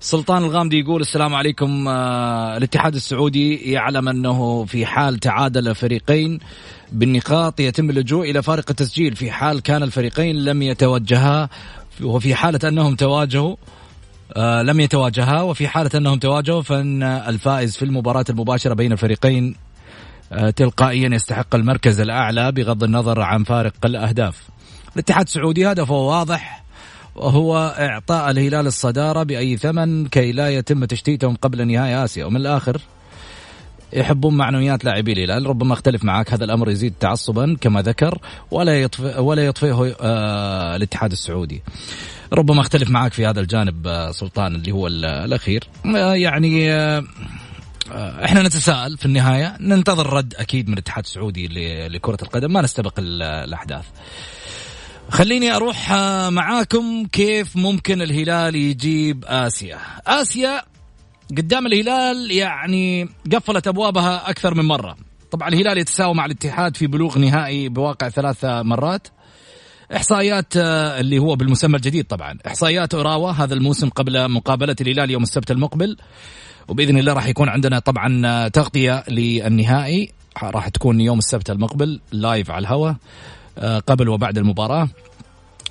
سلطان 0.00 0.44
الغامدي 0.44 0.78
يقول 0.78 1.00
السلام 1.00 1.34
عليكم 1.34 1.88
آه، 1.88 2.56
الاتحاد 2.56 2.94
السعودي 2.94 3.72
يعلم 3.72 4.08
أنه 4.08 4.64
في 4.64 4.86
حال 4.86 5.18
تعادل 5.18 5.68
الفريقين 5.68 6.38
بالنقاط 6.92 7.60
يتم 7.60 7.90
اللجوء 7.90 8.30
إلى 8.30 8.42
فارق 8.42 8.64
التسجيل. 8.70 9.16
في 9.16 9.30
حال 9.30 9.62
كان 9.62 9.82
الفريقين 9.82 10.44
لم 10.44 10.62
يتوجها 10.62 11.48
وفي 12.02 12.34
حالة 12.34 12.68
أنهم 12.68 12.94
تواجهوا 12.94 13.56
آه، 14.36 14.62
لم 14.62 14.80
يتواجها 14.80 15.42
وفي 15.42 15.68
حالة 15.68 15.90
أنهم 15.94 16.18
تواجهوا 16.18 16.62
فإن 16.62 17.02
الفائز 17.02 17.76
في 17.76 17.84
المباراة 17.84 18.24
المباشرة 18.30 18.74
بين 18.74 18.92
الفريقين 18.92 19.67
تلقائيا 20.56 21.14
يستحق 21.14 21.54
المركز 21.54 22.00
الأعلى 22.00 22.52
بغض 22.52 22.84
النظر 22.84 23.20
عن 23.20 23.44
فارق 23.44 23.72
الأهداف. 23.84 24.48
الاتحاد 24.94 25.26
السعودي 25.26 25.72
هدفه 25.72 25.94
واضح 25.94 26.64
وهو 27.16 27.74
إعطاء 27.78 28.30
الهلال 28.30 28.66
الصدارة 28.66 29.22
بأي 29.22 29.56
ثمن 29.56 30.06
كي 30.06 30.32
لا 30.32 30.48
يتم 30.48 30.84
تشتيتهم 30.84 31.36
قبل 31.36 31.66
نهاية 31.66 32.04
آسيا. 32.04 32.24
ومن 32.24 32.36
الآخر 32.36 32.80
يحبون 33.92 34.36
معنويات 34.36 34.84
لاعبي 34.84 35.12
الهلال. 35.12 35.46
ربما 35.46 35.72
اختلف 35.72 36.04
معك 36.04 36.32
هذا 36.32 36.44
الأمر 36.44 36.70
يزيد 36.70 36.94
تعصبا 37.00 37.56
كما 37.60 37.82
ذكر 37.82 38.18
ولا 38.50 38.82
يطفئ 38.82 39.20
ولا 39.20 39.46
يطفئه 39.46 39.96
آه 40.00 40.76
الاتحاد 40.76 41.12
السعودي. 41.12 41.62
ربما 42.32 42.60
اختلف 42.60 42.90
معك 42.90 43.12
في 43.12 43.26
هذا 43.26 43.40
الجانب 43.40 43.86
آه 43.86 44.10
سلطان 44.10 44.54
اللي 44.54 44.72
هو 44.72 44.86
الأخير. 44.86 45.64
آه 45.96 46.14
يعني 46.14 46.72
آه 46.72 46.98
آه، 46.98 47.04
إحنا 48.24 48.42
نتساءل 48.42 48.98
في 48.98 49.06
النهاية. 49.06 49.56
ننتظر 49.60 50.12
رد 50.12 50.34
أكيد 50.34 50.68
من 50.68 50.74
الاتحاد 50.74 51.04
السعودي 51.04 51.48
لكرة 51.88 52.18
القدم. 52.22 52.52
ما 52.52 52.62
نستبق 52.62 52.94
الأحداث. 52.98 53.84
خليني 55.10 55.56
أروح 55.56 55.92
آه، 55.92 56.30
معاكم 56.30 57.06
كيف 57.06 57.56
ممكن 57.56 58.02
الهلال 58.02 58.56
يجيب 58.56 59.24
آسيا. 59.24 59.78
آسيا 60.06 60.62
قدام 61.36 61.66
الهلال 61.66 62.30
يعني 62.30 63.08
قفلت 63.32 63.68
أبوابها 63.68 64.30
أكثر 64.30 64.54
من 64.54 64.64
مرة. 64.64 64.96
طبعا 65.30 65.48
الهلال 65.48 65.78
يتساوى 65.78 66.14
مع 66.14 66.24
الاتحاد 66.24 66.76
في 66.76 66.86
بلوغ 66.86 67.18
نهائي 67.18 67.68
بواقع 67.68 68.08
ثلاث 68.08 68.44
مرات. 68.44 69.08
إحصائيات 69.96 70.56
آه، 70.56 71.00
اللي 71.00 71.18
هو 71.18 71.36
بالمسمى 71.36 71.76
الجديد 71.76 72.04
طبعا. 72.04 72.38
إحصائيات 72.46 72.94
اوراوا 72.94 73.30
هذا 73.30 73.54
الموسم 73.54 73.88
قبل 73.88 74.30
مقابلة 74.30 74.76
الهلال 74.80 75.10
يوم 75.10 75.22
السبت 75.22 75.50
المقبل. 75.50 75.96
وبإذن 76.68 76.98
الله 76.98 77.12
راح 77.12 77.26
يكون 77.26 77.48
عندنا 77.48 77.78
طبعا 77.78 78.48
تغطية 78.48 79.04
للنهائي 79.08 80.12
راح 80.42 80.68
تكون 80.68 81.00
يوم 81.00 81.18
السبت 81.18 81.50
المقبل 81.50 82.00
live 82.12 82.50
على 82.50 82.62
الهواء 82.62 82.96
آه، 83.58 83.78
قبل 83.78 84.08
وبعد 84.08 84.38
المباراة 84.38 84.88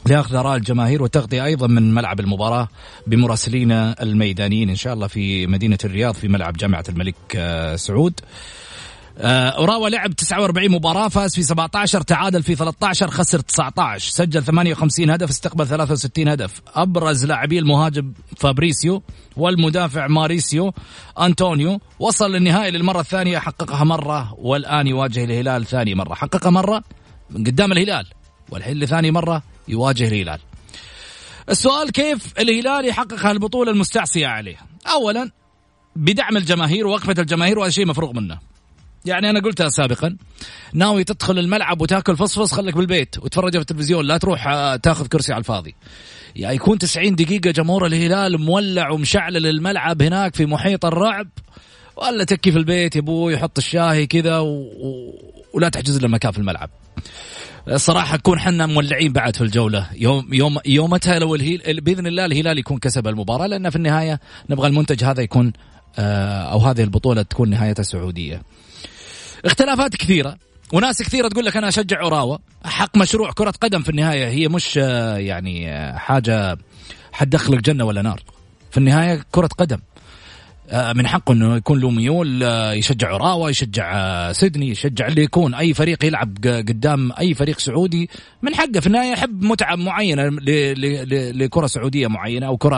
لاخذ 0.05 0.35
آراء 0.35 0.55
الجماهير 0.55 1.03
وتغطيه 1.03 1.45
أيضا 1.45 1.67
من 1.67 1.93
ملعب 1.93 2.19
المباراة 2.19 2.67
بمراسلينا 3.07 3.95
الميدانيين 4.01 4.69
إن 4.69 4.75
شاء 4.75 4.93
الله 4.93 5.07
في 5.07 5.47
مدينة 5.47 5.77
الرياض 5.85 6.13
في 6.13 6.27
ملعب 6.27 6.53
جامعة 6.53 6.83
الملك 6.89 7.15
آه، 7.35 7.75
سعود. 7.75 8.19
آه، 9.19 9.49
أوراوا 9.49 9.89
لعب 9.89 10.15
49 10.15 10.69
مباراة 10.69 11.07
فاز 11.07 11.35
في 11.35 11.43
17 11.43 12.01
تعادل 12.01 12.43
في 12.43 12.55
13 12.55 13.07
خسر 13.07 13.39
19 13.39 14.11
سجل 14.11 14.43
58 14.43 15.09
هدف 15.09 15.29
استقبل 15.29 15.67
63 15.67 16.27
هدف. 16.27 16.61
أبرز 16.75 17.25
لاعبي 17.25 17.59
المهاجم 17.59 18.13
فابريسيو 18.37 19.03
والمدافع 19.37 20.07
ماريسيو 20.07 20.73
انطونيو 21.19 21.79
وصل 21.99 22.31
للنهائي 22.31 22.71
للمرة 22.71 22.99
الثانية 22.99 23.37
حققها 23.37 23.83
مرة 23.83 24.33
والآن 24.37 24.87
يواجه 24.87 25.23
الهلال 25.23 25.65
ثاني 25.65 25.95
مرة. 25.95 26.13
حققها 26.13 26.49
مرة 26.49 26.83
من 27.29 27.43
قدام 27.43 27.71
الهلال 27.71 28.05
والحين 28.51 28.79
لثاني 28.79 29.11
مرة 29.11 29.43
يواجه 29.67 30.07
الهلال. 30.07 30.39
السؤال 31.49 31.91
كيف 31.91 32.33
الهلال 32.39 32.85
يحقق 32.85 33.25
هالبطولة 33.25 33.71
المستعصية 33.71 34.27
عليه؟ 34.27 34.57
اولا 34.93 35.31
بدعم 35.95 36.37
الجماهير 36.37 36.87
ووقفة 36.87 37.15
الجماهير 37.19 37.59
وهذا 37.59 37.71
شيء 37.71 37.85
مفروغ 37.85 38.13
منه. 38.13 38.56
يعني 39.07 39.29
أنا 39.29 39.39
قلتها 39.39 39.69
سابقا. 39.69 40.17
ناوي 40.73 41.03
تدخل 41.03 41.39
الملعب 41.39 41.81
وتاكل 41.81 42.17
فصفص 42.17 42.53
خليك 42.53 42.75
بالبيت 42.75 43.17
وتفرج 43.17 43.51
في 43.51 43.59
التلفزيون 43.59 44.05
لا 44.05 44.17
تروح 44.17 44.47
آه، 44.47 44.75
تاخذ 44.75 45.07
كرسي 45.07 45.33
على 45.33 45.39
الفاضي. 45.39 45.75
يعني 46.35 46.55
يكون 46.55 46.77
90 46.77 47.15
دقيقة 47.15 47.51
جمهور 47.51 47.85
الهلال 47.85 48.41
مولع 48.41 48.89
ومشعل 48.89 49.37
الملعب 49.37 50.01
هناك 50.01 50.35
في 50.35 50.45
محيط 50.45 50.85
الرعب. 50.85 51.27
ولا 51.95 52.23
تكي 52.23 52.51
في 52.51 52.57
البيت 52.57 52.95
يا 52.95 53.01
أبوي 53.01 53.33
يحط 53.33 53.57
الشاهي 53.57 54.07
كذا 54.07 54.39
و... 54.39 54.47
و... 54.47 55.13
ولا 55.53 55.69
تحجز 55.69 55.97
له 55.99 56.07
مكان 56.07 56.31
في 56.31 56.37
الملعب. 56.37 56.69
صراحة 57.75 58.15
نكون 58.15 58.39
حنا 58.39 58.65
مولعين 58.65 59.13
بعد 59.13 59.35
في 59.35 59.41
الجولة. 59.41 59.87
يوم 59.95 60.33
يوم 60.33 60.57
يومتها 60.65 61.19
لو 61.19 61.35
الهيل 61.35 61.81
بإذن 61.81 62.07
الله 62.07 62.25
الهلال 62.25 62.57
يكون 62.57 62.77
كسب 62.77 63.07
المباراة 63.07 63.47
لأن 63.47 63.69
في 63.69 63.75
النهاية 63.75 64.19
نبغى 64.49 64.67
المنتج 64.67 65.03
هذا 65.03 65.21
يكون 65.21 65.53
آه، 65.99 66.51
أو 66.51 66.59
هذه 66.59 66.83
البطولة 66.83 67.21
تكون 67.21 67.49
نهايتها 67.49 67.83
سعودية. 67.83 68.41
اختلافات 69.47 69.95
كثيرة. 69.95 70.37
وناس 70.73 71.01
كثيرة 71.01 71.27
تقول 71.27 71.45
لك 71.45 71.57
أنا 71.57 71.67
أشجع 71.67 71.97
عراوة 72.05 72.39
حق 72.65 72.97
مشروع 72.97 73.31
كرة 73.31 73.51
قدم 73.61 73.81
في 73.81 73.89
النهاية 73.89 74.27
هي 74.27 74.47
مش 74.47 74.79
آه، 74.81 75.17
يعني 75.17 75.71
آه، 75.71 75.97
حاجة 75.97 76.57
حتدخلك 77.11 77.63
جنة 77.63 77.85
ولا 77.85 78.01
نار. 78.01 78.23
في 78.71 78.77
النهاية 78.77 79.25
كرة 79.31 79.47
قدم. 79.47 79.77
آه، 80.69 80.93
من 80.93 81.07
حقه 81.07 81.33
إنه 81.33 81.55
يكون 81.55 81.79
له 81.79 81.89
ميول 81.89 82.41
يشجع 82.73 83.13
عراوه 83.13 83.49
يشجع 83.49 84.31
سيدني 84.31 84.69
يشجع 84.69 85.07
اللي 85.07 85.23
يكون. 85.23 85.53
أي 85.53 85.73
فريق 85.73 86.05
يلعب 86.05 86.37
قدام 86.45 87.11
أي 87.19 87.33
فريق 87.33 87.59
سعودي 87.59 88.09
من 88.41 88.55
حقه. 88.55 88.79
في 88.79 88.87
النهاية 88.87 89.11
يحب 89.11 89.43
متعة 89.43 89.75
معينة 89.75 90.29
لكرة 91.31 91.67
سعودية 91.67 92.07
معينة 92.07 92.47
أو 92.47 92.57
كرة 92.57 92.77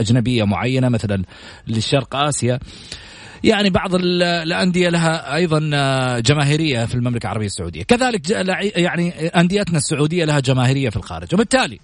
أجنبية 0.00 0.44
معينة 0.44 0.88
مثلا 0.88 1.22
للشرق 1.68 2.16
آسيا. 2.16 2.58
يعني 3.44 3.70
بعض 3.70 3.94
الأندية 3.94 4.88
لها 4.88 5.34
أيضا 5.34 5.70
آه، 5.74 6.18
جماهيرية 6.18 6.84
في 6.84 6.94
المملكة 6.94 7.26
العربية 7.26 7.46
السعودية، 7.46 7.82
كذلك 7.82 8.30
يعني 8.76 9.10
أنديتنا 9.26 9.78
السعودية 9.78 10.24
لها 10.24 10.40
جماهيرية 10.40 10.90
في 10.90 10.96
الخارج، 10.96 11.34
وبالتالي 11.34 11.80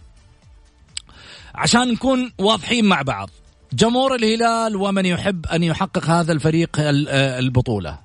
عشان 1.55 1.93
نكون 1.93 2.33
واضحين 2.39 2.85
مع 2.85 3.03
بعض 3.03 3.31
جمهور 3.73 4.15
الهلال 4.15 4.77
ومن 4.77 5.07
يحب 5.07 5.47
أن 5.47 5.63
يحقق 5.63 6.05
هذا 6.05 6.33
الفريق 6.33 6.71
آه، 6.81 7.39
البطولة. 7.39 7.99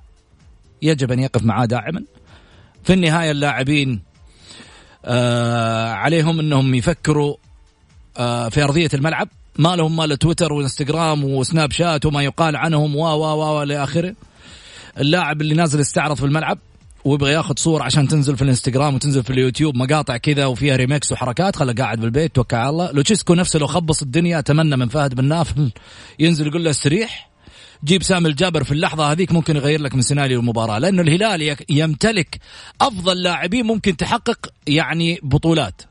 يجب 0.82 1.12
أن 1.12 1.20
يقف 1.20 1.42
معاه 1.42 1.64
دائما 1.64 2.04
في 2.84 2.92
النهاية 2.92 3.30
اللاعبين 3.30 4.02
آه 5.04 5.92
عليهم 5.92 6.40
أنهم 6.40 6.74
يفكروا 6.74 7.36
في 8.50 8.62
أرضية 8.64 8.88
الملعب. 8.94 9.28
ما 9.58 9.76
لهم 9.76 9.96
مال 9.96 10.18
تويتر 10.18 10.52
وانستغرام 10.52 11.24
وسناب 11.24 11.72
شات 11.72 12.06
وما 12.06 12.22
يقال 12.22 12.56
عنهم 12.56 12.96
و 12.96 13.00
و 13.00 13.58
و 13.58 13.62
إلى 13.62 13.82
اخره 13.82 14.14
اللاعب 15.00 15.40
اللي 15.40 15.54
نازل 15.54 15.80
يستعرض 15.80 16.16
في 16.16 16.24
الملعب 16.24 16.58
ويبغى 17.04 17.32
ياخذ 17.32 17.54
صور 17.56 17.82
عشان 17.82 18.08
تنزل 18.08 18.36
في 18.36 18.42
الانستغرام 18.42 18.94
وتنزل 18.94 19.22
في 19.22 19.30
اليوتيوب 19.30 19.76
مقاطع 19.76 20.16
كذا 20.16 20.46
وفيها 20.46 20.76
ريمكس 20.76 21.12
وحركات 21.12 21.56
خله 21.56 21.72
قاعد 21.72 22.00
بالبيت 22.00 22.34
توكل 22.34 22.56
على 22.56 22.68
الله. 22.68 22.92
لوتشيسكو 22.92 23.34
نفسه 23.34 23.58
لو 23.58 23.66
خبص 23.66 24.02
الدنيا 24.02 24.38
أتمنى 24.38 24.76
من 24.76 24.88
فهد 24.88 25.14
بن 25.14 25.24
ناف 25.24 25.54
ينزل 26.18 26.46
يقول 26.46 26.64
له 26.64 26.70
استريح. 26.70 27.30
جيب 27.84 28.02
سامي 28.02 28.28
الجابر 28.28 28.64
في 28.64 28.72
اللحظة 28.72 29.12
هذيك 29.12 29.32
ممكن 29.32 29.56
يغير 29.56 29.80
لك 29.80 29.94
من 29.94 30.02
سيناريو 30.02 30.40
المباراة 30.40 30.78
لأنه 30.78 31.02
الهلال 31.02 31.56
يمتلك 31.70 32.38
أفضل 32.80 33.22
لاعبين 33.22 33.66
ممكن 33.66 33.96
تحقق 33.96 34.50
يعني 34.66 35.20
بطولات. 35.22 35.82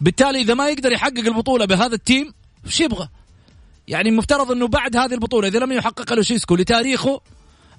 بالتالي 0.00 0.40
إذا 0.40 0.54
ما 0.54 0.68
يقدر 0.68 0.92
يحقق 0.92 1.18
البطولة 1.18 1.64
بهذا 1.64 1.94
ال 1.94 2.02
team 2.02 2.32
وش 2.66 2.80
يبغى؟ 2.80 3.08
يعني 3.88 4.08
المفترض 4.08 4.52
إنه 4.52 4.68
بعد 4.68 4.96
هذه 4.96 5.14
البطولة 5.14 5.48
إذا 5.48 5.58
لم 5.58 5.72
يحقق 5.72 6.12
لوشيسكو 6.12 6.56
لتاريخه 6.56 7.20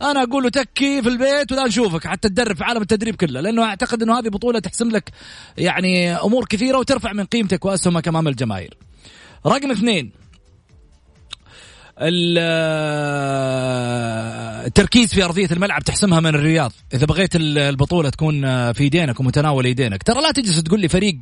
أنا 0.02 0.24
أقول 0.24 0.44
له 0.44 0.50
تكي 0.50 1.02
في 1.02 1.10
البيت 1.10 1.52
ولا 1.52 1.68
نشوفك 1.68 2.08
حتى 2.08 2.30
تدرب 2.30 2.56
في 2.56 2.64
عالم 2.64 2.82
التدريب 2.82 3.16
كله 3.16 3.42
لأنه 3.42 3.64
أعتقد 3.64 4.04
إنه 4.04 4.20
هذه 4.20 4.28
بطولة 4.28 4.60
تحسم 4.60 4.90
لك 4.90 5.12
يعني 5.58 6.16
أمور 6.16 6.46
كثيرة 6.46 6.78
وترفع 6.78 7.14
من 7.14 7.26
قيمتك 7.26 7.66
وأسهمك 7.66 8.08
أمام 8.08 8.28
الجماهير. 8.28 8.78
رقم 9.46 9.72
اثنين 9.72 10.12
التركيز 14.68 15.14
في 15.14 15.24
أرضية 15.24 15.48
الملعب 15.52 15.84
تحسمها 15.84 16.20
من 16.20 16.36
الرياض. 16.36 16.72
إذا 16.94 17.06
بغيت 17.06 17.36
البطولة 17.36 18.10
تكون 18.10 18.42
في 18.74 18.84
يدينك 18.84 19.20
ومتناول 19.20 19.66
يدينك 19.66 20.04
ترى 20.04 20.22
لا 20.22 20.32
تجلس 20.32 20.64
تقول 20.64 20.80
لي 20.80 20.88
فريق 20.88 21.18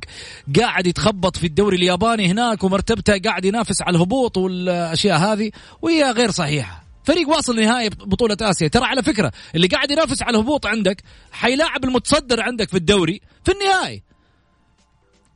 قاعد 0.60 0.88
يتخبط 0.88 1.38
في 1.38 1.48
الدوري 1.48 1.78
الياباني 1.78 2.32
هناك 2.32 2.64
ومرتبته 2.64 3.18
قاعد 3.18 3.46
ينافس 3.46 3.82
على 3.82 3.96
الهبوط 3.96 4.38
والأشياء 4.38 5.18
هذه 5.18 5.52
وهي 5.82 6.12
غير 6.12 6.32
صحيحة. 6.32 6.84
فريق 7.04 7.30
واصل 7.30 7.56
لنهائي 7.56 7.90
بطولة 7.90 8.38
آسيا. 8.42 8.68
ترى 8.68 8.86
على 8.86 9.04
فكرة 9.04 9.32
اللي 9.56 9.68
قاعد 9.68 9.92
ينافس 9.92 10.24
على 10.24 10.38
الهبوط 10.38 10.66
عندك 10.66 11.04
حيلاعب 11.32 11.84
المتصدر 11.84 12.42
عندك 12.42 12.70
في 12.70 12.78
الدوري 12.78 13.22
في 13.46 13.52
النهائي. 13.52 14.04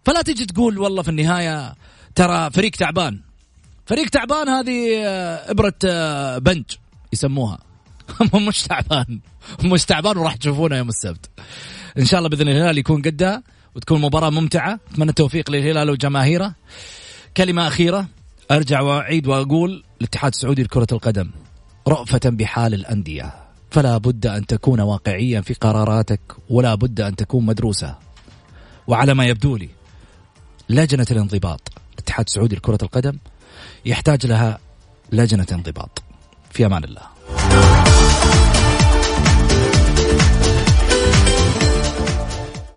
فلا 0.05 0.21
تجي 0.21 0.45
تقول 0.45 0.79
والله 0.79 1.01
في 1.01 1.09
النهاية 1.09 1.75
ترى 2.15 2.51
فريق 2.51 2.71
تعبان. 2.71 3.24
فريق 3.85 4.09
تعبان 4.09 4.49
هذه 4.49 5.05
آه، 5.05 5.51
إبرة 5.51 5.73
آه، 5.85 6.37
بنج 6.37 6.63
يسموها. 7.13 7.59
مش 8.47 8.63
تعبان. 8.63 9.19
مش 9.63 9.85
تعبان 9.85 10.17
وراح 10.17 10.35
تشوفونه 10.35 10.77
يوم 10.77 10.89
السبت. 10.89 11.29
إن 11.97 12.05
شاء 12.05 12.17
الله 12.17 12.29
بإذن 12.29 12.47
الهلال 12.47 12.77
يكون 12.77 13.01
قدها 13.01 13.43
وتكون 13.75 14.01
مباراة 14.01 14.29
ممتعة. 14.29 14.79
أتمنى 14.91 15.09
التوفيق 15.09 15.51
للهلال 15.51 15.89
وجماهيره. 15.89 16.55
كلمة 17.37 17.67
أخيرة 17.67 18.07
أرجع 18.51 18.81
وأعيد 18.81 19.27
وأقول 19.27 19.83
الاتحاد 20.01 20.31
السعودي 20.31 20.63
لكرة 20.63 20.87
القدم 20.91 21.31
رأفة 21.87 22.21
بحال 22.25 22.73
الأندية. 22.73 23.33
فلا 23.71 23.97
بد 23.97 24.27
أن 24.27 24.45
تكون 24.45 24.81
واقعيا 24.81 25.41
في 25.41 25.53
قراراتك 25.53 26.21
ولا 26.49 26.75
بد 26.75 27.01
أن 27.01 27.15
تكون 27.15 27.45
مدروسة. 27.45 27.95
وعلى 28.87 29.13
ما 29.13 29.25
يبدو 29.25 29.57
لي 29.57 29.69
لجنة 30.69 31.05
الانضباط 31.11 31.71
الاتحاد 31.93 32.25
السعودي 32.25 32.55
لكرة 32.55 32.77
القدم 32.83 33.17
يحتاج 33.85 34.25
لها 34.25 34.59
لجنة 35.11 35.47
انضباط. 35.51 36.03
في 36.51 36.65
أمان 36.65 36.83
الله. 36.83 37.01